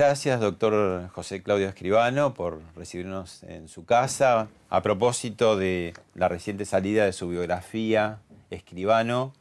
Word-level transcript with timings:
Gracias, 0.00 0.40
doctor 0.40 1.10
José 1.10 1.42
Claudio 1.42 1.68
Escribano, 1.68 2.32
por 2.32 2.62
recibirnos 2.74 3.42
en 3.42 3.68
su 3.68 3.84
casa. 3.84 4.48
A 4.70 4.80
propósito 4.80 5.58
de 5.58 5.92
la 6.14 6.26
reciente 6.26 6.64
salida 6.64 7.04
de 7.04 7.12
su 7.12 7.28
biografía, 7.28 8.20
Escribano, 8.48 9.34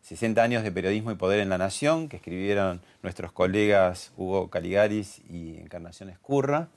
60 0.00 0.42
años 0.42 0.62
de 0.62 0.72
periodismo 0.72 1.10
y 1.10 1.16
poder 1.16 1.40
en 1.40 1.50
la 1.50 1.58
nación, 1.58 2.08
que 2.08 2.16
escribieron 2.16 2.80
nuestros 3.02 3.32
colegas 3.32 4.12
Hugo 4.16 4.48
Caligaris 4.48 5.20
y 5.28 5.58
Encarnación 5.58 6.08
Escurra. 6.08 6.68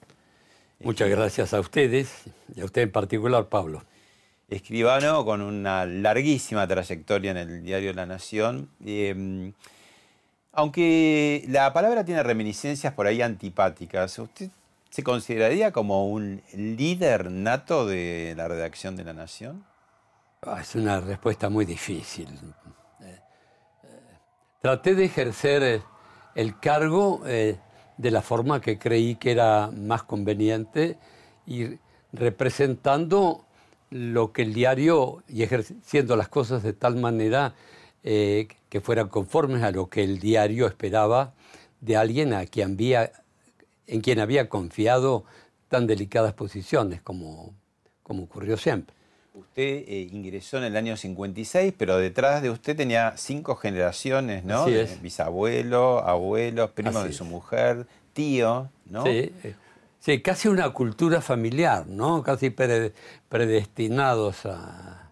Muchas 0.82 1.10
gracias 1.10 1.54
a 1.54 1.62
ustedes 1.62 2.26
y 2.54 2.60
a 2.60 2.66
usted 2.66 2.82
en 2.82 2.92
particular, 2.92 3.48
Pablo. 3.48 3.86
Escribano 4.50 5.24
con 5.24 5.42
una 5.42 5.86
larguísima 5.86 6.68
trayectoria 6.68 7.32
en 7.32 7.38
el 7.38 7.64
diario 7.64 7.94
La 7.94 8.06
Nación. 8.06 8.70
Eh, 8.86 9.54
aunque 10.52 11.46
la 11.48 11.72
palabra 11.74 12.04
tiene 12.06 12.24
reminiscencias 12.24 12.94
por 12.94 13.08
ahí 13.08 13.22
antipáticas, 13.22 14.18
¿usted 14.20 14.50
se 14.90 15.04
consideraría 15.04 15.72
como 15.72 16.10
un 16.10 16.42
líder 16.54 17.32
nato 17.32 17.86
de 17.86 18.34
la 18.36 18.48
redacción 18.48 18.96
de 18.96 19.04
La 19.04 19.14
Nación? 19.14 19.64
Ah, 20.42 20.60
es 20.62 20.76
una 20.76 21.00
respuesta 21.00 21.50
muy 21.50 21.66
difícil. 21.66 22.28
Eh, 23.02 23.20
eh, 23.84 24.00
traté 24.62 24.96
de 24.96 25.06
ejercer 25.06 25.64
eh, 25.64 25.82
el 26.36 26.60
cargo 26.60 27.22
de 27.24 28.12
la 28.12 28.22
forma 28.22 28.62
que 28.62 28.80
creí 28.80 29.16
que 29.16 29.32
era 29.32 29.70
más 29.72 30.04
conveniente 30.04 30.98
y 31.46 31.78
representando 32.14 33.46
lo 33.92 34.32
que 34.32 34.42
el 34.44 34.54
diario 34.54 35.24
y 35.28 35.44
ejerciendo 35.44 36.16
las 36.16 36.30
cosas 36.30 36.64
de 36.64 36.74
tal 36.74 36.96
manera 36.96 37.54
eh, 38.04 38.48
que 38.72 38.80
fueran 38.80 39.10
conformes 39.10 39.64
a 39.64 39.72
lo 39.72 39.90
que 39.90 40.02
el 40.02 40.20
diario 40.20 40.66
esperaba 40.66 41.34
de 41.82 41.98
alguien 41.98 42.34
a 42.34 42.46
quien 42.46 42.72
había, 42.72 43.12
en 43.86 44.00
quien 44.00 44.18
había 44.22 44.48
confiado 44.48 45.26
tan 45.68 45.88
delicadas 45.88 46.32
posiciones 46.34 47.02
como, 47.02 47.54
como 48.02 48.24
ocurrió 48.24 48.56
siempre. 48.56 48.96
Usted 49.34 49.84
eh, 49.88 50.08
ingresó 50.14 50.58
en 50.58 50.64
el 50.64 50.78
año 50.78 50.96
56, 50.96 51.74
pero 51.78 51.98
detrás 51.98 52.42
de 52.42 52.50
usted 52.50 52.78
tenía 52.78 53.18
cinco 53.18 53.58
generaciones, 53.58 54.46
¿no? 54.46 54.66
Bisabuelo, 55.02 56.00
abuelos, 56.00 56.72
primos 56.72 57.04
de 57.04 57.12
su 57.12 57.26
mujer, 57.26 57.88
tío, 58.14 58.70
¿no? 58.86 59.04
Sí, 59.04 59.34
eh, 59.44 59.56
sí, 60.00 60.22
casi 60.22 60.48
una 60.48 60.70
cultura 60.70 61.20
familiar, 61.20 61.88
¿no? 61.88 62.24
Casi 62.24 62.56
predestinados 63.28 64.46
a, 64.46 65.12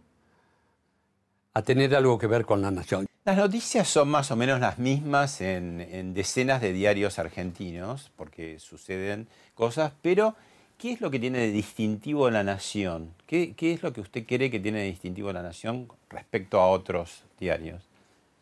a 1.53 1.61
tener 1.61 1.93
algo 1.93 2.17
que 2.17 2.27
ver 2.27 2.45
con 2.45 2.61
la 2.61 2.71
nación. 2.71 3.05
Las 3.29 3.38
noticias 3.38 3.88
son 3.88 4.09
más 4.09 4.31
o 4.31 4.35
menos 4.35 4.59
las 4.59 4.79
mismas 4.79 5.40
en, 5.40 6.16
decenas 6.16 6.62
de 6.62 6.73
diarios 6.73 7.19
argentinos, 7.19 8.12
porque 8.16 8.57
suceden 8.57 9.28
cosas, 9.53 9.94
pero 10.01 10.35
¿qué 10.79 10.94
es 10.94 11.00
lo 11.00 11.12
que 11.12 11.19
tiene 11.19 11.38
de 11.38 11.51
distintivo 11.51 12.31
la 12.31 12.44
nación? 12.44 13.13
¿Qué, 13.28 13.53
es 13.56 13.84
lo 13.84 13.94
que 13.94 14.01
usted 14.01 14.25
cree 14.25 14.50
que 14.50 14.59
tiene 14.59 14.79
de 14.79 14.85
distintivo 14.85 15.31
la 15.31 15.44
nación 15.44 15.88
respecto 16.09 16.59
a 16.59 16.69
otros 16.69 17.22
diarios? 17.39 17.84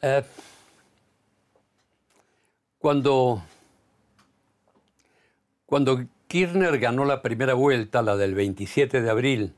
Eh, 0.02 0.24
cuando, 2.80 3.44
cuando 5.66 6.06
Kirchner 6.30 6.80
ganó 6.80 7.04
la 7.04 7.22
primera 7.22 7.56
vuelta, 7.56 8.02
la 8.02 8.16
del 8.16 8.36
27 8.36 9.02
de 9.02 9.10
abril, 9.10 9.54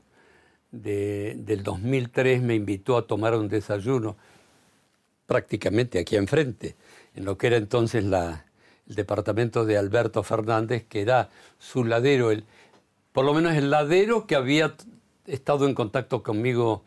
del 0.72 1.62
2003 1.62 2.42
me 2.42 2.56
invitó 2.56 2.96
a 2.96 3.06
tomar 3.06 3.36
un 3.36 3.48
desayuno 3.48 4.16
prácticamente 5.30 6.00
aquí 6.00 6.16
enfrente, 6.16 6.74
en 7.14 7.24
lo 7.24 7.38
que 7.38 7.46
era 7.46 7.56
entonces 7.56 8.02
la, 8.02 8.46
el 8.88 8.96
departamento 8.96 9.64
de 9.64 9.78
Alberto 9.78 10.24
Fernández, 10.24 10.86
que 10.88 11.02
era 11.02 11.30
su 11.56 11.84
ladero, 11.84 12.32
el, 12.32 12.42
por 13.12 13.24
lo 13.24 13.32
menos 13.32 13.54
el 13.54 13.70
ladero 13.70 14.26
que 14.26 14.34
había 14.34 14.74
estado 15.28 15.68
en 15.68 15.76
contacto 15.76 16.24
conmigo 16.24 16.82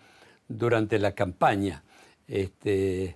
durante 0.49 0.99
la 0.99 1.15
campaña. 1.15 1.83
Este, 2.27 3.15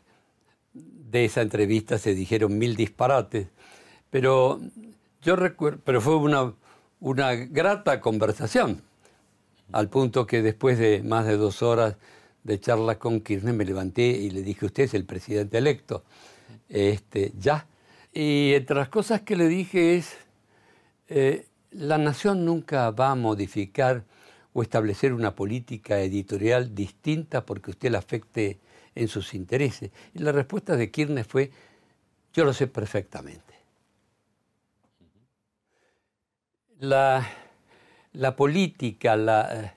de 0.74 1.26
esa 1.26 1.42
entrevista 1.42 1.98
se 1.98 2.16
dijeron 2.16 2.58
mil 2.58 2.78
disparates, 2.78 3.48
pero 4.10 4.62
yo 5.22 5.36
recuerdo, 5.36 5.82
pero 5.84 6.00
fue 6.00 6.16
una, 6.16 6.54
una 7.02 7.36
grata 7.36 8.00
conversación 8.00 8.82
al 9.74 9.90
punto 9.90 10.26
que 10.26 10.42
después 10.42 10.80
de 10.80 11.04
más 11.04 11.26
de 11.26 11.36
dos 11.36 11.62
horas 11.64 11.98
de 12.47 12.59
charla 12.62 12.97
con 12.97 13.19
Kirchner 13.19 13.53
me 13.53 13.66
levanté 13.66 14.03
y 14.03 14.30
le 14.30 14.41
dije, 14.41 14.66
usted 14.66 14.84
es 14.84 14.94
el 14.94 15.03
presidente 15.03 15.58
electo, 15.58 16.03
este, 16.69 17.34
ya. 17.38 17.68
Y 18.13 18.53
entre 18.53 18.78
las 18.78 18.88
cosas 18.88 19.22
que 19.22 19.35
le 19.35 19.50
dije 19.50 19.97
es, 19.97 20.16
eh, 21.09 21.46
la 21.72 21.97
nación 21.97 22.46
nunca 22.46 22.90
va 22.91 23.12
a 23.12 23.16
modificar 23.16 24.06
o 24.53 24.62
establecer 24.62 25.13
una 25.13 25.36
política 25.36 26.00
editorial 26.00 26.74
distinta 26.74 27.46
porque 27.46 27.72
usted 27.72 27.91
la 27.91 28.00
afecte 28.00 28.59
en 28.96 29.09
sus 29.09 29.34
intereses. 29.34 29.91
Y 30.13 30.19
la 30.19 30.31
respuesta 30.31 30.78
de 30.78 30.90
Kirchner 30.90 31.25
fue, 31.25 31.52
yo 32.34 32.46
lo 32.46 32.53
sé 32.53 32.68
perfectamente. 32.68 33.44
La, 36.80 37.28
la 38.13 38.36
política, 38.38 39.18
la, 39.18 39.77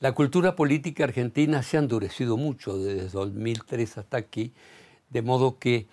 la, 0.00 0.12
cultura 0.12 0.56
política 0.56 1.04
argentina 1.04 1.62
se 1.62 1.76
ha 1.76 1.80
endurecido 1.80 2.36
mucho 2.36 2.78
desde 2.78 3.08
2003 3.08 3.98
hasta 3.98 4.16
aquí, 4.16 4.52
de 5.10 5.22
modo 5.22 5.58
que 5.58 5.86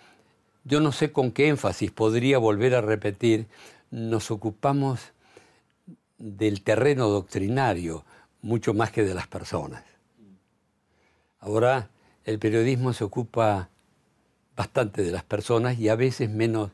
yo 0.64 0.80
no 0.80 0.92
sé 0.92 1.12
con 1.12 1.30
qué 1.30 1.48
énfasis 1.48 1.90
podría 1.90 2.38
volver 2.38 2.74
a 2.74 2.80
repetir, 2.80 3.46
nos 3.90 4.30
ocupamos 4.30 5.12
del 6.18 6.62
terreno 6.62 7.08
doctrinario 7.08 8.04
mucho 8.42 8.74
más 8.74 8.90
que 8.90 9.04
de 9.04 9.14
las 9.14 9.26
personas. 9.26 9.84
Ahora 11.40 11.88
el 12.24 12.38
periodismo 12.38 12.92
se 12.92 13.04
ocupa 13.04 13.70
bastante 14.56 15.02
de 15.02 15.12
las 15.12 15.24
personas 15.24 15.78
y 15.78 15.88
a 15.88 15.94
veces 15.94 16.28
menos 16.28 16.70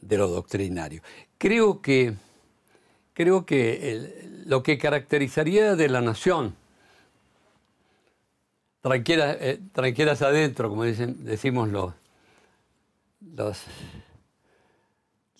de 0.00 0.18
lo 0.18 0.28
doctrinario. 0.28 1.00
Creo 1.38 1.80
que 1.80 2.14
creo 3.16 3.46
que 3.46 4.20
lo 4.44 4.62
que 4.62 4.76
caracterizaría 4.76 5.74
de 5.74 5.88
la 5.88 6.02
nación, 6.02 6.54
tranquilas, 8.82 9.38
eh, 9.40 9.58
tranquilas 9.72 10.20
adentro, 10.20 10.68
como 10.68 10.84
dicen, 10.84 11.24
decimos 11.24 11.70
los, 11.70 11.94
los, 13.34 13.62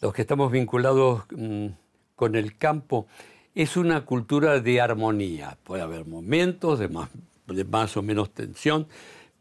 los 0.00 0.14
que 0.14 0.22
estamos 0.22 0.50
vinculados 0.50 1.24
mm, 1.30 1.66
con 2.14 2.34
el 2.34 2.56
campo, 2.56 3.08
es 3.54 3.76
una 3.76 4.06
cultura 4.06 4.58
de 4.60 4.80
armonía. 4.80 5.58
Puede 5.62 5.82
haber 5.82 6.06
momentos 6.06 6.78
de 6.78 6.88
más, 6.88 7.10
de 7.46 7.64
más 7.64 7.94
o 7.98 8.02
menos 8.02 8.30
tensión, 8.30 8.86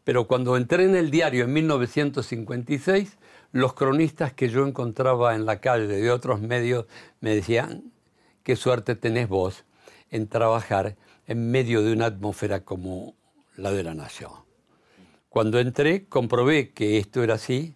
Pero 0.04 0.28
cuando 0.28 0.58
entré 0.58 0.84
en 0.84 0.94
el 0.94 1.10
diario 1.10 1.44
en 1.44 1.54
1956, 1.54 3.16
los 3.52 3.72
cronistas 3.72 4.34
que 4.34 4.50
yo 4.50 4.66
encontraba 4.66 5.34
en 5.34 5.46
la 5.46 5.58
calle 5.60 5.86
de 5.86 6.10
otros 6.10 6.40
medios 6.42 6.84
me 7.20 7.34
decían, 7.34 7.95
qué 8.46 8.54
suerte 8.54 8.94
tenés 8.94 9.28
vos 9.28 9.64
en 10.08 10.28
trabajar 10.28 10.94
en 11.26 11.50
medio 11.50 11.82
de 11.82 11.92
una 11.92 12.06
atmósfera 12.06 12.60
como 12.60 13.16
la 13.56 13.72
de 13.72 13.82
la 13.82 13.92
nación. 13.92 14.30
Cuando 15.28 15.58
entré 15.58 16.04
comprobé 16.04 16.70
que 16.70 16.98
esto 16.98 17.24
era 17.24 17.34
así. 17.34 17.74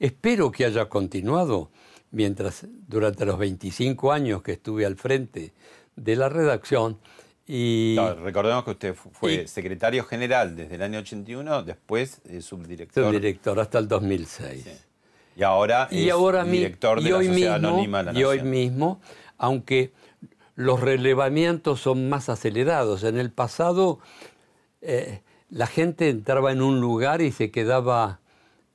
Espero 0.00 0.50
que 0.50 0.64
haya 0.64 0.88
continuado 0.88 1.70
mientras 2.10 2.66
durante 2.88 3.24
los 3.26 3.38
25 3.38 4.10
años 4.10 4.42
que 4.42 4.50
estuve 4.50 4.84
al 4.84 4.96
frente 4.96 5.52
de 5.94 6.16
la 6.16 6.28
redacción. 6.28 6.98
Y, 7.46 7.96
recordemos 8.20 8.64
que 8.64 8.70
usted 8.72 8.94
fue 8.96 9.46
secretario 9.46 10.02
general 10.02 10.56
desde 10.56 10.74
el 10.74 10.82
año 10.82 10.98
81, 10.98 11.62
después 11.62 12.22
eh, 12.24 12.40
subdirector. 12.40 13.04
Subdirector 13.04 13.60
hasta 13.60 13.78
el 13.78 13.86
2006. 13.86 14.88
Y 15.36 15.44
ahora 15.44 15.86
es 15.92 16.10
ahora 16.10 16.42
director 16.42 17.00
de 17.00 17.10
la 17.10 17.22
Sociedad 17.22 17.54
Anónima 17.54 18.02
la 18.02 18.12
Y 18.12 18.24
hoy 18.24 18.42
mismo, 18.42 19.00
aunque 19.38 19.92
los 20.58 20.80
relevamientos 20.80 21.80
son 21.80 22.08
más 22.08 22.28
acelerados. 22.28 23.04
En 23.04 23.16
el 23.16 23.30
pasado 23.30 24.00
eh, 24.80 25.22
la 25.50 25.68
gente 25.68 26.08
entraba 26.08 26.50
en 26.50 26.62
un 26.62 26.80
lugar 26.80 27.22
y 27.22 27.30
se 27.30 27.52
quedaba 27.52 28.18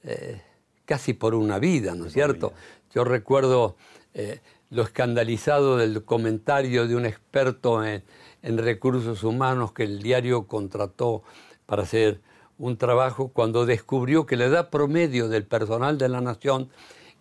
eh, 0.06 0.42
casi 0.86 1.12
por 1.12 1.36
una 1.36 1.60
vida, 1.60 1.94
¿no 1.94 2.06
es 2.06 2.14
cierto? 2.14 2.54
Yo 2.96 3.04
recuerdo 3.04 3.76
eh, 4.14 4.40
lo 4.70 4.84
escandalizado 4.84 5.76
del 5.76 6.06
comentario 6.06 6.88
de 6.88 6.96
un 6.96 7.06
experto 7.06 7.84
en, 7.84 8.06
en 8.44 8.58
recursos 8.60 9.22
humanos 9.26 9.74
que 9.74 9.84
el 9.84 10.02
diario 10.02 10.48
contrató 10.48 11.24
para 11.66 11.84
hacer 11.84 12.22
un 12.58 12.78
trabajo 12.78 13.28
cuando 13.28 13.66
descubrió 13.66 14.26
que 14.26 14.38
la 14.38 14.46
edad 14.46 14.70
promedio 14.70 15.28
del 15.28 15.46
personal 15.46 15.98
de 15.98 16.08
la 16.08 16.22
nación 16.22 16.70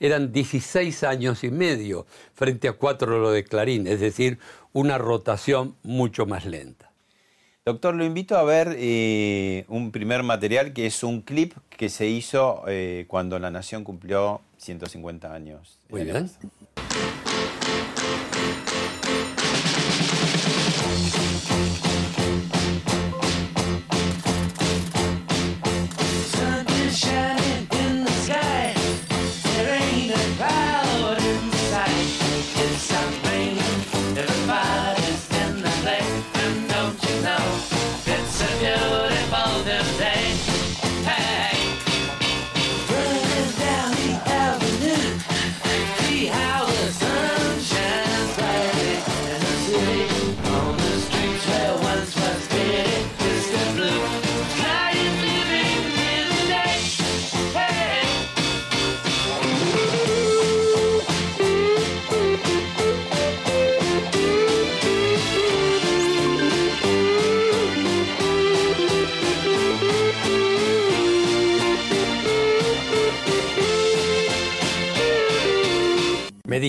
eran 0.02 0.32
16 0.32 1.04
años 1.04 1.44
y 1.44 1.50
medio 1.50 2.06
frente 2.34 2.66
a 2.66 2.72
cuatro 2.72 3.18
lo 3.18 3.30
de 3.30 3.44
Clarín, 3.44 3.86
es 3.86 4.00
decir, 4.00 4.38
una 4.72 4.98
rotación 4.98 5.76
mucho 5.84 6.26
más 6.26 6.44
lenta. 6.44 6.90
Doctor, 7.64 7.94
lo 7.94 8.04
invito 8.04 8.36
a 8.36 8.42
ver 8.42 8.74
eh, 8.76 9.64
un 9.68 9.92
primer 9.92 10.24
material 10.24 10.72
que 10.72 10.86
es 10.86 11.04
un 11.04 11.20
clip 11.20 11.54
que 11.70 11.88
se 11.88 12.08
hizo 12.08 12.64
eh, 12.66 13.04
cuando 13.06 13.38
la 13.38 13.52
Nación 13.52 13.84
cumplió 13.84 14.40
150 14.58 15.32
años. 15.32 15.78
Muy 15.88 16.02
bien. 16.02 16.28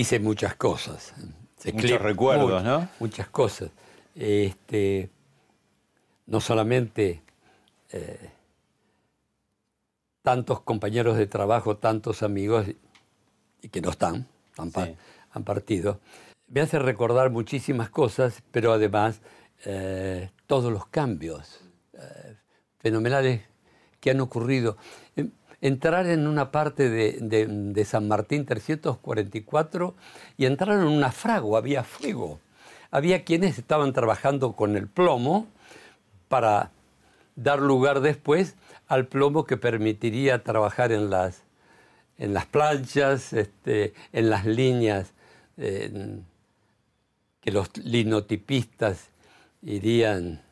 Dice 0.04 0.20
muchas 0.20 0.54
cosas. 0.56 1.14
Muchos 1.72 2.02
recuerdos, 2.02 2.62
¿no? 2.62 2.88
Muchas 3.00 3.26
cosas. 3.28 3.70
Este, 4.14 5.08
no 6.26 6.40
solamente 6.40 7.22
eh, 7.90 8.30
tantos 10.20 10.60
compañeros 10.60 11.16
de 11.16 11.26
trabajo, 11.26 11.78
tantos 11.78 12.22
amigos, 12.22 12.66
y 13.62 13.68
que 13.70 13.80
no 13.80 13.90
están, 13.90 14.26
han, 14.58 15.42
partido, 15.42 16.00
me 16.48 16.60
hace 16.60 16.78
recordar 16.78 17.30
muchísimas 17.30 17.88
cosas, 17.88 18.42
pero 18.50 18.74
además 18.74 19.22
eh, 19.64 20.28
todos 20.46 20.70
los 20.70 20.86
cambios 20.86 21.62
eh, 21.94 22.36
fenomenales 22.78 23.40
que 24.00 24.10
han 24.10 24.20
ocurrido 24.20 24.76
entrar 25.64 26.06
en 26.08 26.26
una 26.26 26.50
parte 26.50 26.90
de, 26.90 27.84
San 27.86 28.06
Martín 28.06 28.44
344 28.44 29.94
y 30.36 30.44
entrar 30.44 30.78
en 30.78 30.84
una 30.86 31.10
fragua, 31.10 31.58
había 31.58 31.84
fuego. 31.84 32.38
Había 32.90 33.24
quienes 33.24 33.58
estaban 33.58 33.94
trabajando 33.94 34.52
con 34.52 34.76
el 34.76 34.88
plomo 34.88 35.46
para 36.28 36.70
dar 37.34 37.60
lugar 37.60 38.02
después 38.02 38.56
al 38.88 39.06
plomo 39.06 39.46
que 39.46 39.56
permitiría 39.56 40.44
trabajar 40.44 40.92
en 40.92 41.08
las, 41.08 41.44
en 42.18 42.34
las 42.34 42.44
planchas, 42.44 43.32
este, 43.32 43.94
en 44.12 44.28
las 44.28 44.44
líneas 44.44 45.14
que 45.56 46.20
los 47.50 47.74
linotipistas 47.78 49.08
irían 49.62 50.42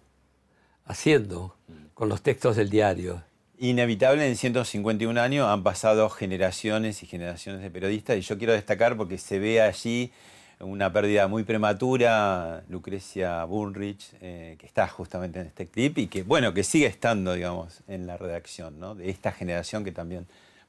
haciendo 0.87 1.55
con 1.93 2.09
los 2.09 2.23
textos 2.23 2.57
del 2.57 2.71
diario 2.71 3.23
inevitable 3.63 4.27
en 4.27 4.37
151 4.37 5.21
años, 5.21 5.47
han 5.49 5.63
pasado 5.63 6.11
generaciones 6.11 7.05
y 7.05 7.07
generaciones 7.07 7.63
de 7.63 7.71
periodistas 7.71 8.17
y 8.17 8.21
yo 8.23 8.37
quiero 8.37 8.55
destacar 8.55 8.97
porque 8.97 9.19
se 9.19 9.39
ve 9.39 9.61
allí 9.61 10.11
una 10.59 10.93
pérdida 10.93 11.29
muy 11.29 11.45
prematura, 11.45 12.65
Lucrecia 12.69 13.45
Bullrich, 13.45 14.15
eh, 14.21 14.57
que 14.59 14.67
está 14.67 14.89
justamente 14.89 15.41
en 15.41 15.47
este 15.47 15.69
clip 15.69 15.99
y 15.99 16.09
que, 16.09 16.25
bueno, 16.25 16.53
que 16.53 16.65
sigue 16.65 16.87
estando, 16.87 17.35
digamos, 17.35 17.83
en 17.87 18.09
la 18.09 18.17
redacción. 18.17 18.81
De 18.97 19.09
esta 19.11 19.31
generación 19.31 19.85
que 19.85 19.93
también 19.93 20.27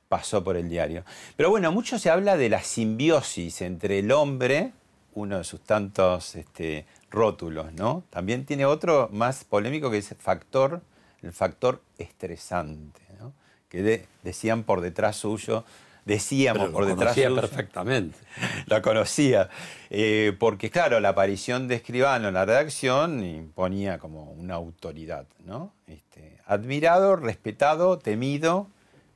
pasó 0.08 0.44
por 0.44 0.56
el 0.56 0.70
diario. 0.70 1.04
Pero 1.36 1.50
bueno, 1.50 1.72
mucho 1.72 1.98
se 1.98 2.12
habla 2.12 2.38
de 2.38 2.50
la 2.50 2.62
simbiosis 2.62 3.64
entre 3.64 4.00
el 4.00 4.12
hombre, 4.12 4.72
uno 5.16 5.40
de 5.40 5.44
sus 5.44 5.62
tantos 5.62 6.36
este, 6.36 6.86
rótulos, 7.10 7.74
¿no? 7.74 8.04
También 8.12 8.46
tiene 8.46 8.66
otro 8.66 9.10
más 9.12 9.44
polémico 9.46 9.90
que 9.90 9.98
es 9.98 10.16
factor 10.20 10.82
el 11.24 11.32
factor 11.32 11.82
estresante, 11.98 13.02
¿no? 13.20 13.34
que 13.70 14.06
decían 14.22 14.64
por 14.64 14.82
detrás 14.82 15.16
suyo, 15.16 15.64
decíamos 16.06 16.70
por 16.70 16.86
detrás 16.86 17.16
suyo. 17.16 17.36
perfectamente. 17.36 18.18
La 18.68 18.82
conocía, 18.82 19.50
eh, 19.90 20.36
porque 20.38 20.70
claro, 20.70 21.00
la 21.00 21.10
aparición 21.10 21.68
de 21.68 21.76
Escribano 21.76 22.28
en 22.28 22.36
la 22.36 22.46
redacción 22.46 23.24
imponía 23.26 23.98
como 23.98 24.32
una 24.34 24.56
autoridad, 24.56 25.26
¿no? 25.44 25.74
Este, 25.88 26.40
admirado, 26.46 27.16
respetado, 27.16 27.98
temido. 27.98 28.68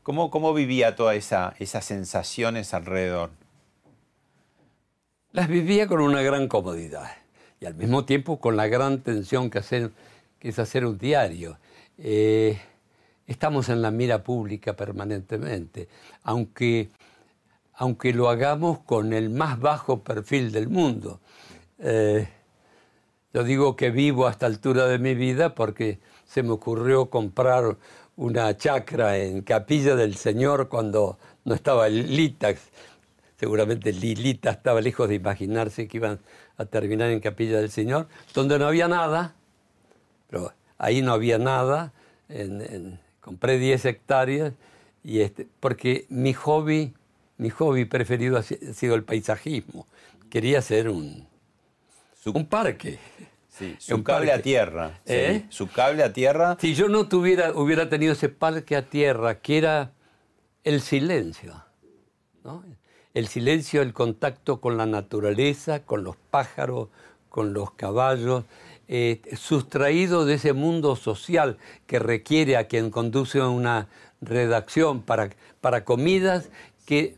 ¿Cómo, 0.02 0.32
cómo 0.32 0.54
vivía 0.54 0.96
todas 0.96 1.18
esa, 1.18 1.54
esas 1.60 1.86
sensaciones 1.86 2.74
alrededor? 2.74 3.32
Las 5.34 5.50
vivía 5.50 5.88
con 5.88 6.00
una 6.02 6.22
gran 6.22 6.48
comodidad 6.48 7.12
y 7.60 7.66
al 7.66 7.76
mismo 7.76 8.06
tiempo 8.06 8.40
con 8.40 8.56
la 8.56 8.68
gran 8.68 9.02
tensión 9.02 9.50
que, 9.50 9.60
hacer, 9.60 9.92
que 10.40 10.50
es 10.50 10.60
hacer 10.60 10.86
un 10.86 10.98
diario. 10.98 11.58
Eh, 11.98 12.60
estamos 13.26 13.70
en 13.70 13.82
la 13.82 13.92
mira 13.92 14.24
pública 14.24 14.76
permanentemente, 14.76 15.88
aunque, 16.24 16.90
aunque 17.74 18.14
lo 18.14 18.30
hagamos 18.30 18.80
con 18.80 19.14
el 19.14 19.30
más 19.30 19.60
bajo 19.60 20.04
perfil 20.04 20.52
del 20.52 20.70
mundo. 20.70 21.20
Eh, 21.80 22.28
yo 23.34 23.44
digo 23.44 23.76
que 23.76 23.92
vivo 23.92 24.28
a 24.28 24.32
esta 24.32 24.46
altura 24.46 24.88
de 24.88 25.00
mi 25.00 25.16
vida 25.16 25.56
porque 25.56 26.00
se 26.26 26.44
me 26.44 26.52
ocurrió 26.52 27.10
comprar 27.10 27.78
una 28.16 28.56
chacra 28.58 29.18
en 29.18 29.42
Capilla 29.42 29.96
del 29.96 30.16
Señor 30.16 30.70
cuando 30.70 31.18
no 31.46 31.54
estaba 31.54 31.88
Lita. 31.90 32.54
Seguramente 33.40 33.94
Lilita 33.94 34.50
estaba 34.50 34.82
lejos 34.82 35.08
de 35.08 35.16
imaginarse 35.16 35.88
que 35.88 35.98
iban 35.98 36.20
a 36.58 36.66
terminar 36.66 37.12
en 37.12 37.20
Capilla 37.20 37.60
del 37.60 37.70
Señor, 37.70 38.08
donde 38.34 38.58
no 38.58 38.66
había 38.66 38.88
nada, 38.88 39.36
pero 40.28 40.52
ahí 40.78 41.02
no 41.02 41.14
había 41.14 41.38
nada, 41.38 41.94
compré 43.22 43.58
10 43.60 43.86
hectáreas, 43.86 44.54
y 45.04 45.22
este, 45.22 45.48
porque 45.60 46.06
mi 46.10 46.34
hobby, 46.34 46.94
mi 47.38 47.50
hobby 47.50 47.86
preferido 47.86 48.38
ha 48.38 48.44
sido 48.44 48.96
el 48.96 49.04
paisajismo. 49.04 49.88
Quería 50.30 50.60
hacer 50.60 50.90
un, 50.90 51.26
un 52.26 52.46
parque. 52.46 53.00
Sí, 53.50 53.76
su 53.80 54.04
cable 54.04 54.32
a 54.32 54.42
tierra. 54.42 55.00
¿Eh? 55.06 55.46
su 55.50 55.70
cable 55.70 56.04
a 56.04 56.12
tierra. 56.12 56.58
Si 56.60 56.74
yo 56.74 56.90
no 56.90 57.08
tuviera, 57.08 57.52
hubiera 57.54 57.90
tenido 57.90 58.14
ese 58.14 58.30
parque 58.30 58.76
a 58.76 58.90
tierra, 58.90 59.40
que 59.40 59.58
era 59.58 59.92
el 60.64 60.82
silencio. 60.82 61.64
El 63.14 63.28
silencio, 63.28 63.82
el 63.82 63.94
contacto 63.94 64.62
con 64.62 64.78
la 64.78 64.86
naturaleza, 64.86 65.84
con 65.84 66.04
los 66.04 66.16
pájaros, 66.16 66.90
con 67.30 67.54
los 67.54 67.72
caballos, 67.72 68.46
eh, 68.88 69.22
sustraído 69.36 70.26
de 70.26 70.36
ese 70.36 70.54
mundo 70.54 70.96
social 70.96 71.58
que 71.86 72.00
requiere 72.00 72.58
a 72.58 72.68
quien 72.68 72.90
conduce 72.90 73.42
una 73.42 73.88
redacción 74.22 75.02
para, 75.02 75.30
para 75.62 75.84
comidas 75.84 76.50
que, 76.86 77.18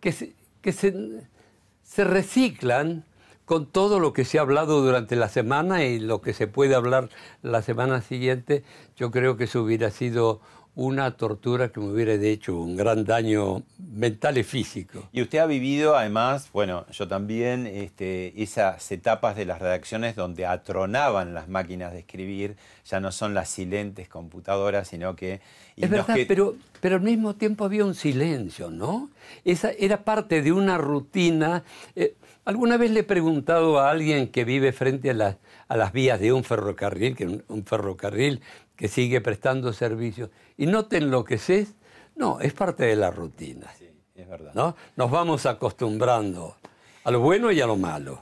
que, 0.00 0.12
se, 0.12 0.32
que 0.60 0.72
se 0.72 2.04
reciclan 2.04 3.04
con 3.48 3.64
todo 3.64 3.98
lo 3.98 4.12
que 4.12 4.26
se 4.26 4.38
ha 4.38 4.42
hablado 4.42 4.82
durante 4.82 5.16
la 5.16 5.30
semana 5.30 5.82
y 5.82 5.98
lo 5.98 6.20
que 6.20 6.34
se 6.34 6.46
puede 6.46 6.74
hablar 6.74 7.08
la 7.42 7.62
semana 7.62 8.02
siguiente, 8.02 8.62
yo 8.94 9.10
creo 9.10 9.38
que 9.38 9.44
eso 9.44 9.62
hubiera 9.62 9.90
sido 9.90 10.42
una 10.78 11.10
tortura 11.10 11.70
que 11.70 11.80
me 11.80 11.90
hubiera 11.90 12.14
hecho 12.14 12.56
un 12.56 12.76
gran 12.76 13.04
daño 13.04 13.64
mental 13.78 14.38
y 14.38 14.44
físico. 14.44 15.08
Y 15.12 15.22
usted 15.22 15.38
ha 15.38 15.46
vivido 15.46 15.96
además, 15.96 16.50
bueno, 16.52 16.86
yo 16.92 17.08
también, 17.08 17.66
este, 17.66 18.40
esas 18.40 18.92
etapas 18.92 19.34
de 19.34 19.44
las 19.44 19.58
redacciones 19.58 20.14
donde 20.14 20.46
atronaban 20.46 21.34
las 21.34 21.48
máquinas 21.48 21.92
de 21.92 21.98
escribir, 21.98 22.54
ya 22.84 23.00
no 23.00 23.10
son 23.10 23.34
las 23.34 23.48
silentes 23.48 24.08
computadoras, 24.08 24.86
sino 24.86 25.16
que... 25.16 25.40
Es 25.76 25.90
verdad, 25.90 26.16
pero, 26.28 26.54
pero 26.80 26.94
al 26.94 27.02
mismo 27.02 27.34
tiempo 27.34 27.64
había 27.64 27.84
un 27.84 27.96
silencio, 27.96 28.70
¿no? 28.70 29.10
Esa 29.44 29.72
era 29.72 30.04
parte 30.04 30.42
de 30.42 30.52
una 30.52 30.78
rutina. 30.78 31.64
Eh, 31.96 32.14
alguna 32.44 32.76
vez 32.76 32.92
le 32.92 33.00
he 33.00 33.04
preguntado 33.04 33.80
a 33.80 33.90
alguien 33.90 34.28
que 34.28 34.44
vive 34.44 34.70
frente 34.70 35.10
a, 35.10 35.38
a 35.66 35.76
las 35.76 35.92
vías 35.92 36.20
de 36.20 36.32
un 36.32 36.44
ferrocarril, 36.44 37.16
que 37.16 37.42
un 37.48 37.64
ferrocarril 37.64 38.42
que 38.78 38.86
sigue 38.86 39.20
prestando 39.20 39.72
servicios, 39.72 40.30
y 40.56 40.66
no 40.66 40.86
te 40.86 40.98
enloqueces, 40.98 41.74
no, 42.14 42.40
es 42.40 42.52
parte 42.54 42.84
de 42.84 42.94
la 42.94 43.10
rutina. 43.10 43.66
Sí, 43.76 43.90
es 44.14 44.28
verdad. 44.28 44.52
¿no? 44.54 44.76
Nos 44.96 45.10
vamos 45.10 45.46
acostumbrando 45.46 46.56
a 47.02 47.10
lo 47.10 47.18
bueno 47.18 47.50
y 47.50 47.60
a 47.60 47.66
lo 47.66 47.76
malo. 47.76 48.20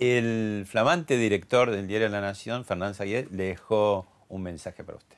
El 0.00 0.64
flamante 0.66 1.16
director 1.16 1.70
del 1.70 1.86
Diario 1.86 2.08
de 2.08 2.12
la 2.12 2.20
Nación, 2.20 2.64
Fernán 2.64 2.94
Sayed, 2.94 3.28
le 3.30 3.44
dejó 3.44 4.08
un 4.28 4.42
mensaje 4.42 4.82
para 4.82 4.98
usted. 4.98 5.16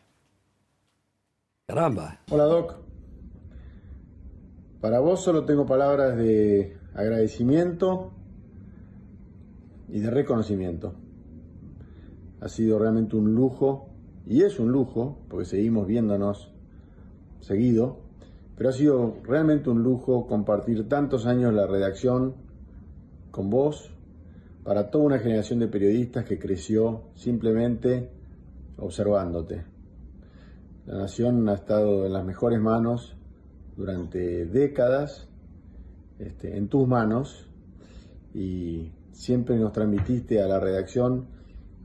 Caramba. 1.67 2.21
Hola, 2.31 2.45
Doc. 2.45 2.77
Para 4.83 5.01
vos 5.01 5.23
solo 5.23 5.47
tengo 5.47 5.65
palabras 5.65 6.15
de 6.19 6.77
agradecimiento 6.95 8.13
y 9.89 10.01
de 10.01 10.11
reconocimiento. 10.11 10.95
Ha 12.43 12.51
sido 12.51 12.79
realmente 12.79 13.17
un 13.17 13.35
lujo 13.35 13.94
y 14.27 14.43
es 14.43 14.59
un 14.59 14.73
lujo, 14.73 15.19
porque 15.29 15.45
seguimos 15.45 15.87
viéndonos 15.87 16.51
seguido, 17.41 17.99
pero 18.57 18.71
ha 18.71 18.73
sido 18.73 19.17
realmente 19.25 19.69
un 19.69 19.83
lujo 19.83 20.27
compartir 20.27 20.89
tantos 20.89 21.27
años 21.27 21.53
la 21.53 21.67
redacción 21.67 22.35
con 23.31 23.51
vos, 23.51 23.91
para 24.63 24.91
toda 24.91 25.05
una 25.05 25.19
generación 25.19 25.59
de 25.59 25.69
periodistas 25.69 26.25
que 26.25 26.39
creció 26.39 27.03
simplemente 27.15 28.09
observándote. 28.79 29.65
La 30.87 30.99
nación 30.99 31.47
ha 31.49 31.55
estado 31.55 32.07
en 32.07 32.13
las 32.15 32.25
mejores 32.25 32.61
manos 32.61 33.15
durante 33.77 34.47
décadas, 34.47 35.29
este, 36.19 36.57
en 36.57 36.69
tus 36.69 36.89
manos, 36.89 37.47
y 38.33 38.93
siempre 39.13 39.57
nos 39.57 39.73
transmitiste 39.73 40.41
a 40.41 40.47
la 40.47 40.59
redacción 40.59 41.27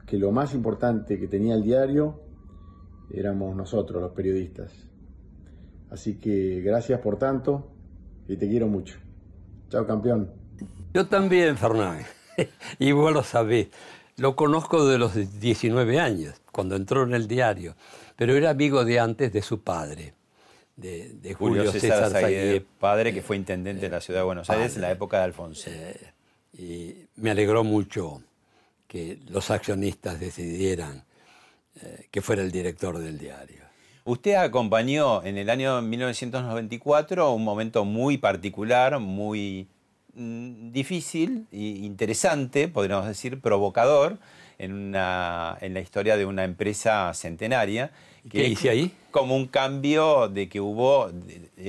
que 0.05 0.17
lo 0.17 0.31
más 0.31 0.53
importante 0.53 1.19
que 1.19 1.27
tenía 1.27 1.55
el 1.55 1.63
diario 1.63 2.28
éramos 3.13 3.55
nosotros, 3.55 4.01
los 4.01 4.11
periodistas. 4.11 4.71
Así 5.89 6.15
que 6.15 6.61
gracias 6.61 6.99
por 6.99 7.17
tanto 7.17 7.71
y 8.27 8.37
te 8.37 8.47
quiero 8.47 8.67
mucho. 8.67 8.97
Chao, 9.69 9.85
campeón. 9.85 10.31
Yo 10.93 11.07
también, 11.07 11.57
Fernán. 11.57 12.05
y 12.79 12.91
vos 12.91 13.11
lo 13.13 13.23
sabés. 13.23 13.69
Lo 14.17 14.35
conozco 14.35 14.85
de 14.85 14.97
los 14.97 15.39
19 15.39 15.99
años, 15.99 16.41
cuando 16.51 16.75
entró 16.75 17.03
en 17.03 17.13
el 17.13 17.27
diario, 17.27 17.75
pero 18.15 18.35
era 18.35 18.49
amigo 18.49 18.83
de 18.83 18.99
antes 18.99 19.31
de 19.31 19.41
su 19.41 19.61
padre, 19.61 20.13
de, 20.75 21.33
Julio, 21.37 21.71
César, 21.71 22.09
César 22.09 22.63
padre 22.79 23.13
que 23.13 23.21
fue 23.21 23.37
intendente 23.37 23.83
de 23.83 23.89
la 23.89 24.01
ciudad 24.01 24.21
de 24.21 24.25
Buenos 24.25 24.49
Aires 24.49 24.75
en 24.75 24.81
la 24.81 24.91
época 24.91 25.19
de 25.19 25.23
Alfonso. 25.23 25.69
Eh, 25.69 26.13
y 26.53 26.95
me 27.15 27.31
alegró 27.31 27.63
mucho 27.63 28.21
que 28.87 29.19
los 29.29 29.51
accionistas 29.51 30.19
decidieran 30.19 31.05
eh, 31.81 32.07
que 32.11 32.21
fuera 32.21 32.41
el 32.41 32.51
director 32.51 32.97
del 32.97 33.17
diario. 33.17 33.63
Usted 34.05 34.35
acompañó 34.35 35.23
en 35.23 35.37
el 35.37 35.49
año 35.49 35.81
1994 35.81 37.31
un 37.31 37.43
momento 37.43 37.85
muy 37.85 38.17
particular, 38.17 38.99
muy 38.99 39.67
mm, 40.15 40.71
difícil 40.71 41.47
e 41.51 41.57
interesante, 41.57 42.67
podríamos 42.67 43.07
decir, 43.07 43.39
provocador, 43.39 44.17
en, 44.57 44.91
la 44.91 45.57
historia 45.81 46.17
de 46.17 46.25
una 46.25 46.43
empresa 46.43 47.13
centenaria. 47.13 47.91
¿Qué 48.29 48.47
hice 48.47 48.69
ahí? 48.69 48.91
Como 49.11 49.35
un 49.35 49.47
cambio 49.47 50.27
de 50.27 50.49
que 50.49 50.59
hubo 50.59 51.09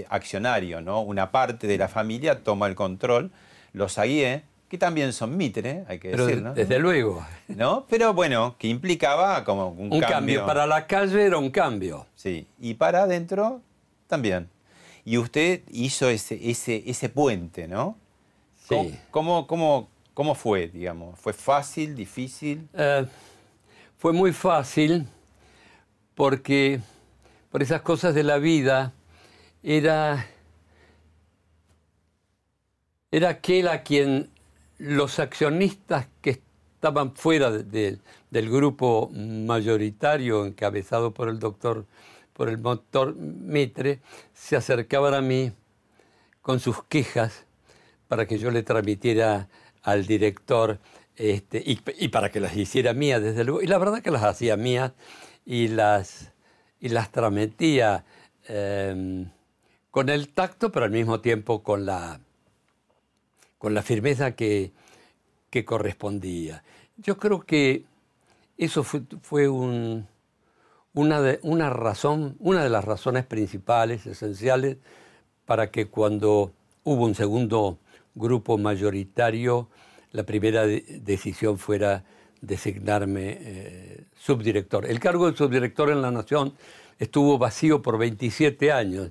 accionario, 0.08 0.80
¿no? 0.80 1.00
Una 1.00 1.30
parte 1.30 1.66
de 1.66 1.78
la 1.78 1.88
familia 1.88 2.42
toma 2.42 2.66
el 2.66 2.74
control, 2.74 3.30
los 3.72 3.98
aguié, 3.98 4.42
que 4.70 4.78
también 4.78 5.12
son 5.12 5.36
Mitre, 5.36 5.84
hay 5.88 5.98
que 5.98 6.10
decir, 6.10 6.40
¿no? 6.40 6.54
Desde 6.54 6.78
luego. 6.78 7.26
¿No? 7.48 7.84
Pero 7.90 8.14
bueno, 8.14 8.54
que 8.56 8.68
implicaba 8.68 9.42
como 9.42 9.70
un, 9.70 9.92
un 9.92 10.00
cambio. 10.00 10.46
Para 10.46 10.64
la 10.64 10.86
calle 10.86 11.26
era 11.26 11.38
un 11.38 11.50
cambio. 11.50 12.06
Sí, 12.14 12.46
y 12.60 12.74
para 12.74 13.02
adentro 13.02 13.60
también. 14.06 14.48
Y 15.04 15.18
usted 15.18 15.62
hizo 15.72 16.08
ese, 16.08 16.38
ese, 16.48 16.84
ese 16.86 17.08
puente, 17.08 17.66
¿no? 17.66 17.98
Sí. 18.68 18.96
¿Cómo, 19.10 19.48
cómo, 19.48 19.88
cómo 20.14 20.36
fue, 20.36 20.68
digamos? 20.68 21.18
¿Fue 21.18 21.32
fácil, 21.32 21.96
difícil? 21.96 22.68
Eh, 22.72 23.04
fue 23.98 24.12
muy 24.12 24.32
fácil 24.32 25.04
porque 26.14 26.78
por 27.50 27.60
esas 27.60 27.82
cosas 27.82 28.14
de 28.14 28.22
la 28.22 28.38
vida 28.38 28.92
era, 29.64 30.28
era 33.10 33.30
aquel 33.30 33.66
a 33.66 33.82
quien 33.82 34.29
los 34.80 35.18
accionistas 35.18 36.08
que 36.22 36.40
estaban 36.74 37.14
fuera 37.14 37.50
del 37.50 38.00
grupo 38.30 39.10
mayoritario 39.12 40.46
encabezado 40.46 41.12
por 41.12 41.28
el 41.28 41.38
doctor, 41.38 41.84
por 42.32 42.48
el 42.48 42.62
doctor 42.62 43.14
Mitre, 43.14 44.00
se 44.32 44.56
acercaban 44.56 45.12
a 45.12 45.20
mí 45.20 45.52
con 46.40 46.60
sus 46.60 46.82
quejas 46.84 47.44
para 48.08 48.26
que 48.26 48.38
yo 48.38 48.50
le 48.50 48.62
transmitiera 48.62 49.48
al 49.82 50.06
director 50.06 50.78
este, 51.16 51.62
y, 51.62 52.08
para 52.08 52.30
que 52.30 52.40
las 52.40 52.56
hiciera 52.56 52.94
mías, 52.94 53.20
desde 53.22 53.44
luego. 53.44 53.60
Y 53.60 53.66
la 53.66 53.76
verdad 53.76 54.00
que 54.00 54.10
las 54.10 54.24
hacía 54.24 54.56
mías 54.56 54.92
y 55.44 55.68
las, 55.68 56.32
y 56.80 56.88
las 56.88 57.12
transmitía 57.12 58.06
em, 58.48 59.30
con 59.90 60.08
el 60.08 60.30
tacto, 60.30 60.72
pero 60.72 60.86
al 60.86 60.92
mismo 60.92 61.20
tiempo 61.20 61.62
con 61.62 61.84
la, 61.84 62.20
con 63.60 63.74
la 63.74 63.82
firmeza 63.82 64.32
que, 64.32 64.72
correspondía. 65.66 66.64
Yo 66.96 67.18
creo 67.18 67.42
que 67.42 67.84
eso 68.56 68.82
fue, 68.82 69.48
una, 69.48 71.20
de, 71.20 71.38
razón, 71.68 72.36
una 72.38 72.64
de 72.64 72.70
las 72.70 72.86
razones 72.86 73.26
principales, 73.26 74.06
esenciales, 74.06 74.78
para 75.44 75.70
que 75.70 75.88
cuando 75.88 76.52
hubo 76.84 77.04
un 77.04 77.14
segundo 77.14 77.76
grupo 78.14 78.56
mayoritario, 78.56 79.68
la 80.12 80.22
primera 80.22 80.64
decisión 80.64 81.58
fuera 81.58 82.02
designarme 82.40 83.36
eh, 83.40 84.04
subdirector. 84.18 84.86
El 84.86 85.00
cargo 85.00 85.30
de 85.30 85.36
subdirector 85.36 85.90
en 85.90 86.00
la 86.00 86.10
Nación 86.10 86.54
estuvo 86.98 87.36
vacío 87.36 87.82
por 87.82 87.98
27 87.98 88.72
años 88.72 89.10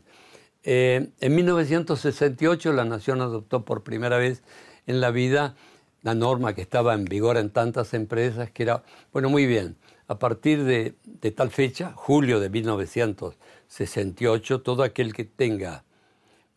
eh, 0.63 1.11
en 1.19 1.35
1968 1.35 2.73
la 2.73 2.85
Nación 2.85 3.21
adoptó 3.21 3.63
por 3.63 3.83
primera 3.83 4.17
vez 4.17 4.41
en 4.87 5.01
la 5.01 5.11
vida 5.11 5.55
la 6.01 6.15
norma 6.15 6.53
que 6.53 6.61
estaba 6.61 6.93
en 6.93 7.05
vigor 7.05 7.37
en 7.37 7.49
tantas 7.49 7.93
empresas, 7.93 8.51
que 8.51 8.63
era, 8.63 8.83
bueno, 9.11 9.29
muy 9.29 9.45
bien, 9.45 9.75
a 10.07 10.17
partir 10.17 10.63
de, 10.63 10.95
tal 11.31 11.51
fecha, 11.51 11.91
julio 11.95 12.39
de 12.39 12.49
1968, 12.49 14.61
todo 14.61 14.83
aquel 14.83 15.13
que 15.13 15.25
tenga 15.25 15.83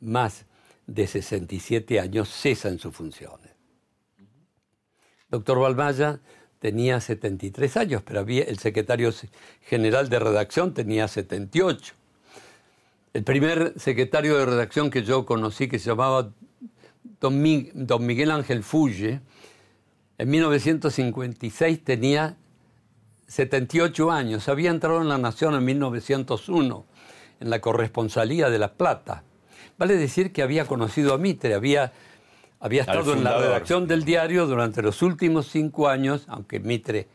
más 0.01 0.47
de 0.87 1.07
67 1.07 2.01
años 2.01 2.29
cesa 2.29 2.69
en 2.69 2.79
sus 2.79 2.95
funciones. 2.95 3.53
Doctor 5.29 5.59
Balmaya 5.59 6.21
tenía 6.59 7.01
73 7.01 7.77
años, 7.77 8.03
pero 8.03 8.21
había, 8.21 8.45
el 8.45 8.59
secretario 8.59 9.13
general 9.63 10.09
de 10.09 10.19
redacción 10.19 10.73
tenía 10.73 11.09
78. 11.09 11.95
El 13.15 13.25
primer 13.25 13.75
secretario 13.77 14.39
de 14.39 14.47
redacción 14.47 14.89
que 14.89 15.03
yo 15.03 15.27
conocí, 15.27 15.69
que 15.69 15.79
se 15.79 15.91
llamaba 15.91 16.31
Don, 17.21 17.43
Miguel 17.43 18.31
Ángel 18.31 18.63
Fulle, 18.63 19.21
en 20.17 20.31
1956 20.31 21.85
tenía 21.85 22.39
78 23.27 24.11
años, 24.11 24.49
había 24.49 24.71
entrado 24.71 25.03
en 25.03 25.11
La 25.11 25.19
Nación 25.19 25.55
en 25.55 25.63
1901, 25.63 26.87
en 27.41 27.51
la 27.51 27.61
corresponsalía 27.61 28.49
de 28.49 28.59
La 28.59 28.73
Plata. 28.73 29.25
Vale 29.77 29.97
decir 29.97 30.33
que 30.33 30.43
había 30.43 30.67
conocido 30.67 31.13
a 31.13 31.19
Mitre, 31.19 31.53
había, 31.53 31.93
había 32.61 32.81
estado 32.81 33.13
en 33.13 33.25
la 33.25 33.37
redacción 33.37 33.87
del 33.87 34.05
diario 34.05 34.47
durante 34.47 34.81
los 34.81 35.03
últimos 35.03 35.49
cinco 35.49 35.89
años, 35.89 36.25
aunque 36.29 36.61
Mitre, 36.61 37.09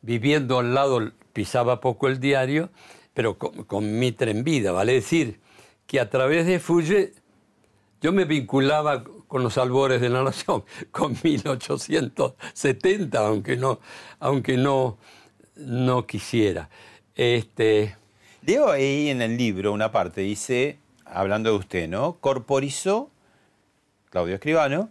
viviendo 0.00 0.58
al 0.58 0.72
lado, 0.72 1.12
pisaba 1.34 1.80
poco 1.80 2.08
el 2.08 2.20
diario, 2.20 2.70
pero 3.16 3.38
con, 3.38 3.98
Mitre 3.98 4.30
en 4.30 4.44
vida. 4.44 4.72
Vale 4.72 4.92
decir 4.92 5.40
que 5.86 6.00
a 6.00 6.10
través 6.10 6.44
de 6.44 6.60
Fulle 6.60 7.14
yo 8.02 8.12
me 8.12 8.26
vinculaba 8.26 9.04
con 9.26 9.42
los 9.42 9.56
albores 9.56 10.02
de 10.02 10.10
la 10.10 10.22
nación, 10.22 10.64
con 10.90 11.16
1870, 11.24 13.26
aunque 13.26 13.56
no, 13.56 13.80
aunque 14.20 14.58
no, 14.58 14.98
no 15.56 16.06
quisiera. 16.06 16.68
Este... 17.14 17.96
Leo 18.42 18.70
ahí 18.70 19.08
en 19.08 19.22
el 19.22 19.38
libro 19.38 19.72
una 19.72 19.90
parte, 19.90 20.20
dice, 20.20 20.78
hablando 21.04 21.50
de 21.50 21.56
usted, 21.56 21.88
¿no? 21.88 22.18
Corporizó, 22.20 23.10
Claudio 24.10 24.34
Escribano, 24.34 24.90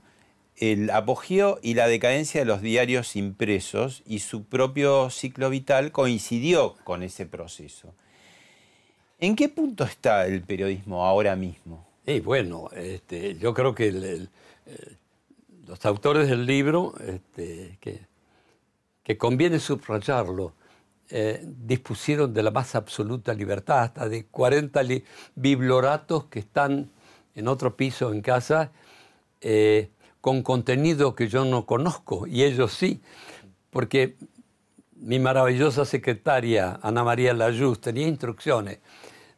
el 0.57 0.89
apogeo 0.89 1.59
y 1.61 1.75
la 1.75 1.87
decadencia 1.87 2.41
de 2.41 2.45
los 2.45 2.61
diarios 2.61 3.15
impresos 3.15 4.01
y 4.05 4.19
su 4.19 4.43
propio 4.43 5.09
ciclo 5.09 5.49
vital 5.49 5.93
coincidió 5.93 6.75
con 6.83 7.03
ese 7.03 7.27
proceso. 7.27 7.93
¿En 9.25 9.35
qué 9.35 9.49
punto 9.49 9.85
está 9.85 10.27
el 10.27 10.43
periodismo 10.43 11.03
ahora 11.03 11.35
mismo? 11.35 11.87
Bueno, 12.23 12.69
este, 12.75 13.35
yo 13.39 13.55
creo 13.55 13.73
que 13.73 13.87
eh, 13.87 14.27
los 15.65 15.83
autores 15.83 16.29
del 16.29 16.45
libro, 16.45 16.93
este, 16.99 17.79
que, 17.81 19.17
conviene 19.17 19.57
subrayarlo, 19.57 20.53
eh, 21.09 21.43
dispusieron 21.43 22.35
de 22.35 22.43
la 22.43 22.51
más 22.51 22.75
absoluta 22.75 23.33
libertad, 23.33 23.85
hasta 23.85 24.07
de 24.07 24.25
40 24.25 24.81
bibloratos 25.33 26.25
que 26.25 26.37
están 26.37 26.91
en 27.33 27.47
otro 27.47 27.75
piso 27.75 28.13
en 28.13 28.21
casa, 28.21 28.71
eh, 29.41 29.89
con 30.21 30.43
contenido 30.43 31.15
que 31.15 31.29
yo 31.29 31.45
no 31.45 31.65
conozco, 31.65 32.27
y 32.27 32.43
ellos 32.43 32.73
sí, 32.73 33.01
porque 33.71 34.17
mi 34.97 35.17
maravillosa 35.17 35.83
secretaria, 35.83 36.79
Ana 36.83 37.03
María 37.03 37.33
Layuz, 37.33 37.81
tenía 37.81 38.07
instrucciones 38.07 38.77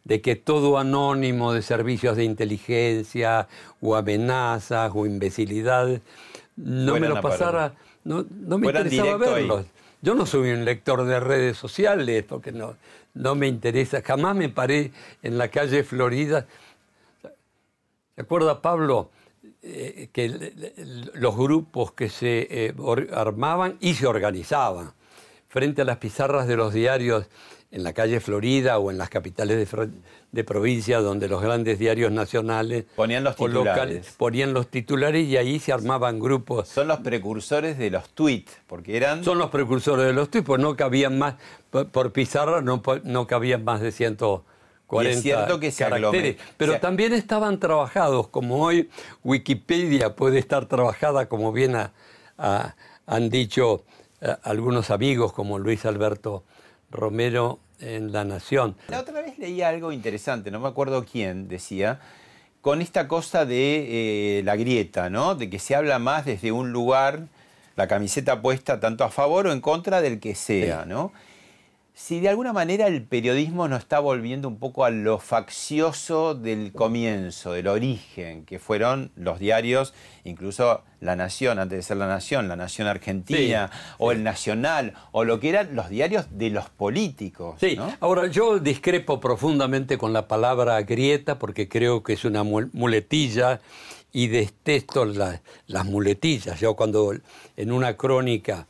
de 0.07 0.21
que 0.21 0.37
todo 0.37 0.77
anónimo 0.77 1.51
de 1.51 1.61
servicios 1.61 2.15
de 2.15 2.23
inteligencia 2.23 3.49
o 3.81 3.95
amenazas 3.95 4.89
o 4.95 5.05
imbecilidad 5.05 6.01
no 6.55 6.97
me 6.97 7.09
lo 7.09 7.19
pasara, 7.21 7.73
no, 8.05 8.25
me 8.57 8.67
interesaba 8.67 9.17
verlos. 9.17 9.65
Yo 10.01 10.15
no 10.15 10.25
soy 10.25 10.51
un 10.51 10.63
lector 10.63 11.03
de 11.03 11.19
redes 11.19 11.57
sociales 11.57 12.23
porque 12.23 12.53
no, 12.53 12.77
no 13.15 13.35
me 13.35 13.47
interesa. 13.47 14.01
Jamás 14.01 14.33
me 14.35 14.47
paré 14.47 14.93
en 15.23 15.37
la 15.37 15.49
calle 15.49 15.83
Florida. 15.83 16.47
¿Se 18.15 18.21
acuerda, 18.21 18.61
Pablo? 18.61 19.09
Eh, 19.61 20.07
que 20.13 20.53
los 21.15 21.35
grupos 21.35 21.91
que 21.91 22.07
se 22.07 22.47
eh, 22.49 22.73
armaban 23.13 23.75
y 23.81 23.95
se 23.95 24.07
organizaban 24.07 24.93
frente 25.49 25.81
a 25.81 25.85
las 25.85 25.97
pizarras 25.97 26.47
de 26.47 26.55
los 26.55 26.73
diarios 26.73 27.25
en 27.71 27.83
la 27.83 27.93
calle 27.93 28.19
Florida 28.19 28.79
o 28.79 28.91
en 28.91 28.97
las 28.97 29.09
capitales 29.09 29.69
de, 30.31 30.43
provincia 30.43 30.99
donde 30.99 31.27
los 31.27 31.41
grandes 31.41 31.79
diarios 31.79 32.11
nacionales 32.11 32.85
ponían 32.95 33.23
los 33.23 33.35
titulares. 33.35 34.15
ponían 34.17 34.53
los 34.53 34.67
titulares 34.67 35.27
y 35.27 35.35
ahí 35.35 35.59
se 35.59 35.73
armaban 35.73 36.19
grupos. 36.19 36.69
Son 36.69 36.87
los 36.87 36.99
precursores 36.99 37.77
de 37.77 37.89
los 37.89 38.09
tweets, 38.09 38.57
porque 38.67 38.95
eran... 38.95 39.23
Son 39.23 39.37
los 39.37 39.49
precursores 39.49 40.05
de 40.05 40.13
los 40.13 40.29
tweets, 40.29 40.45
pues 40.45 40.61
no 40.61 40.75
cabían 40.77 41.17
más, 41.17 41.35
por, 41.69 42.13
pizarra 42.13 42.61
no, 42.61 42.81
no 43.03 43.27
cabían 43.27 43.65
más 43.65 43.81
de 43.81 43.91
140 43.91 45.09
es 45.11 45.21
cierto 45.21 45.59
que 45.59 45.71
caracteres. 45.73 46.37
Pero 46.55 46.79
también 46.79 47.11
estaban 47.11 47.59
trabajados, 47.59 48.29
como 48.29 48.63
hoy 48.63 48.89
Wikipedia 49.23 50.15
puede 50.15 50.39
estar 50.39 50.67
trabajada, 50.67 51.27
como 51.27 51.51
bien 51.51 51.75
han 52.37 53.29
dicho 53.29 53.83
eh, 54.21 54.35
algunos 54.43 54.89
amigos 54.89 55.33
como 55.33 55.59
Luis 55.59 55.85
Alberto 55.85 56.43
Romero 56.91 57.59
en 57.79 58.11
La 58.11 58.23
Nación. 58.23 58.75
La 58.87 59.01
otra 59.01 59.21
vez 59.21 59.37
leí 59.37 59.61
algo 59.61 59.91
interesante, 59.91 60.51
no 60.51 60.59
me 60.59 60.67
acuerdo 60.67 61.05
quién 61.05 61.47
decía, 61.47 61.99
con 62.61 62.81
esta 62.81 63.07
cosa 63.07 63.45
de 63.45 64.39
eh, 64.39 64.43
la 64.43 64.55
grieta, 64.55 65.09
¿no? 65.09 65.35
De 65.35 65.49
que 65.49 65.59
se 65.59 65.75
habla 65.75 65.99
más 65.99 66.25
desde 66.25 66.51
un 66.51 66.71
lugar, 66.71 67.27
la 67.75 67.87
camiseta 67.87 68.41
puesta 68.41 68.79
tanto 68.79 69.03
a 69.03 69.09
favor 69.09 69.47
o 69.47 69.51
en 69.51 69.61
contra 69.61 70.01
del 70.01 70.19
que 70.19 70.35
sea, 70.35 70.85
¿no? 70.85 71.11
Si 71.97 72.19
de 72.19 72.29
alguna 72.29 72.53
manera 72.53 72.85
el 72.85 73.01
periodismo 73.01 73.67
nos 73.67 73.79
está 73.79 73.99
volviendo 73.99 74.47
un 74.47 74.59
poco 74.59 74.85
a 74.85 74.91
lo 74.91 75.17
faccioso 75.17 76.35
del 76.35 76.71
comienzo, 76.71 77.53
del 77.53 77.67
origen, 77.67 78.45
que 78.45 78.59
fueron 78.59 79.09
los 79.15 79.39
diarios, 79.39 79.95
incluso 80.23 80.83
La 80.99 81.15
Nación, 81.15 81.57
antes 81.57 81.79
de 81.79 81.81
ser 81.81 81.97
La 81.97 82.05
Nación, 82.05 82.49
La 82.49 82.55
Nación 82.55 82.87
Argentina, 82.87 83.71
o 83.97 84.11
El 84.11 84.21
Nacional, 84.21 84.93
o 85.11 85.23
lo 85.23 85.39
que 85.39 85.49
eran 85.49 85.75
los 85.75 85.89
diarios 85.89 86.27
de 86.29 86.51
los 86.51 86.69
políticos. 86.69 87.55
Sí, 87.59 87.79
ahora 87.99 88.27
yo 88.27 88.59
discrepo 88.59 89.19
profundamente 89.19 89.97
con 89.97 90.13
la 90.13 90.27
palabra 90.27 90.79
grieta 90.83 91.39
porque 91.39 91.67
creo 91.67 92.03
que 92.03 92.13
es 92.13 92.25
una 92.25 92.43
muletilla 92.43 93.59
y 94.13 94.27
detesto 94.27 95.03
las 95.03 95.85
muletillas. 95.85 96.59
Yo 96.59 96.75
cuando 96.75 97.11
en 97.55 97.71
una 97.71 97.97
crónica 97.97 98.67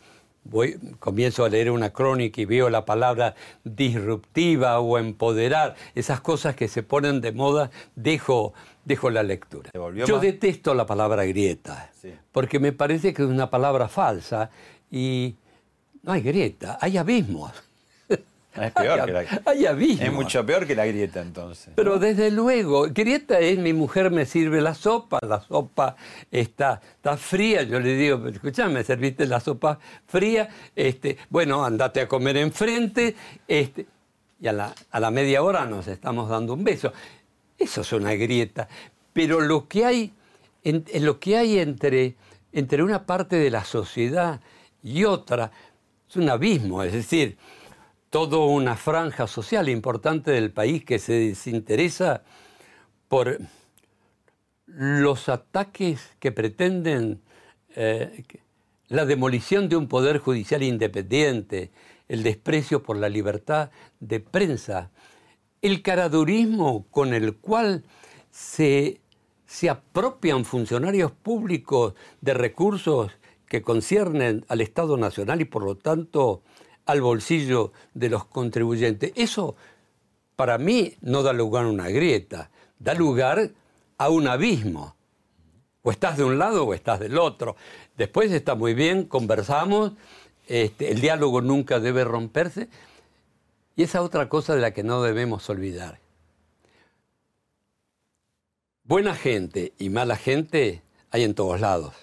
voy, 0.49 0.77
comienzo 0.99 1.45
a 1.45 1.49
leer 1.49 1.71
una 1.71 1.91
crónica 1.91 2.41
y 2.41 2.45
veo 2.45 2.69
la 2.69 2.85
palabra 2.85 3.35
disruptiva 3.63 4.79
o 4.79 4.97
empoderar, 4.97 5.75
esas 5.95 6.21
cosas 6.21 6.55
que 6.55 6.67
se 6.67 6.83
ponen 6.83 7.21
de 7.21 7.31
moda, 7.31 7.71
dejo, 7.95 8.53
dejo 8.85 9.09
la 9.09 9.23
lectura. 9.23 9.71
Yo 10.05 10.19
detesto 10.19 10.73
la 10.73 10.85
palabra 10.85 11.25
grieta, 11.25 11.91
porque 12.31 12.59
me 12.59 12.71
parece 12.71 13.13
que 13.13 13.23
es 13.23 13.29
una 13.29 13.49
palabra 13.49 13.87
falsa 13.87 14.49
y 14.91 15.35
no 16.03 16.13
hay 16.13 16.21
grieta, 16.21 16.77
hay 16.81 16.97
abismos. 16.97 17.51
Es 18.61 18.71
peor 18.71 19.05
que 19.05 19.11
la 19.13 19.21
Es 19.21 20.11
mucho 20.11 20.45
peor 20.45 20.65
que 20.65 20.75
la 20.75 20.85
grieta 20.85 21.21
entonces. 21.21 21.73
Pero 21.75 21.99
desde 21.99 22.31
luego, 22.31 22.87
grieta 22.89 23.39
es 23.39 23.57
mi 23.59 23.73
mujer 23.73 24.11
me 24.11 24.25
sirve 24.25 24.61
la 24.61 24.73
sopa, 24.73 25.19
la 25.21 25.41
sopa 25.41 25.95
está, 26.31 26.81
está 26.95 27.17
fría, 27.17 27.63
yo 27.63 27.79
le 27.79 27.95
digo, 27.95 28.27
escuchame, 28.27 28.83
serviste 28.83 29.25
la 29.27 29.39
sopa 29.39 29.79
fría, 30.07 30.49
este, 30.75 31.17
bueno, 31.29 31.63
andate 31.63 32.01
a 32.01 32.07
comer 32.07 32.37
enfrente, 32.37 33.15
este, 33.47 33.85
y 34.39 34.47
a 34.47 34.53
la, 34.53 34.73
a 34.91 34.99
la 34.99 35.11
media 35.11 35.41
hora 35.43 35.65
nos 35.65 35.87
estamos 35.87 36.29
dando 36.29 36.53
un 36.53 36.63
beso. 36.63 36.93
Eso 37.57 37.81
es 37.81 37.91
una 37.93 38.13
grieta. 38.13 38.67
Pero 39.13 39.41
lo 39.41 39.67
que 39.67 39.85
hay, 39.85 40.13
en, 40.63 40.85
lo 40.99 41.19
que 41.19 41.37
hay 41.37 41.57
entre, 41.59 42.15
entre 42.51 42.83
una 42.83 43.05
parte 43.05 43.35
de 43.37 43.49
la 43.49 43.63
sociedad 43.63 44.39
y 44.83 45.03
otra 45.05 45.51
es 46.07 46.15
un 46.15 46.29
abismo, 46.29 46.83
es 46.83 46.93
decir, 46.93 47.37
toda 48.09 48.37
una 48.37 48.75
franja 48.75 49.27
social 49.27 49.69
importante 49.69 50.31
del 50.31 50.51
país 50.51 50.83
que 50.83 50.99
se 50.99 51.13
desinteresa 51.13 52.23
por 53.07 53.39
los 54.65 55.29
ataques 55.29 56.09
que 56.19 56.31
pretenden 56.31 57.21
eh, 57.75 58.23
la 58.87 59.05
demolición 59.05 59.69
de 59.69 59.75
un 59.75 59.87
poder 59.87 60.19
judicial 60.19 60.63
independiente, 60.63 61.71
el 62.07 62.23
desprecio 62.23 62.83
por 62.83 62.97
la 62.97 63.09
libertad 63.09 63.71
de 63.99 64.19
prensa, 64.19 64.91
el 65.61 65.81
caradurismo 65.81 66.85
con 66.91 67.13
el 67.13 67.35
cual 67.35 67.83
se, 68.31 69.01
se 69.45 69.69
apropian 69.69 70.45
funcionarios 70.45 71.11
públicos 71.11 71.95
de 72.21 72.33
recursos 72.33 73.11
que 73.47 73.61
conciernen 73.61 74.45
al 74.47 74.61
Estado 74.61 74.97
Nacional 74.97 75.41
y 75.41 75.45
por 75.45 75.63
lo 75.63 75.75
tanto 75.75 76.43
al 76.87 77.01
bolsillo 77.01 77.71
de 77.93 78.09
los 78.09 78.25
contribuyentes. 78.25 79.11
Eso 79.15 79.55
para 80.35 80.57
mí 80.57 80.95
no 81.01 81.21
da 81.21 81.33
lugar 81.33 81.65
a 81.65 81.69
una 81.69 81.89
grieta, 81.89 82.49
da 82.79 82.93
lugar 82.93 83.51
a 83.97 84.09
un 84.09 84.27
abismo. 84.27 84.95
O 85.83 85.91
estás 85.91 86.17
de 86.17 86.23
un 86.23 86.39
lado 86.39 86.65
o 86.65 86.73
estás 86.73 86.99
del 86.99 87.17
otro. 87.17 87.55
Después 87.95 88.31
está 88.31 88.55
muy 88.55 88.73
bien, 88.73 89.05
conversamos, 89.05 89.93
este, 90.47 90.91
el 90.91 91.01
diálogo 91.01 91.41
nunca 91.41 91.79
debe 91.79 92.03
romperse. 92.03 92.69
Y 93.75 93.83
esa 93.83 94.01
otra 94.01 94.27
cosa 94.27 94.55
de 94.55 94.61
la 94.61 94.71
que 94.71 94.83
no 94.83 95.03
debemos 95.03 95.49
olvidar. 95.49 95.99
Buena 98.83 99.15
gente 99.15 99.73
y 99.77 99.89
mala 99.89 100.15
gente 100.15 100.81
hay 101.11 101.23
en 101.23 101.35
todos 101.35 101.59
lados. 101.59 101.93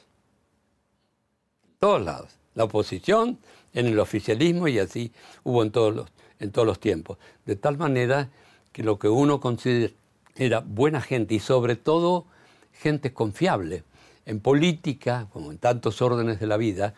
Todos 1.78 2.02
lados. 2.02 2.30
La 2.54 2.64
oposición, 2.64 3.38
en 3.74 3.86
el 3.86 3.98
oficialismo 3.98 4.68
y 4.68 4.78
así 4.78 5.12
hubo 5.42 5.62
en 5.62 5.70
todos 5.70 5.94
los, 5.94 6.08
en 6.38 6.50
todos 6.50 6.66
los 6.66 6.80
tiempos. 6.80 7.18
De 7.44 7.56
tal 7.56 7.76
manera 7.76 8.30
que 8.72 8.82
lo 8.82 8.98
que 8.98 9.08
uno 9.08 9.40
considera 9.40 10.60
buena 10.64 11.00
gente 11.00 11.34
y 11.34 11.40
sobre 11.40 11.76
todo 11.76 12.26
gente 12.72 13.12
confiable 13.12 13.84
en 14.26 14.40
política, 14.40 15.28
como 15.32 15.50
en 15.50 15.58
tantos 15.58 16.00
órdenes 16.00 16.40
de 16.40 16.46
la 16.46 16.56
vida, 16.56 16.94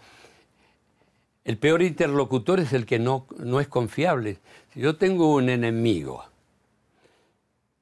el 1.44 1.58
peor 1.58 1.82
interlocutor 1.82 2.60
es 2.60 2.72
el 2.72 2.86
que 2.86 2.98
no, 2.98 3.26
no 3.38 3.60
es 3.60 3.68
confiable. 3.68 4.38
Si 4.72 4.80
yo 4.80 4.96
tengo 4.96 5.34
un 5.34 5.48
enemigo, 5.48 6.24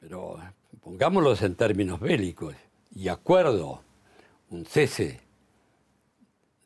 pero 0.00 0.38
pongámoslos 0.82 1.40
en 1.42 1.54
términos 1.54 2.00
bélicos, 2.00 2.54
y 2.94 3.08
acuerdo 3.08 3.82
un 4.50 4.66
cese 4.66 5.20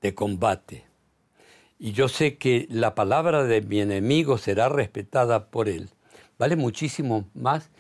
de 0.01 0.15
combate, 0.15 0.88
y 1.79 1.93
yo 1.93 2.09
sé 2.09 2.37
que 2.37 2.67
la 2.71 2.95
palabra 2.95 3.45
de 3.45 3.63
mi 3.63 3.81
enemigo 3.81 4.39
será 4.39 4.69
respetada 4.69 5.47
por 5.47 5.69
él, 5.69 5.91
vale 6.39 6.57
muchísimo 6.57 7.29
más 7.35 7.71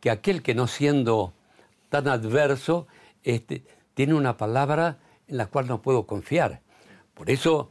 que 0.00 0.10
aquel 0.10 0.42
que 0.42 0.54
no 0.54 0.66
siendo 0.66 1.32
tan 1.88 2.08
adverso, 2.08 2.86
este, 3.24 3.64
tiene 3.94 4.14
una 4.14 4.36
palabra 4.36 4.98
en 5.26 5.36
la 5.36 5.46
cual 5.46 5.66
no 5.66 5.82
puedo 5.82 6.06
confiar. 6.06 6.60
Por 7.14 7.30
eso 7.30 7.70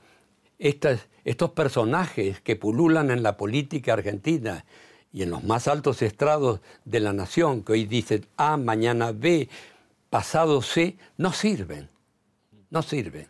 estos 0.60 1.52
personajes 1.52 2.42
que 2.42 2.56
pululan 2.56 3.12
en 3.12 3.24
la 3.24 3.38
política 3.38 3.94
argentina 3.94 4.66
y 5.14 5.24
en 5.24 5.30
los 5.30 5.44
más 5.44 5.68
altos 5.68 6.02
estrados 6.02 6.60
de 6.84 7.00
la 7.00 7.14
nación, 7.14 7.64
que 7.64 7.74
hoy 7.74 7.86
dicen 7.86 8.26
A, 8.36 8.58
mañana 8.58 9.12
B, 9.12 9.48
pasado 10.10 10.62
C, 10.62 10.98
no 11.18 11.32
sirven, 11.32 11.90
no 12.70 12.82
sirven. 12.82 13.28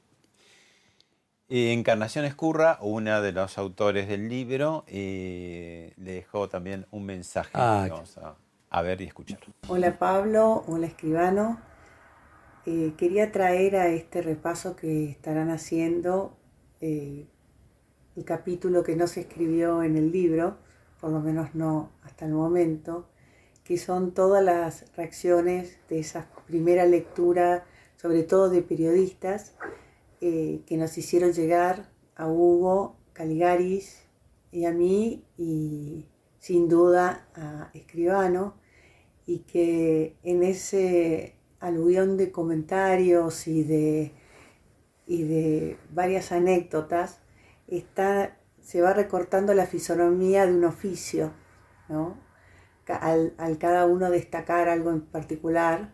Encarnación 1.50 2.26
Escurra, 2.26 2.78
una 2.82 3.22
de 3.22 3.32
los 3.32 3.58
autores 3.58 4.10
del 4.10 4.28
libro, 4.28 4.84
eh, 4.88 5.94
le 5.96 6.12
dejó 6.12 6.50
también 6.50 6.86
un 6.92 7.06
mensaje 7.06 7.52
ah, 7.54 7.88
vamos 7.90 8.20
a, 8.70 8.82
ver 8.82 9.00
y 9.00 9.06
escuchar. 9.06 9.40
Hola 9.70 9.98
Pablo, 9.98 10.66
hola 10.68 10.88
escribano. 10.88 11.62
Eh, 12.66 12.96
quería 12.98 13.32
traer 13.32 13.78
a 13.78 13.88
este 13.88 14.22
repaso 14.22 14.76
que 14.76 15.06
estarán 15.06 15.50
haciendo 15.50 16.36
eh, 16.82 17.26
el 18.18 18.26
capítulo 18.26 18.84
que 18.84 18.98
no 18.98 19.08
se 19.08 19.22
escribió 19.22 19.84
en 19.84 19.96
el 19.96 20.12
libro, 20.12 20.58
por 21.00 21.12
lo 21.12 21.22
menos 21.22 21.56
no 21.56 21.92
hasta 22.04 22.26
el 22.26 22.34
momento, 22.34 23.08
que 23.64 23.78
son 23.78 24.12
todas 24.12 24.44
las 24.44 24.94
reacciones 24.98 25.80
de 25.88 26.00
esa 26.00 26.28
primera 26.46 26.86
lectura, 26.86 27.64
sobre 27.96 28.24
todo 28.24 28.50
de 28.50 28.62
periodistas, 28.64 29.54
eh, 30.22 30.62
que 30.66 30.78
nos 30.78 30.98
hicieron 30.98 31.34
llegar 31.34 31.90
a 32.16 32.28
Hugo, 32.28 32.98
Caligaris 33.14 34.04
y 34.52 34.66
a 34.66 34.72
mí, 34.72 35.24
y 35.38 36.06
sin 36.40 36.68
duda 36.70 37.28
a 37.36 37.70
Escribano, 37.74 38.56
y 39.26 39.40
que 39.40 40.16
en 40.24 40.44
ese 40.44 41.36
aluvión 41.60 42.18
de 42.18 42.32
comentarios 42.32 43.48
y 43.48 43.64
de 43.64 44.12
y 45.08 45.24
de 45.24 45.80
varias 45.92 46.32
anécdotas, 46.34 47.20
está, 47.68 48.38
se 48.62 48.82
va 48.82 48.94
recortando 48.94 49.54
la 49.54 49.66
fisonomía 49.66 50.46
de 50.46 50.54
un 50.54 50.66
oficio, 50.66 51.32
¿no? 51.88 52.18
al, 52.88 53.58
cada 53.58 53.86
uno 53.86 54.10
destacar 54.10 54.70
algo 54.70 54.92
en 54.92 55.02
particular 55.02 55.94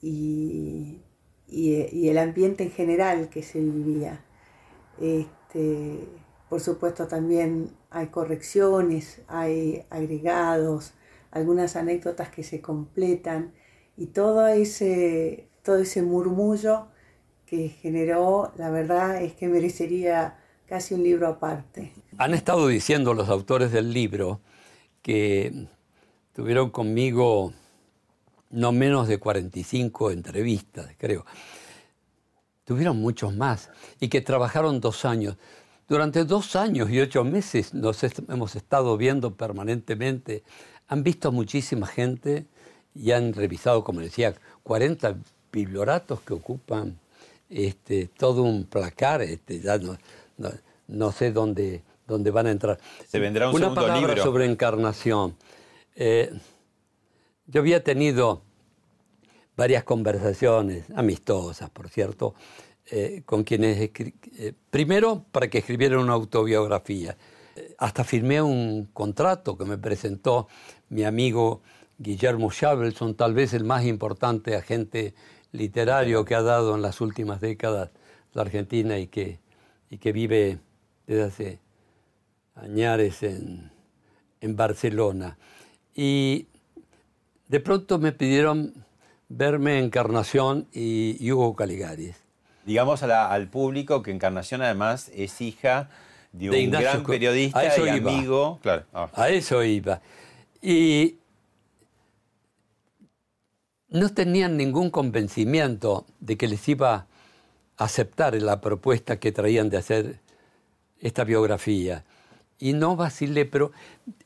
y, 0.00 1.02
el 1.48 2.18
ambiente 2.18 2.64
en 2.64 2.70
general 2.70 3.28
que 3.28 3.42
se 3.42 3.60
vivía. 3.60 4.24
Este, 5.00 5.98
por 6.48 6.60
supuesto 6.60 7.06
también 7.06 7.70
hay 7.90 8.08
correcciones, 8.08 9.22
hay 9.28 9.84
agregados, 9.90 10.94
algunas 11.30 11.76
anécdotas 11.76 12.28
que 12.28 12.42
se 12.42 12.60
completan 12.60 13.52
y 13.96 14.06
todo 14.06 14.46
ese, 14.46 15.48
todo 15.62 15.78
ese 15.78 16.02
murmullo 16.02 16.88
que 17.46 17.68
generó, 17.68 18.52
la 18.56 18.70
verdad 18.70 19.22
es 19.22 19.34
que 19.34 19.48
merecería 19.48 20.38
casi 20.66 20.94
un 20.94 21.02
libro 21.02 21.28
aparte. 21.28 21.92
Han 22.18 22.34
estado 22.34 22.68
diciendo 22.68 23.14
los 23.14 23.28
autores 23.28 23.70
del 23.70 23.92
libro 23.92 24.40
que 25.02 25.68
tuvieron 26.32 26.70
conmigo 26.70 27.52
no 28.54 28.72
menos 28.72 29.08
de 29.08 29.18
45 29.18 30.10
entrevistas, 30.12 30.88
creo. 30.96 31.26
Tuvieron 32.64 32.98
muchos 32.98 33.34
más 33.34 33.70
y 34.00 34.08
que 34.08 34.20
trabajaron 34.20 34.80
dos 34.80 35.04
años. 35.04 35.36
Durante 35.88 36.24
dos 36.24 36.56
años 36.56 36.88
y 36.90 37.00
ocho 37.00 37.24
meses 37.24 37.74
nos 37.74 38.02
hemos 38.02 38.56
estado 38.56 38.96
viendo 38.96 39.34
permanentemente. 39.34 40.44
Han 40.88 41.02
visto 41.02 41.28
a 41.28 41.30
muchísima 41.30 41.86
gente 41.86 42.46
y 42.94 43.10
han 43.10 43.34
revisado, 43.34 43.84
como 43.84 44.00
decía, 44.00 44.34
40 44.62 45.16
biblioratos 45.52 46.20
que 46.20 46.32
ocupan 46.32 46.98
este, 47.50 48.08
todo 48.16 48.42
un 48.42 48.64
placar, 48.64 49.20
este, 49.22 49.60
ya 49.60 49.78
no, 50.86 51.12
sé 51.12 51.32
dónde, 51.32 51.82
dónde 52.06 52.30
van 52.30 52.46
a 52.46 52.50
entrar. 52.52 52.78
Se 53.06 53.18
vendrá 53.18 53.50
un 53.50 53.56
Una 53.56 53.74
palabra 53.74 54.22
sobre 54.22 54.46
encarnación. 54.46 55.36
Eh, 55.96 56.32
yo 57.46 57.60
había 57.60 57.82
tenido 57.84 58.42
varias 59.56 59.84
conversaciones, 59.84 60.86
amistosas, 60.94 61.70
por 61.70 61.88
cierto, 61.88 62.34
eh, 62.90 63.22
con 63.24 63.44
quienes, 63.44 63.78
eh, 63.80 64.52
primero 64.70 65.24
para 65.30 65.48
que 65.48 65.58
escribieran 65.58 66.00
una 66.00 66.14
autobiografía. 66.14 67.16
Hasta 67.78 68.02
firmé 68.02 68.42
un 68.42 68.86
contrato 68.92 69.56
que 69.56 69.64
me 69.64 69.78
presentó 69.78 70.48
mi 70.88 71.04
amigo 71.04 71.62
Guillermo 71.98 72.50
Chabelson, 72.50 73.14
tal 73.14 73.34
vez 73.34 73.54
el 73.54 73.64
más 73.64 73.84
importante 73.84 74.56
agente 74.56 75.14
literario 75.52 76.24
que 76.24 76.34
ha 76.34 76.42
dado 76.42 76.74
en 76.74 76.82
las 76.82 77.00
últimas 77.00 77.40
décadas 77.40 77.90
la 78.32 78.42
Argentina 78.42 78.98
y 78.98 79.06
que, 79.06 79.38
y 79.88 79.98
que 79.98 80.12
vive 80.12 80.58
desde 81.06 81.22
hace 81.22 81.60
años 82.56 83.22
en, 83.22 83.70
en 84.40 84.56
Barcelona. 84.56 85.38
Y 85.94 86.48
de 87.54 87.60
pronto 87.60 88.00
me 88.00 88.10
pidieron 88.10 88.74
verme 89.28 89.78
Encarnación 89.78 90.66
y, 90.72 91.30
Hugo 91.30 91.54
Caligaris. 91.54 92.16
Digamos 92.66 93.04
al 93.04 93.46
público 93.46 94.02
que 94.02 94.10
Encarnación 94.10 94.60
además 94.60 95.08
es 95.14 95.40
hija 95.40 95.88
de 96.32 96.50
un 96.50 96.70
gran 96.72 97.04
periodista 97.04 97.78
y 97.78 97.88
amigo. 97.90 98.58
Claro. 98.60 98.82
Ah. 98.92 99.08
A 99.14 99.28
eso 99.28 99.62
iba. 99.62 100.00
Y 100.60 101.18
no 103.88 104.12
tenían 104.12 104.56
ningún 104.56 104.90
convencimiento 104.90 106.06
de 106.18 106.36
que 106.36 106.48
les 106.48 106.68
iba 106.68 106.92
a 106.92 107.06
aceptar 107.76 108.34
la 108.34 108.60
propuesta 108.60 109.20
que 109.20 109.30
traían 109.30 109.70
de 109.70 109.76
hacer 109.76 110.18
esta 110.98 111.22
biografía. 111.22 112.02
Y 112.58 112.72
no 112.72 112.96
vacilé, 112.96 113.44
pero 113.44 113.72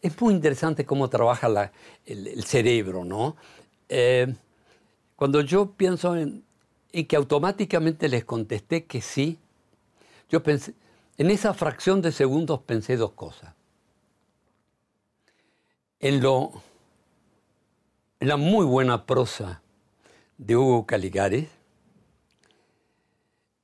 es 0.03 0.21
muy 0.21 0.35
interesante 0.35 0.85
cómo 0.85 1.09
trabaja 1.09 1.73
el, 2.07 2.45
cerebro, 2.45 3.05
¿no? 3.05 3.37
Eh, 3.89 4.35
cuando 5.17 5.41
yo 5.41 5.73
pienso 5.73 6.15
en, 6.17 6.45
en, 6.93 7.07
que 7.07 7.17
automáticamente 7.17 8.09
les 8.09 8.25
contesté 8.25 8.85
que 8.85 9.01
sí, 9.01 9.39
yo 10.29 10.43
pensé, 10.43 10.75
en 11.17 11.31
esa 11.31 11.55
fracción 11.55 12.03
de 12.03 12.13
segundos 12.13 12.61
pensé 12.61 12.97
dos 12.97 13.13
cosas. 13.13 13.55
En 16.01 16.21
lo 16.21 16.63
la 18.21 18.37
muy 18.37 18.67
buena 18.67 19.07
prosa 19.07 19.63
de 20.39 20.57
Hugo 20.57 20.87
Caligares 20.87 21.49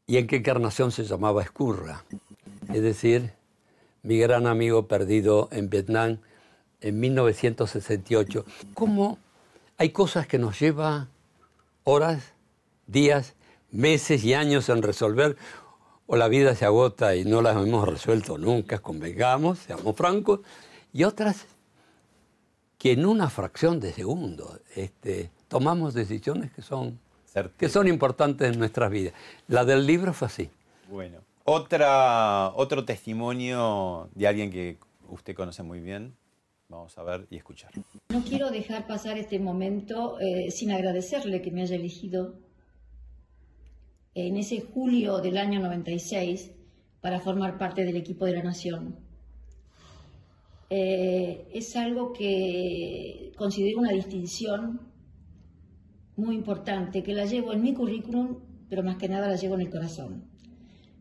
y 0.06 0.18
en 0.18 0.26
qué 0.26 0.36
encarnación 0.36 0.92
se 0.92 1.04
llamaba 1.04 1.42
Escurra, 1.42 2.04
es 2.72 2.82
decir, 2.82 3.32
mi 4.04 4.18
gran 4.18 4.46
amigo 4.46 4.86
perdido 4.86 5.48
en 5.50 5.68
Vietnam 5.70 6.18
en 6.80 7.00
1968. 7.00 8.44
¿Cómo 8.74 9.18
hay 9.78 9.90
cosas 9.90 10.26
que 10.26 10.38
nos 10.38 10.60
lleva 10.60 11.08
horas, 11.82 12.34
días, 12.86 13.34
meses 13.72 14.22
y 14.22 14.34
años 14.34 14.68
en 14.68 14.82
resolver? 14.82 15.36
O 16.06 16.16
la 16.16 16.28
vida 16.28 16.54
se 16.54 16.66
agota 16.66 17.16
y 17.16 17.24
no 17.24 17.40
las 17.40 17.56
hemos 17.56 17.88
resuelto 17.88 18.36
nunca, 18.36 18.78
convengamos, 18.78 19.58
seamos 19.60 19.96
francos, 19.96 20.40
y 20.92 21.04
otras 21.04 21.46
que 22.76 22.92
en 22.92 23.06
una 23.06 23.30
fracción 23.30 23.80
de 23.80 23.90
segundo 23.94 24.60
este, 24.76 25.30
tomamos 25.48 25.94
decisiones 25.94 26.52
que 26.52 26.60
son, 26.60 27.00
que 27.56 27.70
son 27.70 27.88
importantes 27.88 28.52
en 28.52 28.58
nuestras 28.58 28.90
vidas. 28.90 29.14
La 29.48 29.64
del 29.64 29.86
libro 29.86 30.12
fue 30.12 30.26
así. 30.26 30.50
Bueno, 30.90 31.20
Otra, 31.46 32.52
otro 32.56 32.86
testimonio 32.86 34.08
de 34.14 34.26
alguien 34.26 34.50
que 34.50 34.78
usted 35.08 35.34
conoce 35.34 35.62
muy 35.62 35.80
bien. 35.80 36.16
Vamos 36.70 36.96
a 36.96 37.02
ver 37.02 37.26
y 37.30 37.36
escuchar. 37.36 37.70
No 38.08 38.22
quiero 38.24 38.50
dejar 38.50 38.86
pasar 38.86 39.18
este 39.18 39.38
momento 39.38 40.18
eh, 40.20 40.50
sin 40.50 40.72
agradecerle 40.72 41.42
que 41.42 41.50
me 41.50 41.60
haya 41.60 41.76
elegido 41.76 42.34
en 44.14 44.38
ese 44.38 44.62
julio 44.62 45.18
del 45.18 45.36
año 45.36 45.60
96 45.60 46.52
para 47.02 47.20
formar 47.20 47.58
parte 47.58 47.84
del 47.84 47.96
equipo 47.96 48.24
de 48.24 48.32
la 48.32 48.42
Nación. 48.42 48.96
Eh, 50.70 51.46
es 51.52 51.76
algo 51.76 52.14
que 52.14 53.32
considero 53.36 53.80
una 53.80 53.92
distinción 53.92 54.80
muy 56.16 56.36
importante, 56.36 57.02
que 57.02 57.12
la 57.12 57.26
llevo 57.26 57.52
en 57.52 57.62
mi 57.62 57.74
currículum, 57.74 58.38
pero 58.70 58.82
más 58.82 58.96
que 58.96 59.08
nada 59.08 59.28
la 59.28 59.36
llevo 59.36 59.56
en 59.56 59.60
el 59.60 59.70
corazón. 59.70 60.33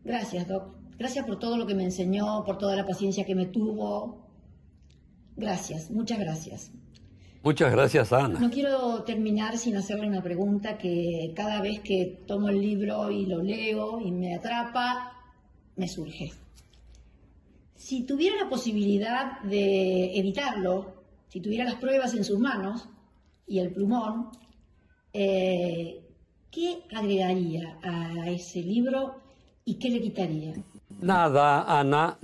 Gracias, 0.04 0.46
Doc. 0.46 0.74
Gracias 0.98 1.26
por 1.26 1.38
todo 1.38 1.56
lo 1.56 1.66
que 1.66 1.74
me 1.74 1.84
enseñó, 1.84 2.44
por 2.44 2.58
toda 2.58 2.76
la 2.76 2.86
paciencia 2.86 3.24
que 3.24 3.34
me 3.34 3.46
tuvo. 3.46 4.28
Gracias, 5.36 5.90
muchas 5.90 6.18
gracias. 6.18 6.70
Muchas 7.42 7.72
gracias, 7.72 8.12
Ana. 8.12 8.38
No 8.38 8.50
quiero 8.50 9.02
terminar 9.02 9.58
sin 9.58 9.76
hacerle 9.76 10.06
una 10.06 10.22
pregunta 10.22 10.78
que 10.78 11.32
cada 11.34 11.60
vez 11.60 11.80
que 11.80 12.22
tomo 12.26 12.48
el 12.48 12.60
libro 12.60 13.10
y 13.10 13.26
lo 13.26 13.42
leo 13.42 14.00
y 14.00 14.12
me 14.12 14.34
atrapa, 14.34 15.12
me 15.76 15.88
surge. 15.88 16.32
Si 17.74 18.04
tuviera 18.04 18.36
la 18.36 18.48
posibilidad 18.48 19.40
de 19.42 20.18
editarlo, 20.18 21.02
si 21.28 21.40
tuviera 21.40 21.64
las 21.64 21.74
pruebas 21.74 22.14
en 22.14 22.24
sus 22.24 22.38
manos 22.38 22.88
y 23.46 23.58
el 23.58 23.72
plumón, 23.72 24.30
eh, 25.12 26.02
¿qué 26.50 26.84
agregaría 26.94 27.78
a 27.82 28.30
ese 28.30 28.62
libro 28.62 29.23
y 29.64 29.74
qué 29.74 29.90
le 29.90 30.00
quitaría? 30.00 30.54
Nada, 31.00 31.80
Ana, 31.80 32.18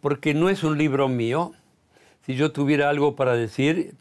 porque 0.00 0.34
no 0.34 0.48
es 0.48 0.62
un 0.62 0.78
libro 0.78 1.08
mío. 1.08 1.52
Si 2.24 2.34
yo 2.34 2.52
tuviera 2.52 2.90
algo 2.90 3.16
para 3.16 3.34
decir, 3.34 3.94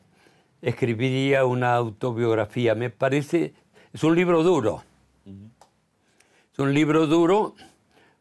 escribiría 0.62 1.46
una 1.46 1.76
autobiografía. 1.76 2.76
Me 2.76 2.90
parece, 2.90 3.54
es 3.94 4.04
un 4.04 4.16
libro 4.16 4.44
duro. 4.44 4.84
Es 6.54 6.60
un 6.60 6.74
libro 6.74 7.08
duro 7.08 7.56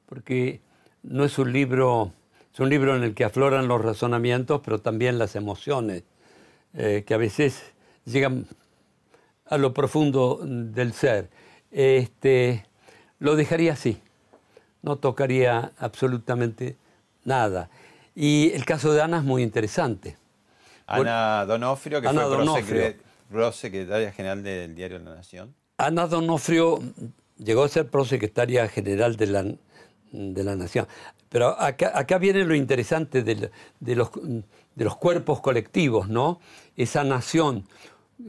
porque 0.07 0.61
no 1.03 1.25
es 1.25 1.39
un 1.39 1.53
libro, 1.53 2.13
es 2.53 2.61
un 2.61 2.69
libro 2.69 2.97
en 2.97 3.03
el 3.03 3.15
que 3.15 3.25
afloran 3.25 3.69
los 3.69 3.81
razonamientos, 3.83 4.61
pero 4.65 4.81
también 4.81 5.19
las 5.19 5.37
emociones, 5.37 6.05
eh, 6.75 7.05
que 7.07 7.15
a 7.15 7.19
veces 7.19 7.63
llegan 8.05 8.47
a 9.47 9.59
lo 9.59 9.73
profundo 9.73 10.41
del 10.43 10.93
ser. 10.93 11.31
Este, 11.71 12.67
lo 13.19 13.37
dejaría 13.37 13.73
así, 13.73 13.99
no 14.85 14.97
tocaría 14.97 15.73
absolutamente 15.79 16.77
nada. 17.25 17.71
Y 18.15 18.53
el 18.53 18.65
caso 18.67 18.93
de 18.93 19.01
Ana 19.01 19.19
es 19.19 19.25
muy 19.25 19.43
interesante. 19.43 20.17
Ana 20.87 21.45
Donofrio, 21.47 22.03
que 22.03 22.09
fue 22.11 22.99
prosecretaria 23.31 24.13
general 24.13 24.43
del 24.43 24.75
Diario 24.75 24.99
de 24.99 25.05
la 25.07 25.15
Nación. 25.15 25.55
Ana 25.79 26.07
Donofrio 26.07 26.81
llegó 27.39 27.65
a 27.65 27.69
ser 27.69 27.89
prosecretaria 27.89 28.69
general 28.69 29.17
de 29.17 29.27
la, 29.27 29.45
de 30.13 30.45
la 30.45 30.55
Nación. 30.55 30.87
Pero 31.31 31.59
acá, 31.59 32.19
viene 32.19 32.45
lo 32.45 32.55
interesante 32.55 33.23
de, 33.23 33.51
los, 33.97 34.11
de 34.13 34.85
los 34.85 34.97
cuerpos 34.99 35.41
colectivos, 35.41 36.09
¿no? 36.09 36.41
Esa 36.77 37.03
nación 37.03 37.67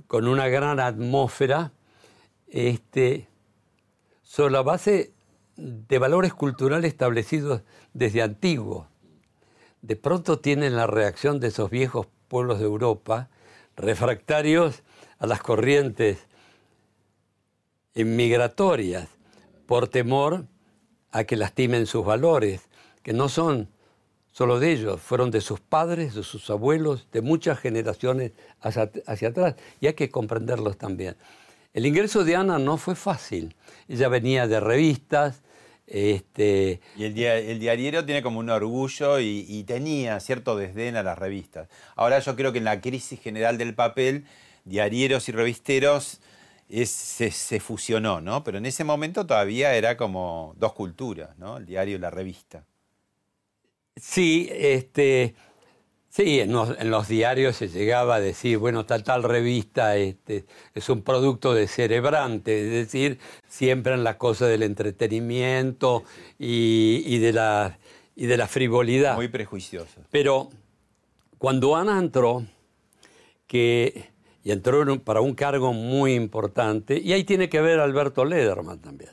con 0.07 0.27
una 0.27 0.47
gran 0.47 0.79
atmósfera, 0.79 1.71
este, 2.47 3.27
sobre 4.23 4.53
la 4.53 4.63
base 4.63 5.14
de 5.57 5.99
valores 5.99 6.33
culturales 6.33 6.89
establecidos 6.89 7.61
desde 7.93 8.21
antiguo. 8.21 8.87
De 9.81 9.95
pronto 9.95 10.39
tienen 10.39 10.75
la 10.75 10.87
reacción 10.87 11.39
de 11.39 11.47
esos 11.47 11.69
viejos 11.69 12.07
pueblos 12.27 12.59
de 12.59 12.65
Europa, 12.65 13.29
refractarios 13.75 14.83
a 15.19 15.27
las 15.27 15.41
corrientes 15.41 16.17
inmigratorias, 17.93 19.07
por 19.65 19.87
temor 19.87 20.45
a 21.11 21.23
que 21.23 21.37
lastimen 21.37 21.85
sus 21.85 22.05
valores, 22.05 22.61
que 23.03 23.13
no 23.13 23.29
son 23.29 23.69
solo 24.31 24.59
de 24.59 24.73
ellos, 24.73 25.01
fueron 25.01 25.31
de 25.31 25.39
sus 25.39 25.61
padres, 25.61 26.13
de 26.13 26.23
sus 26.23 26.49
abuelos, 26.49 27.07
de 27.13 27.21
muchas 27.21 27.57
generaciones 27.59 28.33
hacia, 28.59 28.91
hacia, 29.07 29.29
atrás, 29.29 29.55
y 29.79 29.87
hay 29.87 29.93
que 29.93 30.09
comprenderlos 30.09 30.77
también. 30.77 31.15
El 31.73 31.85
ingreso 31.85 32.25
de 32.25 32.35
Ana 32.35 32.59
no 32.59 32.77
fue 32.77 32.95
fácil. 32.95 33.55
Ella 33.87 34.09
venía 34.09 34.47
de 34.47 34.59
revistas, 34.59 35.41
este, 35.87 36.81
y 36.95 37.03
el, 37.03 37.17
el 37.19 37.59
diario 37.59 38.05
tiene 38.05 38.23
como 38.23 38.39
un 38.39 38.49
orgullo 38.49 39.19
y, 39.19 39.63
tenía 39.67 40.19
cierto 40.19 40.55
desdén 40.55 40.95
a 40.95 41.03
las 41.03 41.17
revistas. 41.17 41.69
Ahora 41.95 42.19
yo 42.19 42.35
creo 42.35 42.51
que 42.51 42.57
en 42.59 42.65
la 42.65 42.81
crisis 42.81 43.19
general 43.19 43.57
del 43.57 43.75
papel, 43.75 44.25
diarieros 44.63 45.29
y 45.29 45.31
revisteros 45.31 46.19
se, 46.85 47.59
fusionó, 47.59 48.21
¿no? 48.21 48.43
Pero 48.43 48.57
en 48.57 48.65
ese 48.65 48.83
momento 48.83 49.25
todavía 49.25 49.75
era 49.75 49.97
como 49.97 50.55
dos 50.57 50.73
culturas, 50.73 51.37
¿no? 51.37 51.57
El 51.57 51.65
diario 51.65 51.95
y 51.95 51.99
la 51.99 52.09
revista. 52.09 52.65
Sí, 53.95 54.49
este, 54.51 55.35
Sí, 56.15 56.39
en 56.39 56.53
los, 56.53 57.07
diarios 57.09 57.57
se 57.57 57.67
llegaba 57.67 58.15
a 58.15 58.19
decir, 58.21 58.57
bueno, 58.57 58.85
tal 58.85 59.03
tal 59.03 59.21
revista 59.21 59.97
este, 59.97 60.45
es 60.73 60.87
un 60.87 61.01
producto 61.01 61.53
de 61.53 61.67
cerebrante, 61.67 62.61
es 62.63 62.71
decir, 62.71 63.19
siempre 63.49 63.95
en 63.95 64.05
la 64.05 64.17
cosa 64.17 64.47
del 64.47 64.63
entretenimiento 64.63 66.05
y, 66.39 67.17
de 67.17 67.33
la, 67.33 67.79
y 68.15 68.27
de 68.27 68.37
la 68.37 68.47
frivolidad. 68.47 69.15
Muy 69.17 69.27
prejuicioso. 69.27 70.03
Pero 70.09 70.51
cuando 71.37 71.75
Ana 71.75 71.99
entró, 71.99 72.45
que, 73.45 74.05
y 74.41 74.51
entró 74.51 74.85
para 75.03 75.19
un 75.19 75.35
cargo 75.35 75.73
muy 75.73 76.13
importante, 76.13 76.97
y 76.97 77.11
ahí 77.11 77.25
tiene 77.25 77.49
que 77.49 77.59
ver 77.59 77.81
Alberto 77.81 78.23
Lederman 78.23 78.79
también. 78.79 79.11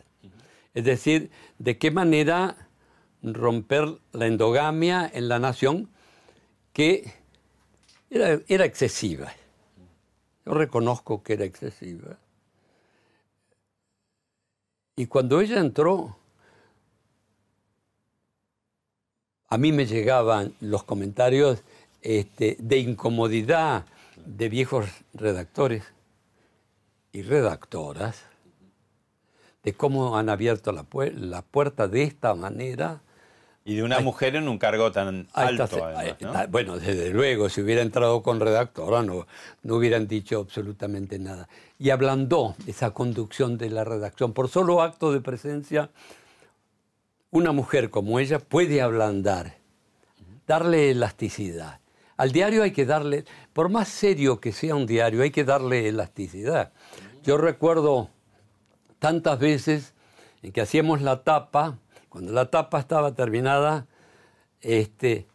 Es 0.72 0.84
decir, 0.84 1.32
de 1.58 1.78
qué 1.78 1.90
manera 1.90 2.68
romper 3.24 3.88
la 4.12 4.28
endogamia 4.28 5.10
en 5.12 5.28
la 5.28 5.40
nación 5.40 5.88
que 6.72 7.12
era, 8.10 8.64
excesiva. 8.64 9.32
Yo 10.44 10.54
reconozco 10.54 11.22
que 11.22 11.34
era 11.34 11.44
excesiva. 11.44 12.18
Y 14.96 15.06
cuando 15.06 15.40
ella 15.40 15.60
entró, 15.60 16.16
a 19.48 19.58
mí 19.58 19.72
me 19.72 19.86
llegaban 19.86 20.54
los 20.60 20.84
comentarios 20.84 21.62
este, 22.02 22.56
de 22.58 22.78
incomodidad 22.78 23.86
de 24.26 24.48
viejos 24.48 24.86
redactores 25.14 25.84
y 27.12 27.22
redactoras, 27.22 28.22
de 29.62 29.72
cómo 29.74 30.18
han 30.18 30.28
abierto 30.28 30.72
la 30.72 31.42
puerta 31.42 31.88
de 31.88 32.02
esta 32.02 32.34
manera 32.34 33.00
y 33.64 33.76
de 33.76 33.82
una 33.82 34.00
mujer 34.00 34.34
en 34.34 34.48
un 34.48 34.58
cargo 34.58 34.90
tan 34.90 35.28
alto, 35.34 35.68
Bueno, 36.50 36.78
desde 36.78 37.10
luego, 37.10 37.48
si 37.48 37.60
hubiera 37.60 37.82
entrado 37.82 38.22
con 38.22 38.40
redactora 38.40 39.02
no, 39.02 39.26
no 39.62 39.76
hubieran 39.76 40.08
dicho 40.08 40.40
absolutamente 40.40 41.18
nada. 41.18 41.48
Y 41.78 41.90
ablandó 41.90 42.56
esa 42.66 42.90
conducción 42.90 43.58
de 43.58 43.70
la 43.70 43.84
redacción. 43.84 44.32
Por 44.32 44.48
solo 44.48 44.82
acto 44.82 45.12
de 45.12 45.20
presencia, 45.20 45.90
una 47.30 47.52
mujer 47.52 47.90
como 47.90 48.18
ella 48.18 48.40
puede 48.40 48.82
ablandar, 48.82 49.54
darle 50.46 50.90
elasticidad. 50.90 51.78
Al 52.16 52.32
diario 52.32 52.64
hay 52.64 52.72
que 52.72 52.84
darle, 52.84 53.24
por 53.52 53.68
más 53.68 53.88
serio 53.88 54.40
que 54.40 54.52
sea 54.52 54.74
un 54.74 54.86
diario, 54.86 55.22
hay 55.22 55.30
que 55.30 55.44
darle 55.44 55.88
elasticidad. 55.88 56.72
Yo 57.22 57.38
recuerdo 57.38 58.10
tantas 58.98 59.38
veces 59.38 59.94
en 60.42 60.52
que 60.52 60.60
hacíamos 60.60 61.00
la 61.00 61.22
tapa 61.22 61.78
cuando 62.12 62.30
la 62.32 62.50
tapa 62.50 62.78
estaba 62.78 63.14
terminada, 63.14 63.86
este, 64.60 65.26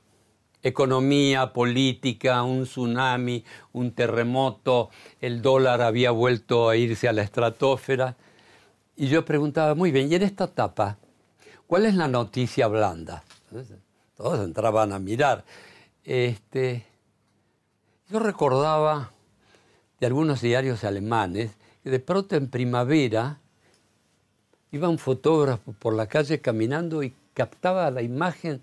economía, 0.61 1.51
política, 1.51 2.43
un 2.43 2.65
tsunami, 2.65 3.43
un 3.73 3.93
terremoto, 3.93 4.91
el 5.19 5.41
dólar 5.41 5.81
había 5.81 6.11
vuelto 6.11 6.69
a 6.69 6.75
irse 6.75 7.07
a 7.07 7.13
la 7.13 7.23
estratosfera. 7.23 8.15
Y 8.95 9.07
yo 9.07 9.25
preguntaba, 9.25 9.73
muy 9.73 9.91
bien, 9.91 10.11
¿y 10.11 10.15
en 10.15 10.21
esta 10.21 10.45
tapa 10.45 10.99
cuál 11.65 11.87
es 11.87 11.95
la 11.95 12.07
noticia 12.07 12.67
blanda? 12.67 13.23
todos 14.15 14.45
entraban 14.45 14.93
a 14.93 14.99
mirar. 14.99 15.45
Este, 16.03 16.85
yo 18.07 18.19
recordaba 18.19 19.13
de 19.99 20.05
algunos 20.05 20.41
diarios 20.41 20.83
alemanes 20.83 21.57
que 21.83 21.89
de 21.89 21.99
pronto 21.99 22.35
en 22.35 22.51
primavera 22.51 23.39
Iba 24.71 24.89
un 24.89 24.97
fotógrafo 24.97 25.73
por 25.73 25.93
la 25.93 26.07
calle 26.07 26.41
caminando 26.41 27.03
y 27.03 27.13
captaba 27.33 27.89
la 27.91 28.01
imagen 28.01 28.61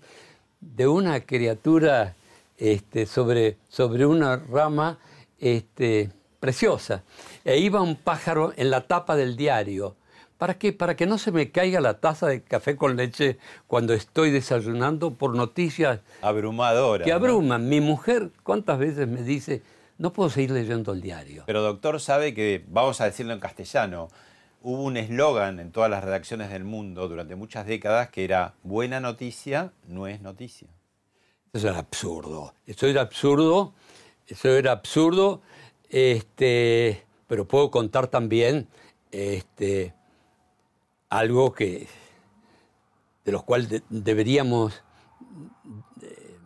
de 0.59 0.87
una 0.87 1.21
criatura 1.21 2.15
este, 2.57 3.05
sobre, 3.05 3.57
sobre 3.69 4.05
una 4.05 4.37
rama 4.37 4.99
este, 5.39 6.11
preciosa. 6.39 7.03
E 7.43 7.57
iba 7.57 7.81
un 7.81 7.95
pájaro 7.95 8.53
en 8.55 8.69
la 8.69 8.81
tapa 8.81 9.15
del 9.15 9.35
diario. 9.35 9.95
¿Para 10.37 10.55
qué? 10.55 10.73
Para 10.73 10.95
que 10.95 11.05
no 11.05 11.17
se 11.17 11.31
me 11.31 11.49
caiga 11.51 11.79
la 11.79 11.99
taza 11.99 12.27
de 12.27 12.43
café 12.43 12.75
con 12.75 12.97
leche 12.97 13.37
cuando 13.67 13.93
estoy 13.93 14.31
desayunando 14.31 15.13
por 15.13 15.33
noticias 15.35 16.01
abrumadoras. 16.21 17.05
Que 17.05 17.13
abruman. 17.13 17.69
Mi 17.69 17.79
mujer, 17.79 18.31
¿cuántas 18.43 18.77
veces 18.77 19.07
me 19.07 19.23
dice, 19.23 19.63
no 19.97 20.11
puedo 20.11 20.29
seguir 20.29 20.51
leyendo 20.51 20.91
el 20.91 21.01
diario? 21.01 21.43
Pero 21.45 21.61
doctor 21.61 22.01
sabe 22.01 22.33
que, 22.33 22.65
vamos 22.67 22.99
a 22.99 23.05
decirlo 23.05 23.33
en 23.33 23.39
castellano, 23.39 24.09
hubo 24.65 24.81
un 24.81 24.97
eslogan 24.97 25.59
en 25.59 25.71
todas 25.71 25.91
las 25.91 26.03
redacciones 26.03 26.49
del 26.49 26.63
mundo 26.63 27.07
durante 27.07 27.35
muchas 27.35 27.67
décadas 27.67 28.09
que 28.09 28.23
era 28.23 28.55
buena 28.63 28.99
noticia 28.99 29.71
no 29.87 30.07
es 30.07 30.21
noticia. 30.21 30.67
Eso 31.53 31.69
era 31.69 31.77
absurdo. 31.77 32.51
Eso 32.65 32.87
era 32.87 33.01
absurdo. 33.01 33.75
Eso 34.25 34.49
era 34.49 34.71
absurdo. 34.71 35.43
Este, 35.87 37.05
pero 37.27 37.47
puedo 37.47 37.69
contar 37.69 38.07
también 38.07 38.67
este, 39.11 39.93
algo 41.09 41.53
que, 41.53 41.87
de 43.23 43.31
los 43.31 43.43
cuales 43.43 43.83
deberíamos 43.89 44.81
eh, 46.01 46.37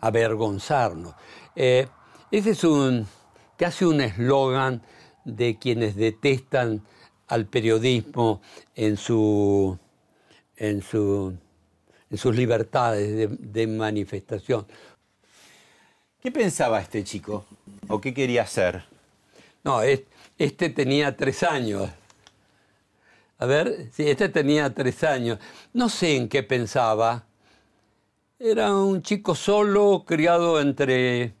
avergonzarnos. 0.00 1.14
Eh, 1.54 1.86
ese 2.30 2.50
es 2.50 2.64
un, 2.64 3.06
casi 3.58 3.84
un 3.84 4.00
eslogan 4.00 4.80
de 5.26 5.58
quienes 5.58 5.96
detestan 5.96 6.82
al 7.28 7.46
periodismo 7.46 8.40
en, 8.74 8.96
su, 8.96 9.78
en, 10.56 10.82
su, 10.82 11.34
en 12.10 12.18
sus 12.18 12.34
libertades 12.34 13.30
de, 13.38 13.66
manifestación. 13.66 14.66
¿Qué 16.20 16.32
pensaba 16.32 16.80
este 16.80 17.04
chico? 17.04 17.44
¿O 17.88 18.00
qué 18.00 18.12
quería 18.12 18.42
hacer? 18.42 18.84
No, 19.62 19.80
este 19.82 20.70
tenía 20.70 21.16
tres 21.16 21.42
años. 21.42 21.88
A 23.38 23.46
ver, 23.46 23.88
sí, 23.92 24.08
este 24.08 24.28
tenía 24.28 24.74
tres 24.74 25.04
años. 25.04 25.38
No 25.72 25.88
sé 25.88 26.16
en 26.16 26.28
qué 26.28 26.42
pensaba. 26.42 27.24
Era 28.38 28.74
un 28.74 29.02
chico 29.02 29.34
solo, 29.34 30.04
criado 30.06 30.60
entre, 30.60 31.34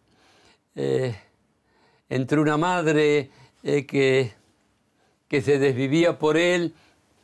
eh, 0.76 1.16
entre 2.08 2.40
una 2.40 2.56
madre 2.56 3.30
eh, 3.62 3.86
que, 3.86 4.37
que 5.28 5.42
se 5.42 5.58
desvivía 5.58 6.18
por 6.18 6.36
él. 6.36 6.74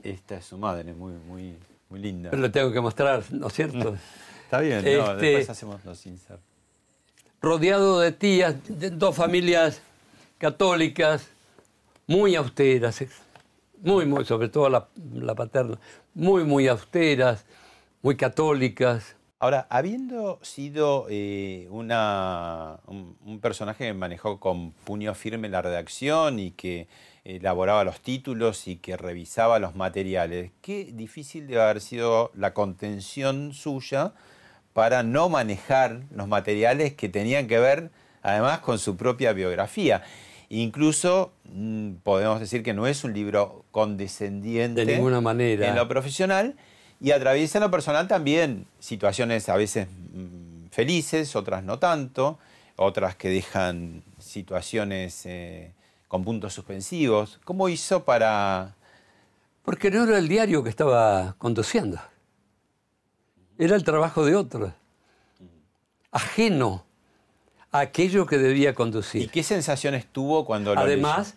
Esta 0.02 0.36
es 0.36 0.44
su 0.44 0.58
madre, 0.58 0.92
muy, 0.92 1.14
muy, 1.26 1.54
muy 1.88 2.00
linda. 2.00 2.30
Pero 2.30 2.42
lo 2.42 2.50
tengo 2.50 2.70
que 2.70 2.80
mostrar, 2.80 3.24
¿no 3.30 3.48
es 3.48 3.52
cierto? 3.54 3.96
Está 4.44 4.60
bien, 4.60 4.84
no, 4.84 5.12
este, 5.12 5.26
después 5.26 5.50
hacemos 5.50 5.84
los 5.84 6.06
inserts. 6.06 6.42
Rodeado 7.40 8.00
de 8.00 8.12
tías, 8.12 8.56
de 8.68 8.90
dos 8.90 9.16
familias 9.16 9.80
católicas, 10.38 11.28
muy 12.06 12.36
austeras, 12.36 13.04
muy, 13.82 14.06
muy, 14.06 14.24
sobre 14.24 14.48
todo 14.48 14.68
la, 14.68 15.34
paterna, 15.34 15.78
muy, 16.14 16.44
muy 16.44 16.68
austeras, 16.68 17.44
muy 18.02 18.16
católicas. 18.16 19.16
Ahora, 19.38 19.66
habiendo 19.68 20.38
sido 20.42 21.06
eh, 21.10 21.66
una, 21.70 22.78
un, 22.86 23.40
personaje 23.40 23.84
que 23.86 23.94
manejó 23.94 24.40
con 24.40 24.72
puño 24.72 25.14
firme 25.14 25.48
la 25.48 25.60
redacción 25.60 26.38
y 26.38 26.50
que 26.52 26.86
elaboraba 27.24 27.84
los 27.84 28.00
títulos 28.00 28.68
y 28.68 28.76
que 28.76 28.96
revisaba 28.96 29.58
los 29.58 29.74
materiales, 29.74 30.50
qué 30.60 30.90
difícil 30.92 31.46
debe 31.46 31.62
haber 31.62 31.80
sido 31.80 32.30
la 32.34 32.52
contención 32.52 33.54
suya 33.54 34.12
para 34.74 35.02
no 35.02 35.28
manejar 35.28 36.02
los 36.10 36.28
materiales 36.28 36.92
que 36.92 37.08
tenían 37.08 37.46
que 37.46 37.58
ver 37.58 37.90
además 38.22 38.58
con 38.60 38.78
su 38.78 38.96
propia 38.96 39.32
biografía. 39.32 40.02
Incluso 40.48 41.32
mm, 41.52 41.94
podemos 42.02 42.40
decir 42.40 42.62
que 42.62 42.74
no 42.74 42.86
es 42.86 43.04
un 43.04 43.14
libro 43.14 43.64
condescendiente. 43.70 44.84
De 44.84 44.96
ninguna 44.96 45.20
manera. 45.20 45.68
En 45.68 45.76
lo 45.76 45.88
profesional 45.88 46.56
y 47.00 47.12
atraviesa 47.12 47.58
en 47.58 47.64
lo 47.64 47.70
personal 47.70 48.08
también 48.08 48.66
situaciones 48.78 49.48
a 49.48 49.56
veces 49.56 49.88
mm, 50.12 50.68
felices, 50.70 51.36
otras 51.36 51.62
no 51.62 51.78
tanto, 51.78 52.38
otras 52.76 53.14
que 53.14 53.28
dejan 53.28 54.02
situaciones 54.18 55.24
eh, 55.26 55.72
con 56.14 56.22
puntos 56.22 56.54
suspensivos. 56.54 57.40
¿Cómo 57.42 57.68
hizo 57.68 58.04
para...? 58.04 58.76
Porque 59.64 59.90
no 59.90 60.04
era 60.04 60.16
el 60.16 60.28
diario 60.28 60.62
que 60.62 60.70
estaba 60.70 61.34
conduciendo. 61.38 61.98
Era 63.58 63.74
el 63.74 63.82
trabajo 63.82 64.24
de 64.24 64.36
otros. 64.36 64.72
Ajeno 66.12 66.84
aquello 67.72 68.26
que 68.26 68.38
debía 68.38 68.76
conducir. 68.76 69.22
¿Y 69.22 69.26
qué 69.26 69.42
sensaciones 69.42 70.06
tuvo 70.06 70.44
cuando 70.44 70.76
lo 70.76 70.80
Además, 70.82 71.34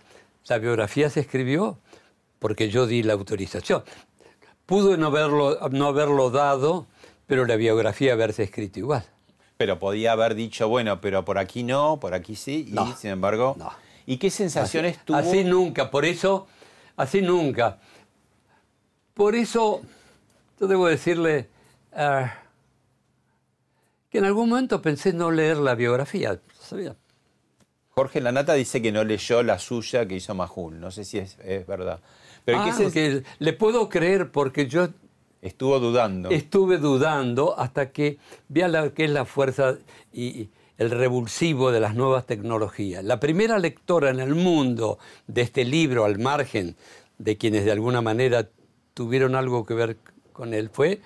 la 0.47 0.59
biografía 0.59 1.09
se 1.09 1.21
escribió 1.21 1.79
porque 2.37 2.69
yo 2.69 2.85
di 2.85 3.01
la 3.01 3.13
autorización. 3.13 3.83
Pudo 4.67 4.95
no 4.95 5.07
haberlo, 5.07 5.57
no 5.71 5.87
haberlo 5.87 6.29
dado, 6.29 6.85
pero 7.25 7.47
la 7.47 7.55
biografía 7.55 8.13
haberse 8.13 8.43
escrito 8.43 8.77
igual. 8.77 9.03
Pero 9.57 9.79
podía 9.79 10.11
haber 10.11 10.35
dicho, 10.35 10.69
bueno, 10.69 11.01
pero 11.01 11.25
por 11.25 11.39
aquí 11.39 11.63
no, 11.63 11.99
por 11.99 12.13
aquí 12.13 12.35
sí, 12.35 12.71
y 12.71 12.93
sin 12.93 13.09
embargo... 13.09 13.55
No. 13.57 13.87
¿Y 14.07 14.17
qué 14.17 14.31
sensaciones 14.31 15.03
tuvo? 15.03 15.17
Así 15.17 15.43
nunca, 15.43 15.91
por 15.91 16.05
eso, 16.05 16.47
así 16.95 17.21
nunca. 17.21 17.77
Por 19.13 19.35
eso, 19.35 19.81
yo 20.59 20.67
debo 20.67 20.87
decirle... 20.87 21.49
Ah, 21.93 22.33
que 24.09 24.19
en 24.19 24.25
algún 24.25 24.47
momento 24.47 24.81
pensé 24.81 25.11
no 25.11 25.29
leer 25.29 25.57
la 25.57 25.75
biografía. 25.75 26.39
¿sabía? 26.57 26.95
Jorge 27.89 28.21
Lanata 28.21 28.53
dice 28.53 28.81
que 28.81 28.93
no 28.93 29.03
leyó 29.03 29.43
la 29.43 29.59
suya 29.59 30.07
que 30.07 30.15
hizo 30.15 30.33
Majul. 30.33 30.79
No 30.79 30.89
sé 30.89 31.03
si 31.03 31.17
es, 31.17 31.37
verdad. 31.67 31.99
Pero 32.45 32.59
ah, 32.59 32.77
que 32.93 33.23
le 33.39 33.53
puedo 33.53 33.89
creer 33.89 34.31
porque 34.31 34.67
yo... 34.67 34.87
Estuvo 35.41 35.79
dudando. 35.79 36.29
Estuve 36.29 36.77
dudando 36.77 37.59
hasta 37.59 37.91
que 37.91 38.19
vi 38.47 38.61
la 38.61 38.89
que 38.91 39.03
es 39.03 39.11
la 39.11 39.25
fuerza 39.25 39.77
y 40.13 40.49
el 40.77 40.91
revulsivo 40.91 41.71
de 41.71 41.79
las 41.79 41.95
nuevas 41.95 42.25
tecnologías. 42.25 43.03
La 43.03 43.19
primera 43.19 43.57
lectora 43.59 44.09
en 44.09 44.19
el 44.19 44.35
mundo 44.35 44.99
de 45.27 45.41
este 45.41 45.65
libro, 45.65 46.05
al 46.05 46.19
margen 46.19 46.75
de 47.17 47.37
quienes 47.37 47.65
de 47.65 47.71
alguna 47.71 48.01
manera 48.01 48.49
tuvieron 48.93 49.35
algo 49.35 49.65
que 49.65 49.73
ver 49.73 49.97
con 50.33 50.53
él, 50.53 50.69
fue 50.69 51.01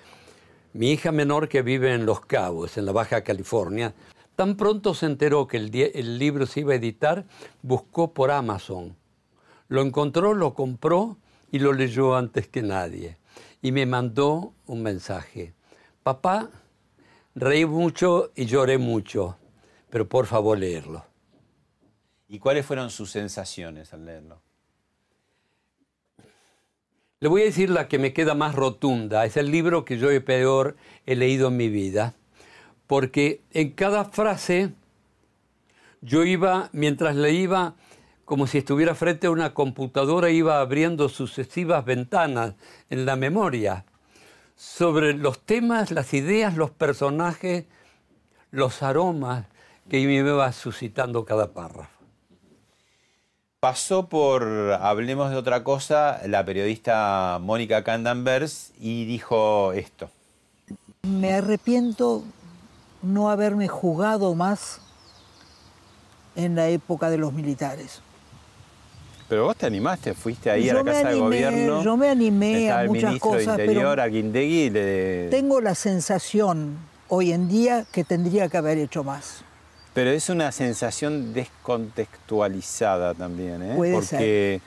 mi 0.74 0.92
hija 0.92 1.12
menor 1.12 1.50
que 1.50 1.62
vive 1.62 1.94
en 1.94 2.06
Los 2.06 2.22
Cabos, 2.22 2.78
en 2.78 2.86
la 2.86 2.92
Baja 2.92 3.24
California, 3.24 3.94
tan 4.36 4.56
pronto 4.56 4.94
se 4.94 5.06
enteró 5.06 5.48
que 5.48 5.58
el, 5.58 6.18
libro 6.18 6.46
se 6.46 6.62
iba 6.62 6.74
a 6.74 6.78
editar, 6.78 7.26
buscó 7.62 8.14
por 8.14 8.32
Amazon. 8.32 8.96
Lo 9.68 9.82
encontró, 9.82 10.34
lo 10.34 10.54
compró 10.54 11.18
y 11.52 11.60
lo 11.60 11.74
leyó 11.74 12.16
antes 12.16 12.48
que 12.48 12.62
nadie. 12.62 13.18
Y 13.62 13.72
me 13.72 13.86
mandó 13.86 14.54
un 14.66 14.82
mensaje. 14.82 15.54
Papá, 16.04 16.50
reí 17.36 17.66
mucho 17.66 18.32
y 18.36 18.46
lloré 18.46 18.78
mucho, 18.78 19.38
pero 19.92 20.08
por 20.08 20.26
favor 20.26 20.58
leerlo. 20.58 21.06
¿Y 22.30 22.40
cuáles 22.40 22.66
fueron 22.66 22.90
sus 22.90 23.12
sensaciones 23.12 23.94
al 23.94 24.06
leerlo? 24.06 24.42
Le 27.20 27.28
voy 27.28 27.42
a 27.42 27.46
decir 27.46 27.70
la 27.70 27.88
que 27.88 28.00
me 28.00 28.14
queda 28.14 28.34
más 28.34 28.56
rotunda. 28.56 29.26
Es 29.26 29.38
el 29.38 29.52
libro 29.52 29.86
que 29.86 30.00
yo 30.00 30.08
peor 30.24 30.78
he 31.06 31.16
leído 31.16 31.50
en 31.50 31.58
mi 31.58 31.70
vida. 31.70 32.16
Porque 32.88 33.42
en 33.52 33.72
cada 33.72 34.06
frase 34.06 34.74
yo 36.00 36.24
iba, 36.24 36.70
mientras 36.72 37.16
leía, 37.16 37.76
como 38.24 38.48
si 38.48 38.60
estuviera 38.60 38.96
frente 38.96 39.28
a 39.28 39.32
una 39.32 39.54
computadora, 39.54 40.30
iba 40.30 40.62
abriendo 40.62 41.10
sucesivas 41.10 41.84
ventanas 41.84 42.56
en 42.90 43.06
la 43.06 43.18
memoria 43.18 43.86
sobre 44.56 45.14
los 45.14 45.42
temas, 45.42 45.92
las 45.92 46.14
ideas, 46.14 46.56
los 46.56 46.72
personajes, 46.72 47.66
los 48.52 48.82
aromas 48.84 49.51
que 49.92 50.08
me 50.08 50.14
iba 50.14 50.54
suscitando 50.54 51.26
cada 51.26 51.52
párrafo. 51.52 51.92
Pasó 53.60 54.08
por 54.08 54.42
Hablemos 54.80 55.32
de 55.32 55.36
otra 55.36 55.66
cosa 55.66 56.22
la 56.28 56.46
periodista 56.46 57.40
Mónica 57.42 57.84
Candanvers 57.84 58.72
y 58.80 59.04
dijo 59.04 59.74
esto. 59.74 60.10
Me 61.02 61.34
arrepiento 61.34 62.24
no 63.02 63.30
haberme 63.30 63.68
jugado 63.68 64.34
más 64.34 64.80
en 66.38 66.56
la 66.56 66.70
época 66.70 67.10
de 67.10 67.18
los 67.18 67.34
militares. 67.34 68.02
Pero 69.28 69.44
vos 69.44 69.58
te 69.58 69.66
animaste, 69.66 70.14
fuiste 70.14 70.50
ahí 70.50 70.70
a 70.70 70.76
la 70.76 70.86
Casa 70.86 71.10
de 71.10 71.20
Gobierno. 71.20 71.84
Yo 71.84 71.98
me 71.98 72.08
animé 72.08 72.72
a 72.72 72.86
muchas 72.86 73.20
cosas. 73.20 73.58
De 73.58 73.66
Interior, 73.66 74.00
a. 74.00 74.10
Tengo 75.30 75.60
la 75.60 75.76
sensación 75.76 76.78
hoy 77.10 77.34
en 77.34 77.50
día 77.50 77.86
que 77.92 78.06
tendría 78.06 78.48
que 78.48 78.56
haber 78.56 78.78
hecho 78.78 79.04
más. 79.04 79.44
Pero 79.94 80.10
es 80.12 80.30
una 80.30 80.52
sensación 80.52 81.34
descontextualizada 81.34 83.14
también, 83.14 83.62
¿eh? 83.62 83.74
Puede 83.76 83.94
Porque 83.94 84.62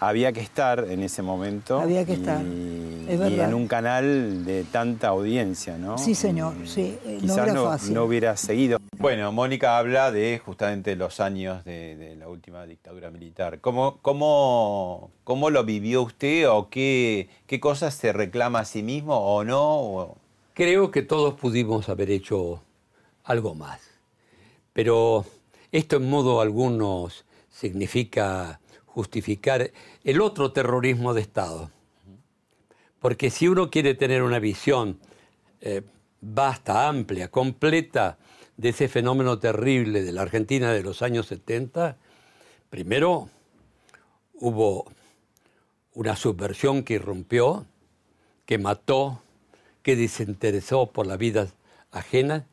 había 0.00 0.32
que 0.32 0.40
estar 0.40 0.86
en 0.88 1.02
ese 1.02 1.20
momento. 1.20 1.78
Había 1.78 2.06
que 2.06 2.14
estar. 2.14 2.42
Es 2.42 3.18
verdad. 3.18 3.36
Y 3.36 3.40
en 3.40 3.54
un 3.54 3.68
canal 3.68 4.46
de 4.46 4.64
tanta 4.64 5.08
audiencia, 5.08 5.76
¿no? 5.76 5.98
Sí, 5.98 6.14
señor, 6.14 6.54
sí. 6.64 6.98
Eh, 7.04 7.18
quizás 7.20 7.90
no, 7.90 8.04
hubiera 8.04 8.36
seguido. 8.38 8.78
Bueno, 8.98 9.30
Mónica 9.30 9.76
habla 9.76 10.10
de 10.10 10.40
justamente 10.42 10.96
los 10.96 11.20
años 11.20 11.64
de, 11.64 12.16
la 12.18 12.28
última 12.28 12.64
dictadura 12.64 13.10
militar. 13.10 13.60
¿Cómo, 13.60 13.98
cómo, 14.00 15.10
cómo 15.22 15.50
lo 15.50 15.64
vivió 15.64 16.02
usted 16.02 16.48
o 16.48 16.70
qué, 16.70 17.28
qué 17.46 17.60
cosas 17.60 17.94
se 17.94 18.12
reclama 18.12 18.60
a 18.60 18.64
sí 18.64 18.82
mismo 18.82 19.18
o 19.18 19.44
no? 19.44 20.16
Creo 20.54 20.90
que 20.90 21.02
todos 21.02 21.34
pudimos 21.34 21.90
haber 21.90 22.10
hecho 22.10 22.62
algo 23.24 23.54
más 23.54 23.91
pero 24.72 25.26
esto 25.70 25.96
en 25.96 26.08
modo 26.08 26.40
alguno 26.40 27.08
significa 27.50 28.60
justificar 28.86 29.70
el 30.04 30.20
otro 30.20 30.52
terrorismo 30.52 31.14
de 31.14 31.22
Estado. 31.22 31.70
Porque 33.00 33.30
si 33.30 33.48
uno 33.48 33.70
quiere 33.70 33.94
tener 33.94 34.22
una 34.22 34.38
visión 34.38 34.98
eh, 35.60 35.82
vasta, 36.20 36.88
amplia, 36.88 37.28
completa 37.28 38.18
de 38.56 38.68
ese 38.70 38.88
fenómeno 38.88 39.38
terrible 39.38 40.02
de 40.02 40.12
la 40.12 40.22
Argentina 40.22 40.72
de 40.72 40.82
los 40.82 41.02
años 41.02 41.26
70, 41.26 41.96
primero 42.70 43.28
hubo 44.34 44.86
una 45.94 46.16
subversión 46.16 46.84
que 46.84 46.94
irrumpió, 46.94 47.66
que 48.46 48.58
mató, 48.58 49.22
que 49.82 49.96
desinteresó 49.96 50.86
por 50.86 51.06
la 51.06 51.16
vida 51.16 51.48
ajena, 51.90 52.46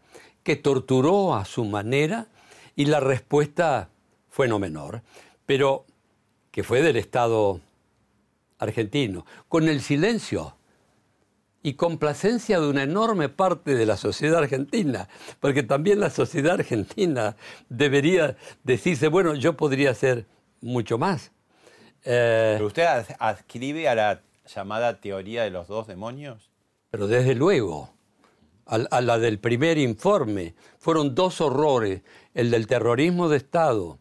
que 0.44 0.56
torturó 0.56 1.36
a 1.36 1.46
su 1.46 1.66
manera 1.66 2.28
y 2.76 2.86
la 2.86 3.00
respuesta 3.00 3.90
fue 4.30 4.48
no 4.48 4.60
menor, 4.60 5.02
pero 5.46 5.86
que 6.52 6.64
fue 6.64 6.82
del 6.82 6.98
Estado 6.98 7.62
argentino, 8.58 9.26
con 9.48 9.68
el 9.68 9.82
silencio 9.82 10.56
y 11.62 11.74
complacencia 11.74 12.60
de 12.60 12.70
una 12.70 12.84
enorme 12.84 13.30
parte 13.30 13.76
de 13.76 13.86
la 13.86 13.98
sociedad 13.98 14.40
argentina, 14.40 15.10
porque 15.40 15.64
también 15.64 16.00
la 16.00 16.10
sociedad 16.10 16.54
argentina 16.54 17.36
debería 17.68 18.38
decirse, 18.64 19.08
bueno, 19.08 19.36
yo 19.36 19.58
podría 19.58 19.92
hacer 19.92 20.26
mucho 20.62 20.98
más. 20.98 21.32
Eh, 22.06 22.54
¿Pero 22.56 22.68
usted 22.68 22.86
adscribe 23.20 23.90
a 23.90 23.96
la 23.96 24.22
llamada 24.56 25.02
teoría 25.02 25.44
de 25.44 25.50
los 25.50 25.68
dos 25.68 25.88
demonios? 25.88 26.50
Pero 26.92 27.08
desde 27.08 27.36
luego, 27.36 27.94
a, 28.70 29.02
la 29.02 29.18
del 29.18 29.40
primer 29.40 29.78
informe, 29.78 30.54
fueron 30.78 31.16
dos 31.16 31.42
horrores, 31.42 32.02
el 32.34 32.52
del 32.52 32.68
terrorismo 32.68 33.28
de 33.28 33.38
Estado, 33.38 34.00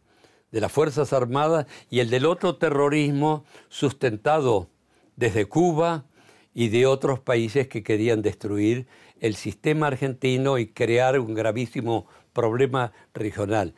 de 0.51 0.61
las 0.61 0.71
Fuerzas 0.71 1.11
Armadas, 1.11 1.65
y 1.89 1.99
el 1.99 2.09
del 2.09 2.25
otro 2.25 2.57
terrorismo 2.57 3.45
sustentado 3.69 4.69
desde 5.15 5.45
Cuba, 5.45 6.05
y 6.53 6.69
de 6.69 6.85
otros 6.85 7.19
países 7.19 7.67
que 7.67 7.83
querían 7.83 8.21
destruir 8.21 8.87
el 9.19 9.35
sistema 9.35 9.87
argentino 9.87 10.57
y 10.57 10.67
crear 10.67 11.19
un 11.19 11.33
gravísimo 11.33 12.07
problema 12.33 12.91
regional. 13.13 13.75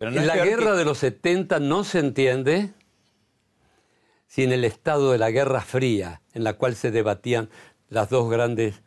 en 0.00 0.26
la 0.26 0.44
guerra 0.44 0.74
de 0.74 0.84
los 0.84 0.98
70 0.98 1.60
no 1.60 1.84
se 1.84 1.98
entiende 1.98 2.72
sin 4.26 4.52
el 4.52 4.64
estado 4.64 5.12
de 5.12 5.18
la 5.18 5.30
Guerra 5.30 5.60
Fría, 5.60 6.20
en 6.32 6.42
la 6.42 6.54
cual 6.54 6.74
se 6.74 6.90
debatían 6.90 7.48
las 7.88 8.10
dos 8.10 8.28
grandes 8.28 8.82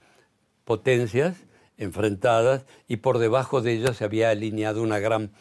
potencias 0.67 1.37
enfrentadas 1.77 2.65
y 2.89 2.97
por 2.97 3.19
debajo 3.19 3.61
de 3.61 3.71
ellas 3.71 3.95
se 3.95 4.03
había 4.03 4.29
alineado 4.29 4.83
una 4.83 4.99
gran 4.99 5.31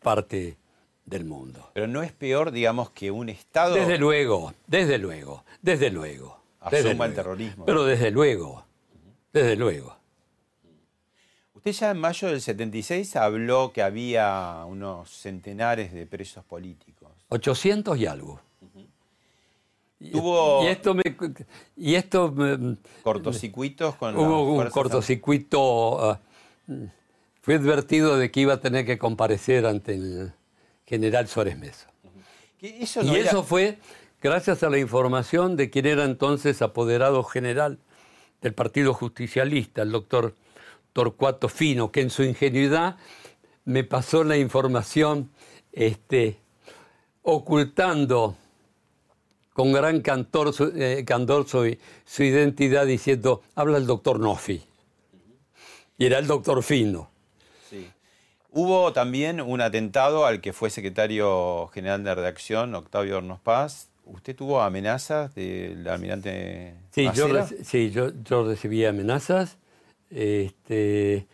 parte 0.00 0.56
del 1.04 1.26
mundo. 1.26 1.70
Pero 1.74 1.86
no 1.86 2.02
es 2.02 2.12
peor, 2.12 2.50
digamos, 2.50 2.88
que 2.90 3.10
un 3.10 3.28
Estado... 3.28 3.74
Desde 3.74 3.98
luego, 3.98 4.54
desde 4.66 4.96
luego, 4.96 5.44
desde 5.60 5.90
luego 5.90 6.40
asuma 6.60 7.04
el 7.04 7.14
terrorismo. 7.14 7.66
Pero 7.66 7.84
desde 7.84 8.10
luego, 8.10 8.64
desde 9.34 9.54
luego. 9.54 9.98
Usted 11.52 11.72
ya 11.72 11.90
en 11.90 11.98
mayo 11.98 12.28
del 12.28 12.40
76 12.40 13.16
habló 13.16 13.70
que 13.70 13.82
había 13.82 14.64
unos 14.66 15.10
centenares 15.10 15.92
de 15.92 16.06
presos 16.06 16.42
políticos. 16.44 17.10
800 17.28 17.98
y 17.98 18.06
algo. 18.06 18.40
Y 20.00 20.66
esto 20.66 20.94
me. 20.94 21.02
Y 21.76 21.94
esto 21.94 22.34
cortocircuitos 23.02 23.94
con. 23.96 24.16
Hubo 24.16 24.54
un 24.54 24.68
cortocircuito. 24.70 26.10
Ah, 26.10 26.20
fui 27.40 27.54
advertido 27.54 28.16
de 28.16 28.30
que 28.30 28.40
iba 28.40 28.54
a 28.54 28.60
tener 28.60 28.86
que 28.86 28.98
comparecer 28.98 29.66
ante 29.66 29.94
el 29.94 30.32
general 30.86 31.28
Suárez 31.28 31.58
Mesa. 31.58 31.90
y 32.60 32.82
eso 33.16 33.42
fue 33.42 33.78
gracias 34.22 34.62
a 34.62 34.70
la 34.70 34.78
información 34.78 35.56
de 35.56 35.68
quien 35.68 35.86
era 35.86 36.04
entonces 36.04 36.62
apoderado 36.62 37.22
general 37.24 37.78
del 38.40 38.54
Partido 38.54 38.94
Justicialista, 38.94 39.82
el 39.82 39.92
doctor 39.92 40.34
Torcuato 40.94 41.48
Fino, 41.48 41.92
que 41.92 42.00
en 42.00 42.10
su 42.10 42.22
ingenuidad 42.22 42.96
me 43.64 43.84
pasó 43.84 44.24
la 44.24 44.36
información 44.36 45.30
este, 45.72 46.38
ocultando 47.22 48.36
con 49.54 49.72
gran 49.72 50.02
cantor, 50.02 50.52
eh, 50.76 51.04
candor 51.06 51.46
su, 51.48 52.22
identidad 52.22 52.84
diciendo, 52.84 53.40
habla 53.54 53.78
el 53.78 53.86
doctor 53.86 54.20
Nofi. 54.20 54.62
Y 55.96 56.04
era 56.04 56.18
el 56.18 56.26
doctor 56.26 56.62
Fino. 56.62 57.08
Sí. 57.70 57.88
Hubo 58.50 58.92
también 58.92 59.40
un 59.40 59.62
atentado 59.62 60.26
al 60.26 60.42
que 60.42 60.52
fue 60.52 60.68
secretario 60.68 61.68
general 61.72 62.04
de 62.04 62.14
redacción, 62.14 62.74
Octavio 62.74 63.16
Hornos 63.16 63.40
Paz, 63.40 63.88
¿Usted 64.06 64.36
tuvo 64.36 64.60
amenazas 64.60 65.34
del 65.34 65.88
almirante 65.88 66.74
Sí, 66.90 67.08
yo, 67.14 67.26
sí 67.62 67.90
yo, 67.90 68.10
yo, 68.22 68.46
recibí 68.46 68.84
amenazas 68.84 69.56
este, 70.10 71.26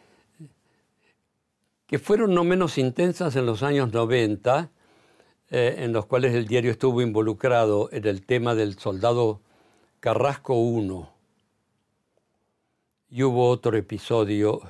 que 1.88 1.98
fueron 1.98 2.32
no 2.32 2.44
menos 2.44 2.78
intensas 2.78 3.34
en 3.34 3.44
los 3.44 3.64
años 3.64 3.92
90, 3.92 4.70
eh, 5.50 5.76
en 5.78 5.92
los 5.92 6.06
cuales 6.06 6.34
el 6.34 6.46
diario 6.46 6.70
estuvo 6.70 7.02
involucrado 7.02 7.88
en 7.92 8.06
el 8.06 8.24
tema 8.24 8.54
del 8.54 8.78
soldado 8.78 9.40
Carrasco 10.00 10.54
I. 10.54 11.06
Y 13.10 13.22
hubo 13.24 13.48
otro 13.48 13.76
episodio 13.76 14.60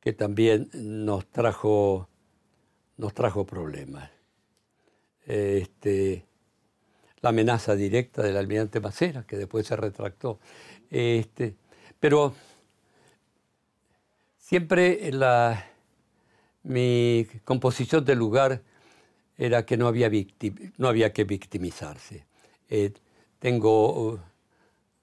que 0.00 0.12
también 0.12 0.70
nos 0.72 1.26
trajo, 1.26 2.08
nos 2.96 3.12
trajo 3.12 3.44
problemas 3.44 4.10
este, 5.28 6.24
la 7.20 7.28
amenaza 7.28 7.76
directa 7.76 8.22
del 8.22 8.36
almirante 8.36 8.80
Macera, 8.80 9.24
que 9.24 9.36
después 9.36 9.66
se 9.66 9.76
retractó. 9.76 10.40
Este, 10.90 11.54
pero 12.00 12.34
siempre 14.38 15.12
la, 15.12 15.66
mi 16.62 17.26
composición 17.44 18.04
del 18.04 18.18
lugar 18.18 18.62
era 19.38 19.64
que 19.64 19.76
no 19.76 19.86
había, 19.86 20.10
no 20.76 20.88
había 20.88 21.12
que 21.12 21.24
victimizarse. 21.24 22.26
Eh, 22.68 22.92
tengo, 23.38 24.18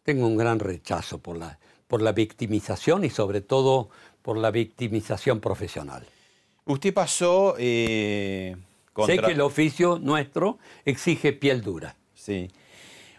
tengo 0.04 0.28
un 0.28 0.38
gran 0.38 0.60
rechazo 0.60 1.20
por 1.20 1.38
la, 1.38 1.58
por 1.88 2.02
la 2.02 2.12
victimización 2.12 3.06
y 3.06 3.10
sobre 3.10 3.42
todo 3.42 3.90
por 4.22 4.38
la 4.38 4.52
victimización 4.52 5.40
profesional. 5.40 6.06
Usted 6.66 6.94
pasó 6.94 7.56
eh, 7.58 8.56
Sé 9.06 9.20
que 9.20 9.32
el 9.32 9.42
oficio 9.42 10.00
nuestro 10.00 10.58
exige 10.86 11.34
piel 11.34 11.62
dura. 11.62 11.96
Sí. 12.14 12.50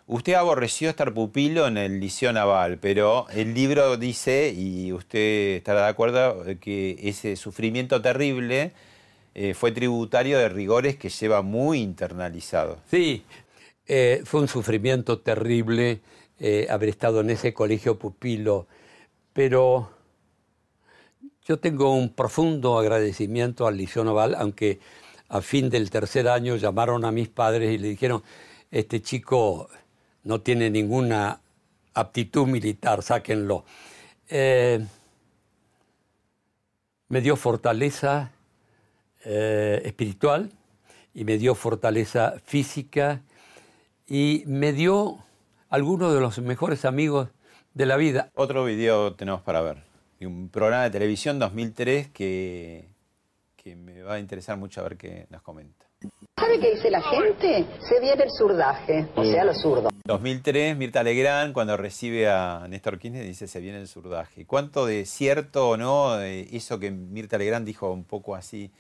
Usted 0.07 0.35
aborreció 0.35 0.89
estar 0.89 1.13
pupilo 1.13 1.67
en 1.67 1.77
el 1.77 2.01
Liceo 2.01 2.33
Naval, 2.33 2.79
pero 2.79 3.27
el 3.31 3.55
libro 3.55 3.97
dice, 3.97 4.55
y 4.57 4.93
usted 4.93 5.57
estará 5.57 5.83
de 5.83 5.89
acuerdo, 5.89 6.45
que 6.61 6.97
ese 7.03 7.37
sufrimiento 7.37 8.01
terrible 8.01 8.73
eh, 9.39 9.53
fue 9.53 9.71
tributario 9.71 10.39
de 10.39 10.49
rigores 10.49 10.97
que 10.97 11.11
lleva 11.11 11.43
muy 11.43 11.83
internalizados. 11.83 12.79
Sí, 12.91 13.23
eh, 13.87 14.23
fue 14.25 14.41
un 14.41 14.49
sufrimiento 14.49 15.19
terrible 15.19 16.01
eh, 16.41 16.67
haber 16.71 16.89
estado 16.89 17.21
en 17.21 17.29
ese 17.29 17.53
colegio 17.53 17.99
pupilo, 17.99 18.67
pero 19.35 19.91
yo 21.47 21.59
tengo 21.59 21.93
un 21.93 22.15
profundo 22.15 22.79
agradecimiento 22.79 23.67
al 23.67 23.77
Liceo 23.77 24.05
Naval, 24.05 24.35
aunque 24.37 24.81
a 25.29 25.43
fin 25.43 25.69
del 25.69 25.91
tercer 25.91 26.29
año 26.29 26.57
llamaron 26.57 27.05
a 27.05 27.13
mis 27.13 27.29
padres 27.29 27.75
y 27.75 27.77
le 27.77 27.89
dijeron, 27.89 28.23
este 28.71 29.03
chico 29.03 29.69
no 30.23 30.41
tiene 30.41 30.71
ninguna 30.71 31.43
aptitud 31.93 32.47
militar, 32.47 33.03
sáquenlo. 33.03 33.67
Me 34.31 34.89
dio 37.21 37.37
fortaleza 37.37 38.33
eh, 39.29 39.83
espiritual 39.85 40.51
y 41.13 41.25
me 41.25 41.37
dio 41.37 41.55
fortaleza 41.55 42.37
física 42.45 43.23
y 44.07 44.45
me 44.47 44.73
dio 44.73 45.19
algunos 45.69 46.15
de 46.15 46.21
los 46.21 46.39
mejores 46.39 46.85
amigos 46.85 47.29
de 47.75 47.87
la 47.87 47.97
vida. 47.97 48.31
Otro 48.35 48.65
video 48.65 49.15
tenemos 49.15 49.43
para 49.43 49.61
ver, 49.63 49.83
un 50.21 50.49
programa 50.49 50.85
de 50.85 50.91
televisión 50.91 51.39
2003 51.39 52.09
que 52.09 52.89
que 53.67 53.75
me 53.75 54.01
va 54.01 54.15
a 54.15 54.19
interesar 54.21 54.57
mucho 54.57 54.81
a 54.81 54.85
ver 54.85 54.97
qué 54.97 55.27
nos 55.29 55.43
comenta. 55.43 55.87
¿Sabe 56.39 56.61
qué 56.61 56.77
dice 56.77 56.89
la 56.89 57.03
gente? 57.03 57.67
Se 57.81 57.99
viene 57.99 58.23
el 58.23 58.31
surdaje, 58.31 59.09
o 59.17 59.25
sea, 59.25 59.45
lo 59.45 59.55
zurdo. 59.55 59.89
2003, 60.05 60.77
Mirta 60.77 61.03
Legrand, 61.03 61.53
cuando 61.53 61.77
recibe 61.77 62.29
a 62.29 62.65
Néstor 62.69 63.01
Kirchner, 63.01 63.25
dice 63.25 63.49
se 63.49 63.59
viene 63.59 63.81
el 63.81 63.89
surdaje. 63.89 64.47
¿Cuánto 64.47 64.87
de 64.87 65.05
cierto 65.05 65.71
o 65.71 65.77
no 65.77 66.21
eso 66.21 66.79
que 66.79 66.93
Mirta 66.93 67.39
Legrand 67.39 67.67
dijo 67.67 67.91
un 67.91 68.05
poco 68.05 68.37
así 68.37 68.71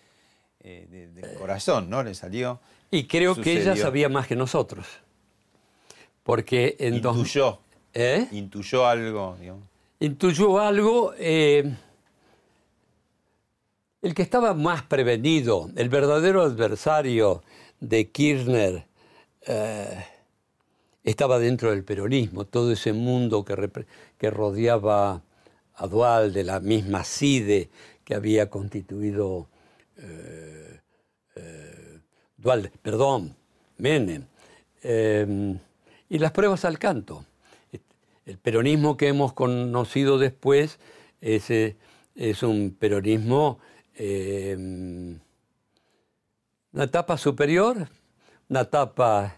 eh, 0.68 1.08
del 1.14 1.34
corazón, 1.34 1.88
¿no? 1.88 2.02
Le 2.02 2.14
salió. 2.14 2.60
Y 2.90 3.06
creo 3.06 3.36
que 3.36 3.60
ella 3.60 3.76
sabía 3.76 4.08
más 4.08 4.26
que 4.26 4.34
nosotros. 4.34 4.86
Porque 6.24 6.76
en 6.80 6.96
Intuyó. 6.96 7.60
¿Eh? 7.94 8.26
Intuyó 8.32 8.86
algo, 8.86 9.36
digamos. 9.40 9.62
Intuyó 10.00 10.58
algo. 10.58 11.14
Eh, 11.18 11.72
el 14.02 14.14
que 14.14 14.22
estaba 14.22 14.54
más 14.54 14.82
prevenido, 14.82 15.70
el 15.76 15.88
verdadero 15.88 16.42
adversario 16.42 17.42
de 17.80 18.10
Kirchner, 18.10 18.86
eh, 19.46 20.04
estaba 21.04 21.38
dentro 21.38 21.70
del 21.70 21.84
peronismo, 21.84 22.44
todo 22.44 22.72
ese 22.72 22.92
mundo 22.92 23.44
que, 23.44 23.70
que 24.18 24.30
rodeaba 24.30 25.22
a 25.74 25.86
Dual, 25.86 26.32
de 26.32 26.42
la 26.42 26.58
misma 26.58 27.04
CIDE 27.04 27.70
que 28.04 28.14
había 28.14 28.50
constituido 28.50 29.48
eh, 29.96 30.80
eh, 31.34 32.00
Dual, 32.36 32.70
perdón, 32.82 33.34
Menem, 33.78 34.26
y 36.08 36.18
las 36.18 36.32
pruebas 36.32 36.64
al 36.64 36.78
canto. 36.78 37.24
El 38.24 38.38
peronismo 38.38 38.96
que 38.96 39.08
hemos 39.08 39.32
conocido 39.32 40.18
después 40.18 40.78
es, 41.20 41.50
es 41.50 42.42
un 42.42 42.76
peronismo, 42.78 43.58
eh, 43.94 44.56
una 46.72 46.84
etapa 46.84 47.16
superior, 47.16 47.88
una 48.48 48.60
etapa 48.62 49.36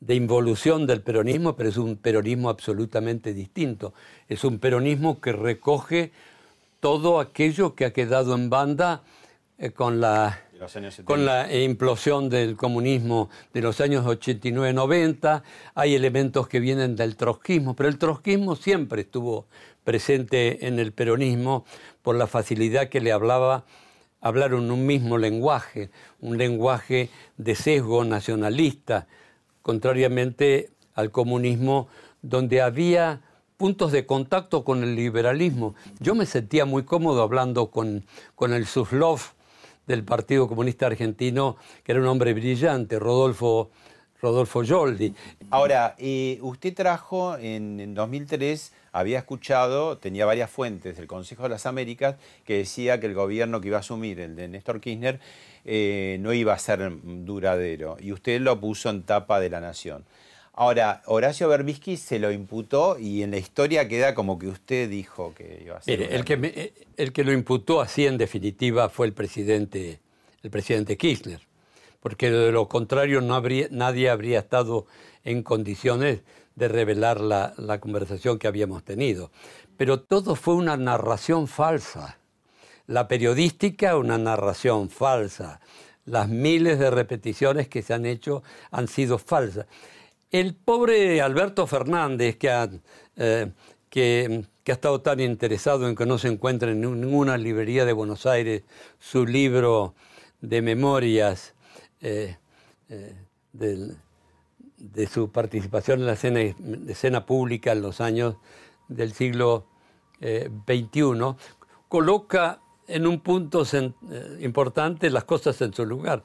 de 0.00 0.14
involución 0.14 0.86
del 0.86 1.02
peronismo, 1.02 1.56
pero 1.56 1.68
es 1.70 1.76
un 1.76 1.96
peronismo 1.96 2.50
absolutamente 2.50 3.32
distinto. 3.32 3.94
Es 4.28 4.44
un 4.44 4.58
peronismo 4.58 5.20
que 5.20 5.32
recoge 5.32 6.12
todo 6.80 7.20
aquello 7.20 7.74
que 7.74 7.86
ha 7.86 7.92
quedado 7.92 8.34
en 8.34 8.50
banda 8.50 9.02
con 9.72 10.00
la 10.00 10.40
con 11.04 11.26
la 11.26 11.52
implosión 11.52 12.30
del 12.30 12.56
comunismo 12.56 13.28
de 13.52 13.60
los 13.60 13.80
años 13.80 14.06
89-90, 14.06 15.42
hay 15.74 15.94
elementos 15.94 16.48
que 16.48 16.60
vienen 16.60 16.96
del 16.96 17.16
trotskismo, 17.16 17.74
pero 17.74 17.88
el 17.88 17.98
trotskismo 17.98 18.56
siempre 18.56 19.02
estuvo 19.02 19.46
presente 19.82 20.66
en 20.66 20.78
el 20.78 20.92
peronismo 20.92 21.64
por 22.02 22.16
la 22.16 22.26
facilidad 22.26 22.88
que 22.88 23.00
le 23.00 23.12
hablaba 23.12 23.64
hablar 24.20 24.54
un 24.54 24.86
mismo 24.86 25.18
lenguaje, 25.18 25.90
un 26.20 26.38
lenguaje 26.38 27.10
de 27.36 27.54
sesgo 27.54 28.04
nacionalista, 28.04 29.06
contrariamente 29.60 30.70
al 30.94 31.10
comunismo, 31.10 31.88
donde 32.22 32.62
había 32.62 33.20
puntos 33.58 33.92
de 33.92 34.06
contacto 34.06 34.64
con 34.64 34.82
el 34.82 34.96
liberalismo. 34.96 35.74
Yo 36.00 36.14
me 36.14 36.24
sentía 36.24 36.64
muy 36.64 36.84
cómodo 36.84 37.22
hablando 37.22 37.70
con, 37.70 38.06
con 38.34 38.54
el 38.54 38.66
Suslov 38.66 39.33
del 39.86 40.04
Partido 40.04 40.48
Comunista 40.48 40.86
Argentino, 40.86 41.56
que 41.82 41.92
era 41.92 42.00
un 42.00 42.06
hombre 42.06 42.32
brillante, 42.34 42.98
Rodolfo, 42.98 43.70
Rodolfo. 44.20 44.62
Ahora, 45.50 45.96
usted 46.40 46.74
trajo 46.74 47.36
en, 47.36 47.94
2003, 47.94 48.72
había 48.92 49.18
escuchado, 49.18 49.98
tenía 49.98 50.24
varias 50.24 50.50
fuentes 50.50 50.96
del 50.96 51.06
Consejo 51.06 51.42
de 51.42 51.50
las 51.50 51.66
Américas, 51.66 52.16
que 52.44 52.58
decía 52.58 53.00
que 53.00 53.06
el 53.06 53.14
gobierno 53.14 53.60
que 53.60 53.68
iba 53.68 53.76
a 53.76 53.80
asumir, 53.80 54.20
el 54.20 54.34
de 54.34 54.48
Néstor 54.48 54.80
Kirchner, 54.80 55.20
eh, 55.66 56.16
no 56.20 56.32
iba 56.32 56.54
a 56.54 56.58
ser 56.58 56.90
duradero. 57.04 57.96
Y 58.00 58.12
usted 58.12 58.40
lo 58.40 58.58
puso 58.58 58.88
en 58.88 59.02
tapa 59.02 59.40
de 59.40 59.50
la 59.50 59.60
Nación. 59.60 60.04
Ahora, 60.56 61.02
Horacio 61.06 61.48
Berbisky 61.48 61.96
se 61.96 62.20
lo 62.20 62.30
imputó 62.30 62.96
y 62.96 63.24
en 63.24 63.32
la 63.32 63.38
historia 63.38 63.88
queda 63.88 64.14
como 64.14 64.38
que 64.38 64.46
usted 64.46 64.88
dijo 64.88 65.34
que 65.34 65.62
iba 65.64 65.78
a 65.78 65.82
ser. 65.82 65.98
Mire, 65.98 66.14
el 66.14 66.24
que, 66.24 66.34
eh, 66.34 66.72
el 66.96 67.12
que 67.12 67.24
lo 67.24 67.32
imputó 67.32 67.80
así 67.80 68.06
en 68.06 68.18
definitiva 68.18 68.88
fue 68.88 69.06
el 69.06 69.12
presidente, 69.12 69.98
el 70.44 70.50
presidente 70.50 70.96
Kirchner, 70.96 71.40
porque 71.98 72.30
de 72.30 72.52
lo 72.52 72.68
contrario 72.68 73.20
no 73.20 73.34
habría, 73.34 73.66
nadie 73.72 74.10
habría 74.10 74.38
estado 74.38 74.86
en 75.24 75.42
condiciones 75.42 76.20
de 76.54 76.68
revelar 76.68 77.20
la, 77.20 77.54
la 77.56 77.80
conversación 77.80 78.38
que 78.38 78.46
habíamos 78.46 78.84
tenido. 78.84 79.32
Pero 79.76 80.02
todo 80.02 80.36
fue 80.36 80.54
una 80.54 80.76
narración 80.76 81.48
falsa. 81.48 82.18
La 82.86 83.08
periodística, 83.08 83.96
una 83.96 84.18
narración 84.18 84.88
falsa. 84.88 85.60
Las 86.04 86.28
miles 86.28 86.78
de 86.78 86.92
repeticiones 86.92 87.66
que 87.66 87.82
se 87.82 87.92
han 87.92 88.06
hecho 88.06 88.44
han 88.70 88.86
sido 88.86 89.18
falsas. 89.18 89.66
El 90.34 90.56
pobre 90.56 91.22
Alberto 91.22 91.64
Fernández, 91.64 92.36
que 92.38 92.50
ha, 92.50 92.68
eh, 93.14 93.52
que, 93.88 94.44
ha 94.66 94.72
estado 94.72 95.00
tan 95.00 95.20
interesado 95.20 95.88
en 95.88 95.94
que 95.94 96.06
no 96.06 96.18
se 96.18 96.26
encuentre 96.26 96.72
en 96.72 96.80
ninguna 96.80 97.36
librería 97.38 97.84
de 97.84 97.92
Buenos 97.92 98.26
Aires 98.26 98.64
su 98.98 99.26
libro 99.26 99.94
de 100.40 100.60
memorias 100.60 101.54
eh, 102.00 102.36
eh, 102.88 103.14
de 103.52 105.06
su 105.06 105.30
participación 105.30 106.00
en 106.00 106.06
la 106.06 106.14
escena, 106.14 107.26
pública 107.26 107.70
en 107.70 107.82
los 107.82 108.00
años 108.00 108.34
del 108.88 109.12
siglo 109.12 109.68
XXI, 110.18 111.36
coloca 111.88 112.60
en 112.88 113.06
un 113.06 113.20
punto 113.20 113.62
importante 114.40 115.10
las 115.10 115.22
cosas 115.22 115.60
en 115.62 115.72
su 115.72 115.86
lugar. 115.86 116.24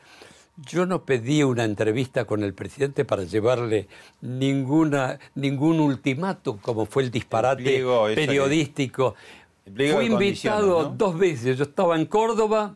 Yo 0.65 0.85
no 0.85 1.05
pedí 1.05 1.43
una 1.43 1.63
entrevista 1.63 2.25
con 2.25 2.43
el 2.43 2.53
presidente 2.53 3.05
para 3.05 3.23
llevarle 3.23 3.87
ninguna, 4.21 5.19
ningún 5.35 5.79
ultimátum, 5.79 6.57
como 6.57 6.85
fue 6.85 7.03
el 7.03 7.11
disparate 7.11 7.83
periodístico. 8.15 9.15
Fui 9.75 10.05
invitado 10.05 10.93
dos 10.95 11.17
veces. 11.17 11.57
Yo 11.57 11.63
estaba 11.63 11.95
en 11.95 12.05
Córdoba, 12.05 12.75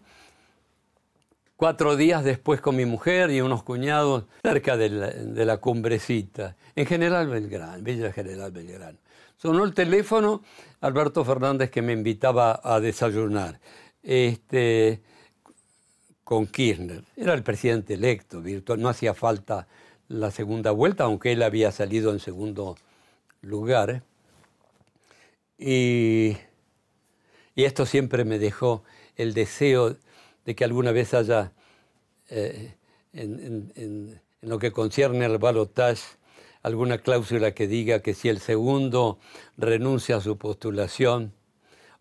cuatro 1.55 1.95
días 1.95 2.23
después 2.23 2.61
con 2.61 2.75
mi 2.75 2.85
mujer 2.85 3.31
y 3.31 3.41
unos 3.41 3.63
cuñados, 3.63 4.25
cerca 4.43 4.77
de 4.77 4.89
la, 4.89 5.09
de 5.09 5.45
la 5.45 5.57
cumbrecita, 5.57 6.55
en 6.75 6.85
General 6.85 7.27
Belgrano, 7.27 7.83
Villa 7.83 8.11
General 8.11 8.51
Belgrano. 8.51 8.97
Sonó 9.37 9.65
el 9.65 9.73
teléfono, 9.73 10.41
Alberto 10.81 11.25
Fernández 11.25 11.69
que 11.69 11.81
me 11.81 11.91
invitaba 11.91 12.61
a 12.63 12.79
desayunar. 12.79 13.59
Este, 14.01 15.01
con 16.23 16.47
Kirchner. 16.47 17.03
Era 17.15 17.33
el 17.33 17.43
presidente 17.43 17.95
electo, 17.95 18.41
virtual, 18.41 18.81
no 18.81 18.89
hacía 18.89 19.13
falta 19.13 19.67
la 20.07 20.31
segunda 20.31 20.71
vuelta, 20.71 21.05
aunque 21.05 21.31
él 21.31 21.43
había 21.43 21.71
salido 21.71 22.11
en 22.11 22.19
segundo 22.19 22.77
lugar. 23.41 24.03
Y, 25.57 26.37
esto 27.55 27.85
siempre 27.85 28.25
me 28.25 28.39
dejó 28.39 28.83
el 29.15 29.33
deseo 29.33 29.95
de 30.45 30.55
que 30.55 30.63
alguna 30.63 30.91
vez 30.91 31.13
haya, 31.13 31.51
eh, 32.29 32.75
en, 33.13 34.19
lo 34.41 34.59
que 34.59 34.71
concierne 34.71 35.25
al 35.25 35.37
balotage, 35.37 36.03
alguna 36.63 36.97
cláusula 36.97 37.53
que 37.53 37.67
diga 37.67 37.99
que 37.99 38.13
si 38.13 38.29
el 38.29 38.39
segundo 38.39 39.19
renuncia 39.57 40.17
a 40.17 40.21
su 40.21 40.37
postulación, 40.37 41.33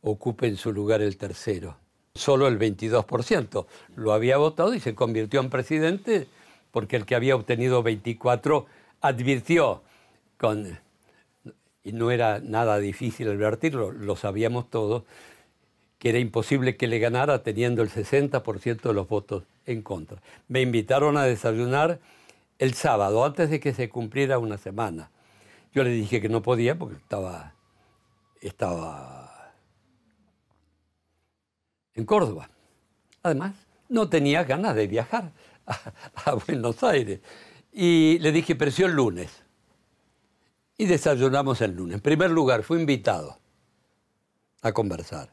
ocupe 0.00 0.48
en 0.48 0.56
su 0.56 0.72
lugar 0.72 1.02
el 1.02 1.16
tercero 1.16 1.81
solo 2.14 2.46
el 2.48 2.58
22% 2.58 3.66
lo 3.96 4.12
había 4.12 4.36
votado 4.36 4.74
y 4.74 4.80
se 4.80 4.94
convirtió 4.94 5.40
en 5.40 5.50
presidente 5.50 6.26
porque 6.70 6.96
el 6.96 7.06
que 7.06 7.14
había 7.14 7.36
obtenido 7.36 7.82
24 7.82 8.66
advirtió 9.00 9.82
con 10.38 10.78
y 11.84 11.92
no 11.92 12.10
era 12.10 12.38
nada 12.38 12.78
difícil 12.78 13.28
advertirlo, 13.28 13.90
lo 13.90 14.14
sabíamos 14.14 14.70
todos, 14.70 15.02
que 15.98 16.10
era 16.10 16.18
imposible 16.18 16.76
que 16.76 16.86
le 16.86 16.98
ganara 16.98 17.42
teniendo 17.42 17.82
el 17.82 17.90
60% 17.90 18.82
de 18.82 18.94
los 18.94 19.08
votos 19.08 19.44
en 19.66 19.82
contra. 19.82 20.22
Me 20.48 20.60
invitaron 20.60 21.16
a 21.16 21.24
desayunar 21.24 21.98
el 22.58 22.74
sábado, 22.74 23.24
antes 23.24 23.50
de 23.50 23.58
que 23.58 23.72
se 23.72 23.88
cumpliera 23.88 24.38
una 24.38 24.58
semana. 24.58 25.10
Yo 25.74 25.82
le 25.82 25.90
dije 25.90 26.20
que 26.20 26.28
no 26.28 26.42
podía 26.42 26.78
porque 26.78 26.96
estaba, 26.96 27.54
estaba 28.40 29.31
en 31.94 32.04
Córdoba. 32.04 32.48
Además, 33.22 33.54
no 33.88 34.08
tenía 34.08 34.44
ganas 34.44 34.74
de 34.74 34.86
viajar 34.86 35.32
a, 35.66 36.34
Buenos 36.46 36.82
Aires. 36.82 37.20
Y 37.72 38.18
le 38.18 38.32
dije, 38.32 38.54
pero 38.56 38.70
el 38.86 38.92
lunes. 38.92 39.30
Y 40.76 40.86
desayunamos 40.86 41.60
el 41.60 41.72
lunes. 41.72 41.96
En 41.96 42.00
primer 42.00 42.30
lugar, 42.30 42.62
fui 42.62 42.80
invitado 42.80 43.38
a 44.62 44.72
conversar. 44.72 45.32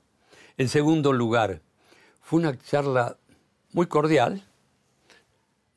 En 0.57 0.67
segundo 0.67 1.13
lugar, 1.13 1.61
fue 2.21 2.39
una 2.39 2.57
charla 2.57 3.17
muy 3.71 3.87
cordial, 3.87 4.43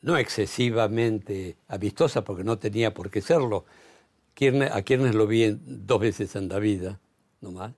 no 0.01 0.17
excesivamente 0.17 1.57
amistosa, 1.69 2.25
porque 2.25 2.45
no 2.45 2.59
tenía 2.59 2.93
por 2.93 3.11
qué 3.11 3.21
serlo. 3.23 3.65
a 4.73 4.83
quienes 4.83 5.15
lo 5.15 5.27
vi 5.27 5.57
dos 5.61 6.01
veces 6.01 6.35
en 6.35 6.49
la 6.49 6.59
vida, 6.59 6.99
no 7.41 7.53
más, 7.53 7.73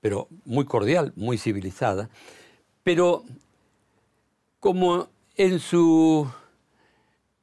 pero 0.00 0.28
muy 0.44 0.64
cordial, 0.64 1.12
muy 1.14 1.38
civilizada 1.38 2.10
pero 2.82 3.24
como 4.58 5.08
en 5.36 5.58
su 5.58 6.30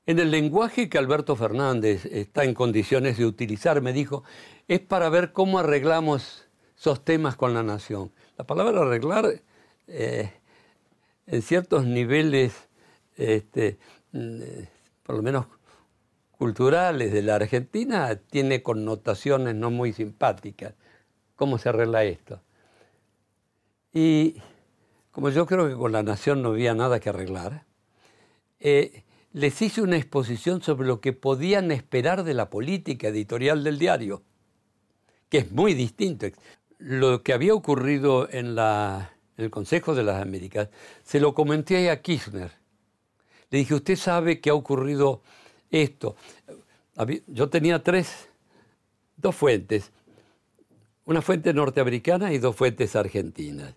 el 0.05 0.31
lenguaje 0.31 0.89
que 0.89 0.97
Alberto 0.97 1.35
Fernández 1.35 2.05
está 2.05 2.45
en 2.45 2.53
condiciones 2.53 3.17
de 3.17 3.25
utilizar, 3.25 3.81
me 3.81 3.91
dijo, 3.91 4.23
es 4.69 4.79
para 4.79 5.09
ver 5.09 5.33
cómo 5.33 5.59
arreglamos 5.59 6.47
esos 6.77 7.03
temas 7.03 7.35
con 7.35 7.53
la 7.53 7.61
nación. 7.61 8.11
La 8.37 8.45
palabra 8.45 8.81
arreglar 8.83 9.41
eh, 9.87 10.31
en 11.25 11.41
ciertos 11.41 11.85
niveles, 11.85 12.69
este, 13.17 13.79
mm, 14.13 14.39
por 15.03 15.17
lo 15.17 15.23
menos 15.23 15.47
culturales 16.37 17.11
de 17.11 17.21
la 17.23 17.35
Argentina, 17.35 18.15
tiene 18.15 18.63
connotaciones 18.63 19.55
no 19.55 19.71
muy 19.71 19.91
simpáticas. 19.91 20.73
¿Cómo 21.35 21.57
se 21.57 21.69
arregla 21.69 22.05
esto? 22.05 22.39
Y 23.93 24.41
como 25.17 25.31
yo 25.31 25.47
creo 25.47 25.67
que 25.67 25.73
con 25.73 25.91
la 25.91 26.03
nación 26.03 26.43
no 26.43 26.49
había 26.49 26.75
nada 26.75 26.99
que 26.99 27.09
arreglar, 27.09 27.65
eh, 28.59 29.03
les 29.33 29.59
hice 29.63 29.81
una 29.81 29.97
exposición 29.97 30.61
sobre 30.61 30.87
lo 30.87 31.01
que 31.01 31.11
podían 31.11 31.71
esperar 31.71 32.23
de 32.23 32.35
la 32.35 32.51
política 32.51 33.07
editorial 33.07 33.63
del 33.63 33.79
diario, 33.79 34.21
que 35.27 35.39
es 35.39 35.51
muy 35.51 35.73
distinto. 35.73 36.27
Lo 36.77 37.23
que 37.23 37.33
había 37.33 37.55
ocurrido 37.55 38.29
en, 38.29 38.59
el 39.37 39.49
Consejo 39.49 39.95
de 39.95 40.03
las 40.03 40.21
Américas, 40.21 40.69
se 41.03 41.19
lo 41.19 41.33
comenté 41.33 41.89
a 41.89 41.99
Kirchner. 41.99 42.51
Le 43.49 43.57
dije, 43.57 43.73
usted 43.73 43.95
sabe 43.95 44.39
que 44.39 44.51
ha 44.51 44.53
ocurrido 44.53 45.23
esto. 45.71 46.15
Yo 47.25 47.49
tenía 47.49 47.81
tres 47.81 48.29
dos 49.15 49.35
fuentes, 49.35 49.91
una 51.05 51.23
fuente 51.23 51.55
norteamericana 51.55 52.31
y 52.33 52.37
dos 52.37 52.55
fuentes 52.55 52.95
argentinas. 52.95 53.73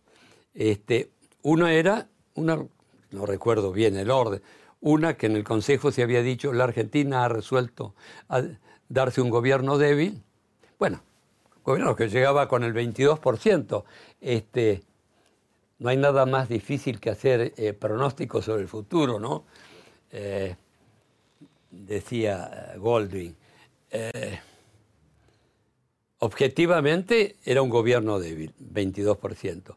Este, 0.52 1.12
una 1.42 1.72
era, 1.72 2.08
una, 2.34 2.64
no 3.10 3.26
recuerdo 3.26 3.72
bien 3.72 3.96
el 3.96 4.10
orden, 4.10 4.42
una 4.80 5.16
que 5.16 5.26
en 5.26 5.36
el 5.36 5.44
Consejo 5.44 5.92
se 5.92 6.02
había 6.02 6.22
dicho, 6.22 6.52
la 6.52 6.64
Argentina 6.64 7.24
ha 7.24 7.28
resuelto 7.28 7.94
darse 8.88 9.20
un 9.20 9.30
gobierno 9.30 9.78
débil. 9.78 10.22
Bueno, 10.78 11.02
gobierno 11.64 11.96
que 11.96 12.08
llegaba 12.08 12.48
con 12.48 12.64
el 12.64 12.74
22%. 12.74 13.84
Este, 14.20 14.82
no 15.78 15.88
hay 15.88 15.96
nada 15.96 16.26
más 16.26 16.48
difícil 16.48 17.00
que 17.00 17.10
hacer 17.10 17.54
eh, 17.56 17.72
pronósticos 17.72 18.44
sobre 18.44 18.62
el 18.62 18.68
futuro, 18.68 19.18
¿no? 19.18 19.44
Eh, 20.12 20.54
decía 21.70 22.72
eh, 22.74 22.78
Goldwyn. 22.78 23.36
objetivamente 26.18 27.36
era 27.44 27.62
un 27.62 27.70
gobierno 27.70 28.18
débil, 28.18 28.52
22%. 28.60 29.74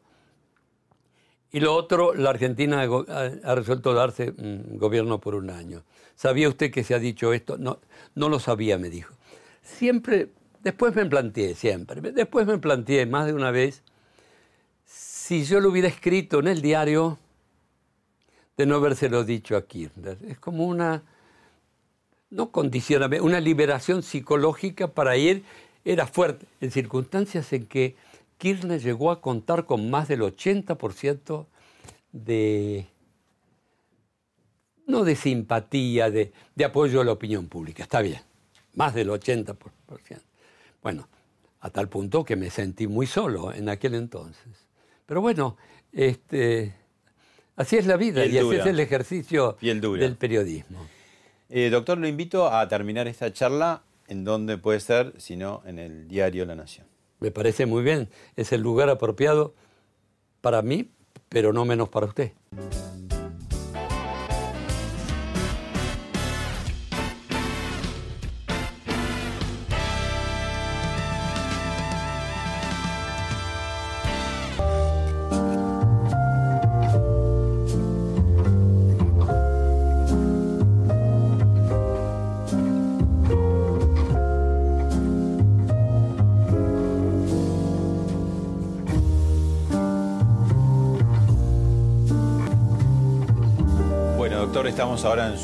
Y 1.53 1.59
lo 1.59 1.75
otro, 1.75 2.15
la 2.15 2.31
Argentina 2.31 2.81
ha 2.81 3.55
resuelto 3.55 3.93
darse 3.93 4.33
un 4.39 4.77
gobierno 4.79 5.21
por 5.21 5.35
un 5.35 5.51
año. 5.51 5.83
¿Sabía 6.15 6.49
usted 6.49 6.71
que 6.71 6.83
se 6.83 6.95
ha 6.95 6.99
dicho 6.99 7.31
esto? 7.31 7.59
No, 7.59 7.79
no 8.15 8.27
lo 8.27 8.39
sabía, 8.39 8.79
me 8.79 8.89
dijo. 8.89 9.13
Siempre, 9.61 10.29
después 10.63 10.95
me 10.95 11.05
planteé, 11.05 11.53
siempre, 11.53 12.01
después 12.01 12.47
me 12.47 12.57
planteé 12.57 13.05
más 13.05 13.27
de 13.27 13.33
una 13.33 13.51
vez 13.51 13.83
si 14.83 15.45
yo 15.45 15.59
lo 15.59 15.69
hubiera 15.69 15.87
escrito 15.87 16.39
en 16.39 16.47
el 16.47 16.61
diario, 16.63 17.19
de 18.57 18.65
no 18.65 18.75
habérselo 18.75 19.23
dicho 19.23 19.55
a 19.55 19.65
Kirchner. 19.65 20.17
Es 20.27 20.39
como 20.39 20.65
una, 20.65 21.03
no 22.31 22.49
condicionamiento, 22.49 23.25
una 23.25 23.39
liberación 23.39 24.01
psicológica 24.01 24.87
para 24.87 25.17
ir, 25.17 25.43
era 25.85 26.07
fuerte, 26.07 26.47
en 26.61 26.71
circunstancias 26.71 27.53
en 27.53 27.67
que 27.67 27.95
Kirchner 28.37 28.81
llegó 28.81 29.11
a 29.11 29.21
contar 29.21 29.65
con 29.65 29.89
más 29.89 30.07
del 30.07 30.21
80% 30.21 31.45
de, 32.11 32.87
no 34.85 35.03
de 35.03 35.15
simpatía, 35.15 36.09
de, 36.09 36.31
de, 36.55 36.65
apoyo 36.65 37.01
a 37.01 37.05
la 37.05 37.11
opinión 37.11 37.47
pública. 37.47 37.83
Está 37.83 38.01
bien, 38.01 38.21
más 38.73 38.93
del 38.93 39.09
80%. 39.09 39.55
Bueno, 40.81 41.07
a 41.61 41.69
tal 41.69 41.87
punto 41.87 42.25
que 42.25 42.35
me 42.35 42.49
sentí 42.49 42.87
muy 42.87 43.07
solo 43.07 43.53
en 43.53 43.69
aquel 43.69 43.95
entonces. 43.95 44.67
Pero 45.05 45.21
bueno, 45.21 45.57
este, 45.91 46.75
así 47.55 47.77
es 47.77 47.85
la 47.85 47.97
vida 47.97 48.25
y, 48.25 48.37
así 48.37 48.55
es 48.55 48.65
el 48.65 48.79
ejercicio 48.79 49.57
del 49.61 50.15
periodismo. 50.17 50.85
Eh, 51.49 51.69
doctor, 51.69 51.97
lo 51.97 52.07
invito 52.07 52.51
a 52.51 52.67
terminar 52.67 53.07
esta 53.07 53.31
charla 53.31 53.83
en 54.07 54.23
donde 54.23 54.57
puede 54.57 54.79
ser, 54.79 55.13
si 55.19 55.35
no, 55.35 55.61
en 55.65 55.79
el 55.79 56.07
diario 56.07 56.45
La 56.45 56.55
Nación. 56.55 56.92
Me 57.23 57.31
parece 57.31 57.65
muy 57.65 57.83
bien, 57.83 58.09
es 58.35 58.51
el 58.51 58.59
lugar 58.59 58.89
apropiado 58.89 59.53
para 60.41 60.61
mí, 60.61 60.91
pero 61.29 61.53
no 61.53 61.63
menos 61.63 61.87
para 61.87 62.05
usted. 62.05 62.33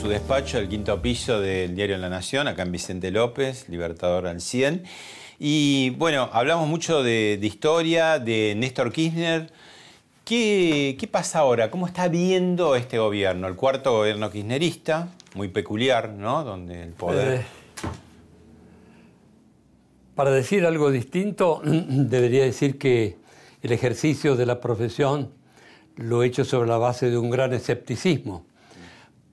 Despacho, 0.10 0.58
el 0.58 0.68
quinto 0.68 1.02
piso 1.02 1.40
del 1.40 1.76
diario 1.76 1.98
La 1.98 2.10
Nación, 2.10 2.48
acá 2.48 2.64
en 2.64 2.72
Vicente 2.72 3.12
López, 3.12 3.70
Libertador 3.70 4.28
al 4.28 4.42
100. 4.42 4.84
Y 5.38 5.92
bueno, 5.92 6.30
hablamos 6.34 6.68
mucho 6.68 7.04
de, 7.04 7.40
historia, 7.42 8.20
de 8.20 8.56
Néstor 8.58 8.92
Kirchner. 8.92 9.52
¿Qué, 10.26 11.10
pasa 11.12 11.40
ahora? 11.40 11.72
¿Cómo 11.72 11.88
está 11.88 12.08
viendo 12.08 12.76
este 12.76 12.98
gobierno? 12.98 13.48
El 13.48 13.56
cuarto 13.56 13.94
gobierno 13.94 14.30
kirchnerista, 14.30 15.10
muy 15.36 15.48
peculiar, 15.48 16.10
¿no? 16.10 16.44
Donde 16.44 16.84
el 16.84 16.92
poder... 16.94 17.42
Eh, 17.42 17.46
para 20.16 20.32
decir 20.32 20.66
algo 20.66 20.92
distinto, 20.92 21.62
debería 21.64 22.44
decir 22.44 22.78
que 22.78 23.18
el 23.62 23.72
ejercicio 23.72 24.36
de 24.36 24.46
la 24.46 24.60
profesión 24.60 25.32
lo 25.96 26.24
he 26.24 26.28
hecho 26.28 26.44
sobre 26.46 26.68
la 26.68 26.78
base 26.78 27.10
de 27.10 27.18
un 27.18 27.30
gran 27.30 27.54
escepticismo 27.54 28.49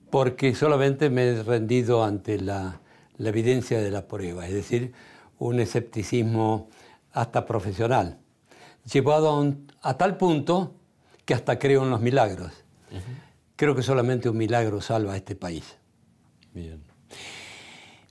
porque 0.09 0.55
solamente 0.55 1.09
me 1.09 1.27
he 1.29 1.43
rendido 1.43 2.03
ante 2.03 2.39
la, 2.39 2.79
evidencia 3.19 3.79
de 3.81 3.91
la 3.91 4.07
prueba, 4.07 4.47
es 4.47 4.53
decir, 4.53 4.93
un 5.39 5.59
escepticismo 5.59 6.69
hasta 7.13 7.45
profesional, 7.45 8.19
llevado 8.91 9.55
a, 9.81 9.97
tal 9.97 10.17
punto 10.17 10.73
que 11.25 11.33
hasta 11.33 11.59
creo 11.59 11.83
en 11.83 11.89
los 11.89 12.01
milagros. 12.01 12.51
Creo 13.55 13.75
que 13.75 13.81
solamente 13.81 14.29
un 14.29 14.37
milagro 14.37 14.81
salva 14.81 15.13
a 15.13 15.17
este 15.17 15.35
país. 15.35 15.77
Bien. 16.53 16.81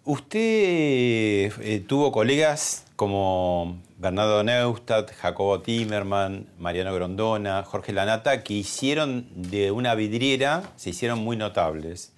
Usted 0.05 1.53
eh, 1.61 1.85
tuvo 1.87 2.13
colegas 2.13 2.85
como 2.97 3.79
Bernardo 3.99 4.45
Neustadt, 4.45 5.11
Jacobo 5.13 5.61
Timerman, 5.61 6.49
Mariano 6.59 6.95
Grondona, 6.95 7.63
Jorge 7.63 7.95
Lanata, 7.95 8.43
que 8.43 8.53
hicieron 8.53 9.27
de 9.35 9.71
una 9.71 9.95
vidriera, 9.95 10.63
se 10.77 10.91
hicieron 10.91 11.21
muy 11.21 11.39
notables. 11.39 12.13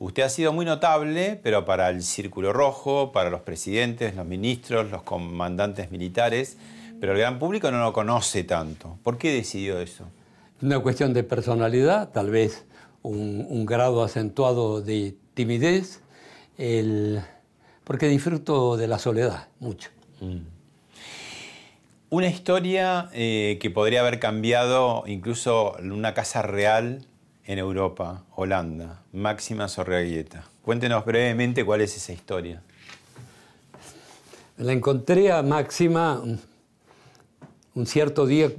Usted 0.00 0.24
ha 0.24 0.28
sido 0.28 0.52
muy 0.52 0.66
notable, 0.66 1.38
pero 1.40 1.64
para 1.64 1.90
el 1.90 2.02
Círculo 2.02 2.52
Rojo, 2.52 3.12
para 3.12 3.30
los 3.30 3.42
presidentes, 3.42 4.16
los 4.16 4.26
ministros, 4.26 4.90
los 4.90 5.04
comandantes 5.04 5.92
militares, 5.92 6.56
pero 7.00 7.12
el 7.12 7.18
gran 7.18 7.38
público 7.38 7.70
no 7.70 7.78
lo 7.78 7.92
conoce 7.92 8.42
tanto. 8.42 8.98
¿Por 9.04 9.16
qué 9.16 9.32
decidió 9.32 9.78
eso? 9.78 10.06
Una 10.60 10.80
cuestión 10.80 11.12
de 11.12 11.22
personalidad, 11.22 12.10
tal 12.10 12.30
vez 12.30 12.64
un, 13.02 13.64
grado 13.64 14.02
acentuado 14.02 14.80
de 14.80 15.14
timidez, 15.34 16.00
porque 17.84 18.08
disfruto 18.08 18.76
de 18.76 18.88
la 18.88 18.98
soledad 18.98 19.48
mucho. 19.60 19.90
Mm. 20.20 20.61
Una 22.12 22.26
historia 22.26 23.08
eh, 23.14 23.56
que 23.58 23.70
podría 23.70 24.00
haber 24.00 24.20
cambiado 24.20 25.04
incluso 25.06 25.72
una 25.78 26.12
casa 26.12 26.42
real 26.42 27.06
en 27.46 27.58
Europa, 27.58 28.24
Holanda, 28.36 29.02
Máxima 29.14 29.66
Sorreguieta. 29.66 30.44
Cuéntenos 30.60 31.06
brevemente 31.06 31.64
cuál 31.64 31.80
es 31.80 31.96
esa 31.96 32.12
historia. 32.12 32.60
La 34.58 34.74
encontré 34.74 35.32
a 35.32 35.42
Máxima 35.42 36.22
un 37.74 37.86
cierto 37.86 38.26
día, 38.26 38.52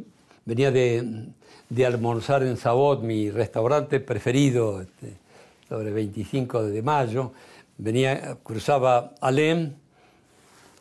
venía 0.46 0.72
de, 0.72 1.28
almorzar 1.86 2.42
en 2.42 2.58
Sabot, 2.58 3.04
mi 3.04 3.30
restaurante 3.30 4.00
preferido, 4.00 4.82
este, 4.82 5.14
sobre 5.70 5.92
25 5.92 6.64
de 6.64 6.82
mayo. 6.82 7.34
Venía, 7.78 8.36
cruzaba 8.42 9.14
Alem 9.22 9.74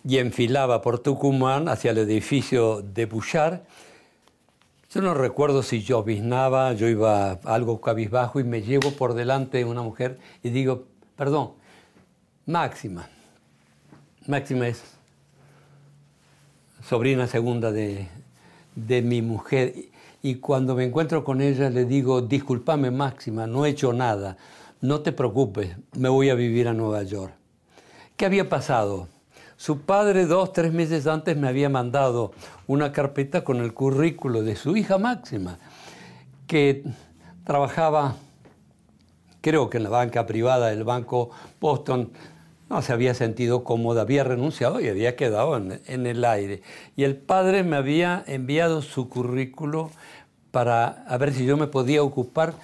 y 0.05 0.19
enfilaba 0.19 0.83
por 0.83 0.99
Tucumán 0.99 1.69
hacia 1.69 1.93
el 1.93 1.99
edificio 1.99 2.83
de 2.83 3.07
Bouchard. 3.07 3.61
Yo 4.91 5.01
no 5.01 5.15
recuerdo 5.15 5.63
si 5.63 5.83
yo 5.83 6.03
biznaba, 6.03 6.73
yo 6.75 6.89
iba 6.89 7.33
algo 7.45 7.81
cabizbajo 7.81 8.41
y 8.41 8.45
me 8.45 8.63
llevo 8.63 8.91
por 8.93 9.15
delante 9.15 9.65
una 9.65 9.83
mujer 9.83 10.19
y 10.43 10.51
digo, 10.51 10.85
perdón, 11.17 11.53
Máxima. 12.45 13.09
Máxima 14.27 14.69
es 14.69 14.83
sobrina 16.87 17.27
segunda 17.27 17.73
de, 17.73 18.09
de 18.75 19.03
mi 19.03 19.23
mujer. 19.23 19.75
Y 20.23 20.37
cuando 20.37 20.75
me 20.75 20.85
encuentro 20.85 21.25
con 21.25 21.41
ella 21.41 21.71
le 21.71 21.85
digo, 21.85 22.21
discúlpame 22.21 22.91
Máxima, 22.91 23.47
no 23.47 23.65
he 23.65 23.71
hecho 23.71 23.93
nada, 23.93 24.37
no 24.81 25.01
te 25.01 25.13
preocupes, 25.13 25.77
me 25.97 26.09
voy 26.09 26.31
a 26.31 26.35
vivir 26.35 26.69
a 26.69 26.73
Nueva 26.73 27.03
York. 27.03 27.33
¿Qué 28.17 28.27
había 28.27 28.49
pasado? 28.49 29.09
Su 29.63 29.83
padre 29.83 30.27
dos, 30.27 30.53
tres 30.53 30.73
meses 30.73 31.07
antes 31.07 31.37
me 31.37 31.47
había 31.47 31.69
mandado 31.69 32.33
una 32.67 32.91
carpeta 32.91 33.45
con 33.45 33.59
el 33.59 33.73
currículo 33.73 34.43
de 34.43 34.57
su 34.57 34.77
hija 34.77 34.99
Máxima, 34.99 35.57
que 36.49 36.83
trabajaba, 37.45 38.17
creo 39.41 39.71
que 39.71 39.77
en 39.77 39.85
la 39.85 39.91
banca 39.91 40.27
privada 40.27 40.71
del 40.71 40.83
Banco 40.83 41.31
Boston, 41.61 42.11
no 42.69 42.83
se 42.83 42.93
había 42.93 43.15
sentido 43.15 43.63
cómoda, 43.63 44.03
había 44.03 44.25
renunciado 44.25 44.81
y 44.81 44.89
había 44.89 45.15
quedado 45.15 45.57
en, 45.57 46.07
el 46.09 46.25
aire. 46.25 46.63
Y 46.97 47.05
el 47.05 47.15
padre 47.15 47.63
me 47.63 47.77
había 47.77 48.25
enviado 48.27 48.83
su 48.83 49.09
currículo 49.09 49.93
para 50.51 51.05
ver 51.21 51.33
si 51.33 51.45
yo 51.45 51.57
me 51.57 51.69
podía 51.69 52.03
ocupar 52.03 52.55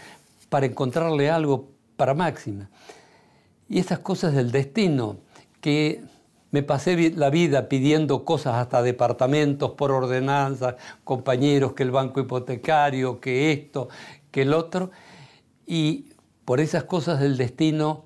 para 0.49 0.67
encontrarle 0.67 1.31
algo 1.31 1.69
para 1.97 2.15
Máxima. 2.15 2.69
Y 3.69 3.79
estas 3.79 4.01
cosas 4.01 4.35
del 4.35 4.51
destino, 4.51 5.19
que 5.61 6.03
me 6.51 6.63
pasé 6.63 7.13
la 7.15 7.31
vida 7.31 7.69
pidiendo 7.69 8.25
cosas 8.25 8.55
hasta 8.55 8.83
departamentos 8.83 9.73
por 9.73 9.91
ordenanza, 9.91 10.77
compañeros, 11.05 11.75
que 11.75 11.83
el 11.83 11.91
banco 11.91 12.21
hipotecario, 12.21 13.21
que 13.21 13.53
esto, 13.53 13.89
que 14.31 14.43
el 14.43 14.55
otro. 14.55 14.91
Y 15.67 16.07
por 16.45 16.61
esas 16.61 16.85
cosas 16.85 17.21
del 17.21 17.37
destino, 17.37 18.05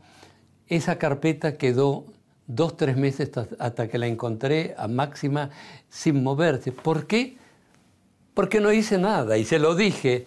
esa 0.67 0.99
carpeta 0.99 1.57
quedó 1.57 2.05
dos, 2.49 2.77
tres 2.77 2.97
meses 2.97 3.31
hasta 3.59 3.89
que 3.89 3.99
la 3.99 4.09
encontré 4.09 4.75
a 4.77 4.89
máxima 4.89 5.51
sin 5.89 6.23
moverse. 6.23 6.73
¿Por 6.73 7.07
qué? 7.07 7.37
Porque 8.35 8.61
no 8.61 8.73
hice 8.73 8.99
nada 8.99 9.39
y 9.39 9.45
se 9.45 9.59
lo 9.61 9.77
dije. 9.77 10.27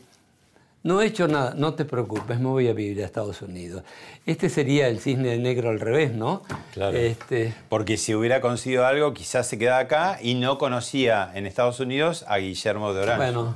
No 0.85 1.01
he 1.01 1.07
hecho 1.07 1.27
nada, 1.27 1.55
no 1.57 1.73
te 1.73 1.83
preocupes, 1.83 2.39
me 2.39 2.45
voy 2.45 2.67
a 2.67 2.73
vivir 2.73 3.01
a 3.01 3.05
Estados 3.07 3.41
Unidos. 3.41 3.81
Este 4.27 4.49
sería 4.49 4.87
el 4.87 4.99
cisne 4.99 5.35
negro 5.39 5.71
al 5.71 5.79
revés, 5.79 6.13
¿no? 6.13 6.43
Claro. 6.73 6.95
Este... 6.95 7.55
Porque 7.69 7.97
si 7.97 8.13
hubiera 8.13 8.39
conseguido 8.39 8.85
algo, 8.85 9.11
quizás 9.11 9.47
se 9.47 9.57
quedaba 9.57 9.79
acá 9.79 10.19
y 10.21 10.35
no 10.35 10.59
conocía 10.59 11.31
en 11.33 11.47
Estados 11.47 11.79
Unidos 11.79 12.23
a 12.27 12.37
Guillermo 12.37 12.93
de 12.93 13.01
Orange. 13.01 13.17
Bueno, 13.17 13.53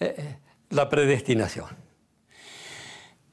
eh, 0.00 0.14
eh, 0.16 0.36
la 0.70 0.88
predestinación. 0.88 1.66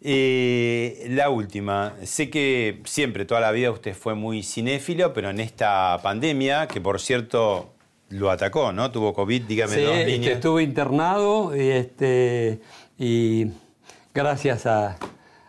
Eh, 0.01 1.07
la 1.11 1.29
última, 1.29 1.95
sé 2.03 2.29
que 2.29 2.81
siempre, 2.83 3.23
toda 3.23 3.39
la 3.39 3.51
vida 3.51 3.71
usted 3.71 3.95
fue 3.95 4.15
muy 4.15 4.43
cinéfilo, 4.43 5.13
pero 5.13 5.29
en 5.29 5.39
esta 5.39 5.97
pandemia, 6.03 6.67
que 6.67 6.81
por 6.81 6.99
cierto 6.99 7.74
lo 8.15 8.31
atacó, 8.31 8.71
¿no? 8.71 8.91
Tuvo 8.91 9.13
COVID, 9.13 9.43
dígame 9.43 9.75
sí, 9.75 9.81
dos 9.81 9.95
este, 9.95 10.11
líneas. 10.11 10.33
estuve 10.35 10.63
internado 10.63 11.55
y, 11.55 11.69
este, 11.69 12.59
y 12.97 13.47
gracias 14.13 14.65
a, 14.65 14.97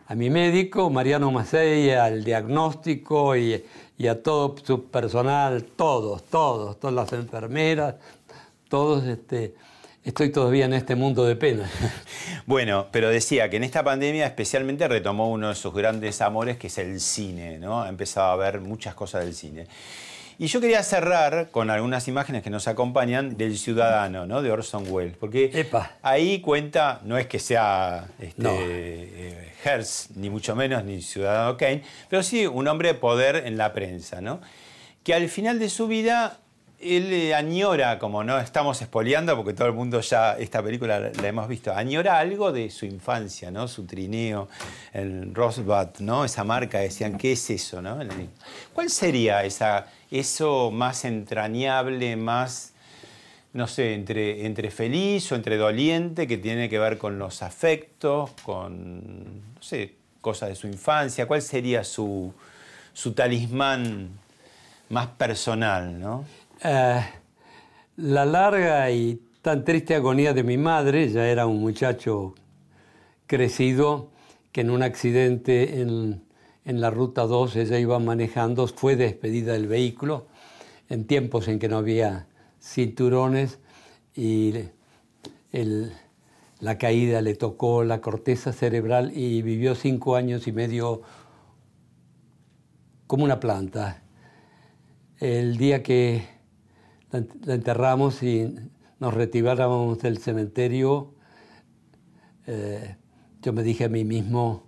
a 0.06 0.14
mi 0.14 0.30
médico, 0.30 0.90
Mariano 0.90 1.30
Macei, 1.30 1.90
al 1.90 2.24
diagnóstico 2.24 3.36
y, 3.36 3.64
y, 3.98 4.06
a 4.06 4.22
todo 4.22 4.56
su 4.62 4.84
personal, 4.84 5.64
todos, 5.64 6.24
todos, 6.24 6.78
todas 6.78 6.94
las 6.94 7.12
enfermeras, 7.12 7.96
todos, 8.68 9.04
este, 9.04 9.54
estoy 10.04 10.30
todavía 10.30 10.66
en 10.66 10.74
este 10.74 10.94
mundo 10.94 11.24
de 11.24 11.36
pena. 11.36 11.70
Bueno, 12.46 12.86
pero 12.92 13.08
decía 13.08 13.50
que 13.50 13.56
en 13.56 13.64
esta 13.64 13.82
pandemia 13.82 14.24
especialmente 14.24 14.86
retomó 14.86 15.32
uno 15.32 15.48
de 15.48 15.56
sus 15.56 15.74
grandes 15.74 16.20
amores, 16.20 16.56
que 16.56 16.68
es 16.68 16.78
el 16.78 17.00
cine, 17.00 17.58
¿no? 17.58 17.82
Ha 17.82 17.88
empezado 17.88 18.30
a 18.30 18.36
ver 18.36 18.60
muchas 18.60 18.94
cosas 18.94 19.24
del 19.24 19.34
cine. 19.34 19.66
Y 20.38 20.48
yo 20.48 20.60
quería 20.60 20.82
cerrar 20.82 21.48
con 21.50 21.70
algunas 21.70 22.08
imágenes 22.08 22.42
que 22.42 22.50
nos 22.50 22.68
acompañan 22.68 23.36
del 23.38 23.56
Ciudadano, 23.56 24.26
¿no? 24.26 24.42
De 24.42 24.50
Orson 24.50 24.84
Welles. 24.88 25.16
Porque 25.16 25.50
Epa. 25.54 25.92
ahí 26.02 26.40
cuenta, 26.40 27.00
no 27.04 27.16
es 27.16 27.26
que 27.26 27.38
sea 27.38 28.06
este, 28.18 28.42
No. 28.42 28.50
eh, 28.54 29.52
Hearst, 29.64 30.10
ni 30.16 30.28
mucho 30.28 30.54
menos, 30.54 30.84
ni 30.84 31.00
Ciudadano 31.00 31.56
Kane, 31.56 31.82
pero 32.10 32.22
sí 32.22 32.46
un 32.46 32.68
hombre 32.68 32.88
de 32.88 32.94
poder 32.94 33.36
en 33.46 33.56
la 33.56 33.72
prensa, 33.72 34.20
¿no? 34.20 34.40
Que 35.02 35.14
al 35.14 35.28
final 35.30 35.58
de 35.58 35.70
su 35.70 35.86
vida 35.86 36.38
él 36.78 37.12
eh, 37.12 37.34
añora, 37.34 37.98
como 37.98 38.22
no 38.22 38.38
estamos 38.38 38.80
espoleando, 38.82 39.34
porque 39.36 39.54
todo 39.54 39.68
el 39.68 39.74
mundo 39.74 40.00
ya 40.00 40.36
esta 40.36 40.62
película 40.62 41.00
la, 41.00 41.28
hemos 41.28 41.48
visto, 41.48 41.72
añora 41.72 42.18
algo 42.18 42.52
de 42.52 42.70
su 42.70 42.84
infancia, 42.84 43.50
¿no? 43.50 43.66
Su 43.66 43.86
trineo, 43.86 44.48
el 44.92 45.34
Rosbud, 45.34 46.00
¿no? 46.00 46.24
Esa 46.24 46.44
marca, 46.44 46.78
decían, 46.78 47.16
¿qué 47.16 47.32
es 47.32 47.48
eso, 47.50 47.80
no? 47.80 47.98
¿Cuál 48.74 48.90
sería 48.90 49.44
esa, 49.44 49.86
eso 50.10 50.70
más 50.70 51.04
entrañable, 51.06 52.14
más, 52.16 52.72
no 53.54 53.66
sé, 53.66 53.94
entre, 53.94 54.44
entre 54.44 54.70
feliz 54.70 55.32
o 55.32 55.34
entre 55.34 55.56
doliente, 55.56 56.26
que 56.26 56.36
tiene 56.36 56.68
que 56.68 56.78
ver 56.78 56.98
con 56.98 57.18
los 57.18 57.42
afectos, 57.42 58.30
con, 58.42 59.54
no 59.54 59.62
sé, 59.62 59.94
cosas 60.20 60.50
de 60.50 60.54
su 60.54 60.66
infancia? 60.66 61.26
¿Cuál 61.26 61.40
sería 61.40 61.84
su, 61.84 62.34
su 62.92 63.12
talismán 63.12 64.10
más 64.90 65.06
personal, 65.08 65.98
no? 65.98 66.24
Eh, 66.62 67.00
la 67.96 68.24
larga 68.24 68.90
y 68.90 69.20
tan 69.42 69.64
triste 69.64 69.94
agonía 69.94 70.32
de 70.32 70.42
mi 70.42 70.56
madre, 70.56 71.08
ya 71.08 71.26
era 71.26 71.46
un 71.46 71.60
muchacho 71.60 72.34
crecido, 73.26 74.10
que 74.52 74.62
en 74.62 74.70
un 74.70 74.82
accidente 74.82 75.80
en, 75.80 76.22
en 76.64 76.80
la 76.80 76.90
ruta 76.90 77.22
2 77.26 77.56
ella 77.56 77.78
iba 77.78 77.98
manejando, 77.98 78.66
fue 78.66 78.96
despedida 78.96 79.52
del 79.52 79.66
vehículo 79.66 80.26
en 80.88 81.06
tiempos 81.06 81.48
en 81.48 81.58
que 81.58 81.68
no 81.68 81.78
había 81.78 82.26
cinturones 82.60 83.58
y 84.14 84.54
la 86.60 86.78
caída 86.78 87.20
le 87.22 87.34
tocó 87.34 87.84
la 87.84 88.00
corteza 88.00 88.52
cerebral 88.52 89.12
y 89.16 89.42
vivió 89.42 89.74
cinco 89.74 90.16
años 90.16 90.46
y 90.46 90.52
medio 90.52 91.02
como 93.06 93.24
una 93.24 93.40
planta. 93.40 94.02
El 95.18 95.56
día 95.56 95.82
que 95.82 96.35
la 97.10 97.20
ent- 97.20 97.44
la 97.44 97.54
enterramos 97.54 98.22
y 98.22 98.54
nos 98.98 99.14
retirábamos 99.14 99.98
del 99.98 100.18
cementerio, 100.18 101.14
eh, 102.46 102.96
yo 103.42 103.52
me 103.52 103.62
dije 103.62 103.84
a 103.84 103.88
mí 103.88 104.04
mismo, 104.04 104.64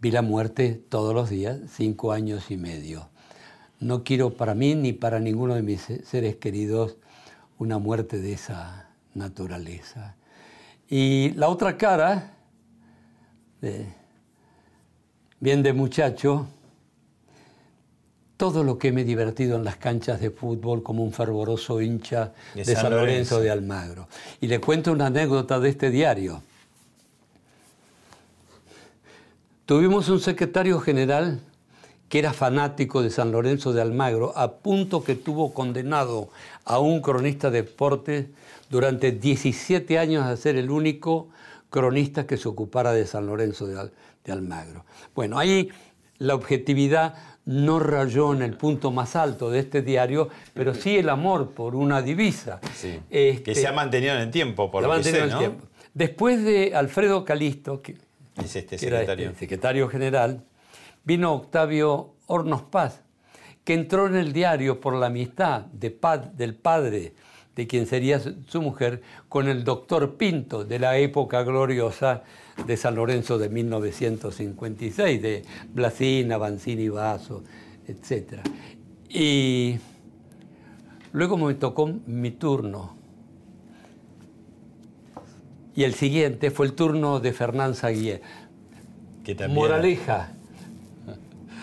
vi 0.00 0.10
la 0.10 0.22
muerte 0.22 0.74
todos 0.88 1.14
los 1.14 1.30
días, 1.30 1.60
cinco 1.68 2.12
años 2.12 2.50
y 2.50 2.56
medio. 2.56 3.10
No 3.78 4.04
quiero 4.04 4.36
para 4.36 4.54
mí 4.54 4.74
ni 4.74 4.92
para 4.92 5.20
ninguno 5.20 5.54
de 5.54 5.62
mis 5.62 5.80
se- 5.82 6.04
seres 6.04 6.36
queridos 6.36 6.98
una 7.58 7.78
muerte 7.78 8.18
de 8.20 8.32
esa 8.32 8.90
naturaleza. 9.14 10.16
Y 10.88 11.30
la 11.32 11.48
otra 11.48 11.76
cara, 11.76 12.34
de- 13.60 13.86
bien 15.38 15.62
de 15.62 15.72
muchacho, 15.72 16.48
todo 18.40 18.64
lo 18.64 18.78
que 18.78 18.90
me 18.90 19.02
he 19.02 19.04
divertido 19.04 19.58
en 19.58 19.64
las 19.64 19.76
canchas 19.76 20.18
de 20.18 20.30
fútbol 20.30 20.82
como 20.82 21.04
un 21.04 21.12
fervoroso 21.12 21.82
hincha 21.82 22.32
De 22.54 22.64
San 22.64 22.76
San 22.76 22.92
Lorenzo 22.92 23.34
Lorenzo. 23.34 23.40
de 23.40 23.50
Almagro. 23.50 24.08
Y 24.40 24.46
le 24.46 24.62
cuento 24.62 24.92
una 24.92 25.08
anécdota 25.08 25.60
de 25.60 25.68
este 25.68 25.90
diario. 25.90 26.42
Tuvimos 29.66 30.08
un 30.08 30.20
secretario 30.20 30.80
general 30.80 31.40
que 32.08 32.18
era 32.18 32.32
fanático 32.32 33.02
de 33.02 33.10
San 33.10 33.30
Lorenzo 33.30 33.74
de 33.74 33.82
Almagro, 33.82 34.32
a 34.34 34.52
punto 34.52 35.04
que 35.04 35.16
tuvo 35.16 35.52
condenado 35.52 36.30
a 36.64 36.78
un 36.78 37.02
cronista 37.02 37.50
de 37.50 37.60
deportes 37.60 38.24
durante 38.70 39.12
17 39.12 39.98
años 39.98 40.24
a 40.24 40.34
ser 40.38 40.56
el 40.56 40.70
único 40.70 41.28
cronista 41.68 42.26
que 42.26 42.38
se 42.38 42.48
ocupara 42.48 42.92
de 42.92 43.06
San 43.06 43.26
Lorenzo 43.26 43.66
de 43.66 44.32
Almagro. 44.32 44.86
Bueno, 45.14 45.38
ahí 45.38 45.68
la 46.16 46.34
objetividad 46.34 47.14
no 47.50 47.80
rayó 47.80 48.32
en 48.32 48.42
el 48.42 48.56
punto 48.56 48.92
más 48.92 49.16
alto 49.16 49.50
de 49.50 49.58
este 49.58 49.82
diario, 49.82 50.28
pero 50.54 50.72
sí 50.72 50.98
el 50.98 51.08
amor 51.08 51.50
por 51.50 51.74
una 51.74 52.00
divisa. 52.00 52.60
Sí. 52.76 53.00
Este, 53.10 53.42
que 53.42 53.54
se 53.56 53.66
ha 53.66 53.72
mantenido 53.72 54.14
en 54.14 54.20
el 54.20 54.30
tiempo, 54.30 54.70
por 54.70 54.84
lo 54.84 55.02
que 55.02 55.10
tiempo. 55.10 55.66
Después 55.92 56.44
de 56.44 56.72
Alfredo 56.76 57.24
Calisto, 57.24 57.82
que, 57.82 57.96
Es 58.36 58.54
este 58.54 58.76
que 58.76 58.86
era 58.86 58.98
secretario. 58.98 59.30
el 59.30 59.36
secretario 59.36 59.88
general, 59.88 60.44
vino 61.02 61.32
Octavio 61.34 62.14
Hornos 62.26 62.62
Paz, 62.62 63.02
que 63.64 63.74
entró 63.74 64.06
en 64.06 64.14
el 64.14 64.32
diario 64.32 64.80
por 64.80 64.94
la 64.94 65.06
amistad 65.06 65.62
de 65.72 65.98
del 66.34 66.54
padre 66.54 67.14
de 67.56 67.66
quien 67.66 67.86
sería 67.86 68.20
su 68.20 68.62
mujer 68.62 69.02
con 69.28 69.48
el 69.48 69.64
doctor 69.64 70.16
Pinto 70.16 70.64
de 70.64 70.78
la 70.78 70.96
época 70.98 71.42
gloriosa 71.42 72.22
de 72.66 72.76
San 72.76 72.94
Lorenzo 72.94 73.38
de 73.38 73.48
1956, 73.48 75.20
de 75.22 75.42
Blasina, 75.72 76.36
Banzini, 76.38 76.88
Vaso, 76.88 77.42
etc. 77.86 78.40
Y 79.08 79.78
luego 81.12 81.36
me 81.36 81.54
tocó 81.54 81.90
mi 82.06 82.30
turno. 82.30 82.96
Y 85.74 85.84
el 85.84 85.94
siguiente 85.94 86.50
fue 86.50 86.66
el 86.66 86.74
turno 86.74 87.20
de 87.20 87.32
Fernán 87.32 87.74
Saguier. 87.74 88.20
Que 89.24 89.34
también- 89.34 89.54
Moraleja. 89.58 90.32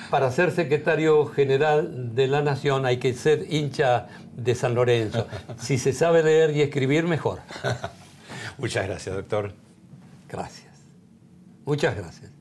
Para 0.10 0.32
ser 0.32 0.52
secretario 0.52 1.26
general 1.26 2.16
de 2.16 2.28
la 2.28 2.42
Nación 2.42 2.86
hay 2.86 2.98
que 2.98 3.14
ser 3.14 3.46
hincha 3.50 4.08
de 4.36 4.56
San 4.56 4.76
Lorenzo. 4.76 5.28
Si 5.60 5.78
se 5.78 5.94
sabe 5.94 6.24
leer 6.24 6.56
y 6.56 6.62
escribir, 6.62 7.06
mejor. 7.06 7.40
Muchas 8.58 8.88
gracias, 8.88 9.16
doctor. 9.16 9.54
Gracias. 10.30 10.68
Muchas 11.66 11.96
gracias. 11.96 12.32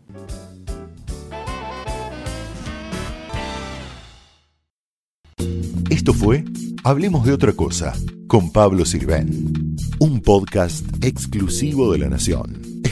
Esto 5.90 6.12
fue 6.12 6.44
Hablemos 6.86 7.26
de 7.26 7.32
otra 7.32 7.52
cosa 7.52 7.94
con 8.28 8.52
Pablo 8.52 8.84
Sirven, 8.84 9.74
un 9.98 10.22
podcast 10.22 10.86
exclusivo 11.04 11.90
de 11.90 11.98
La 11.98 12.08
Nación. 12.08 12.65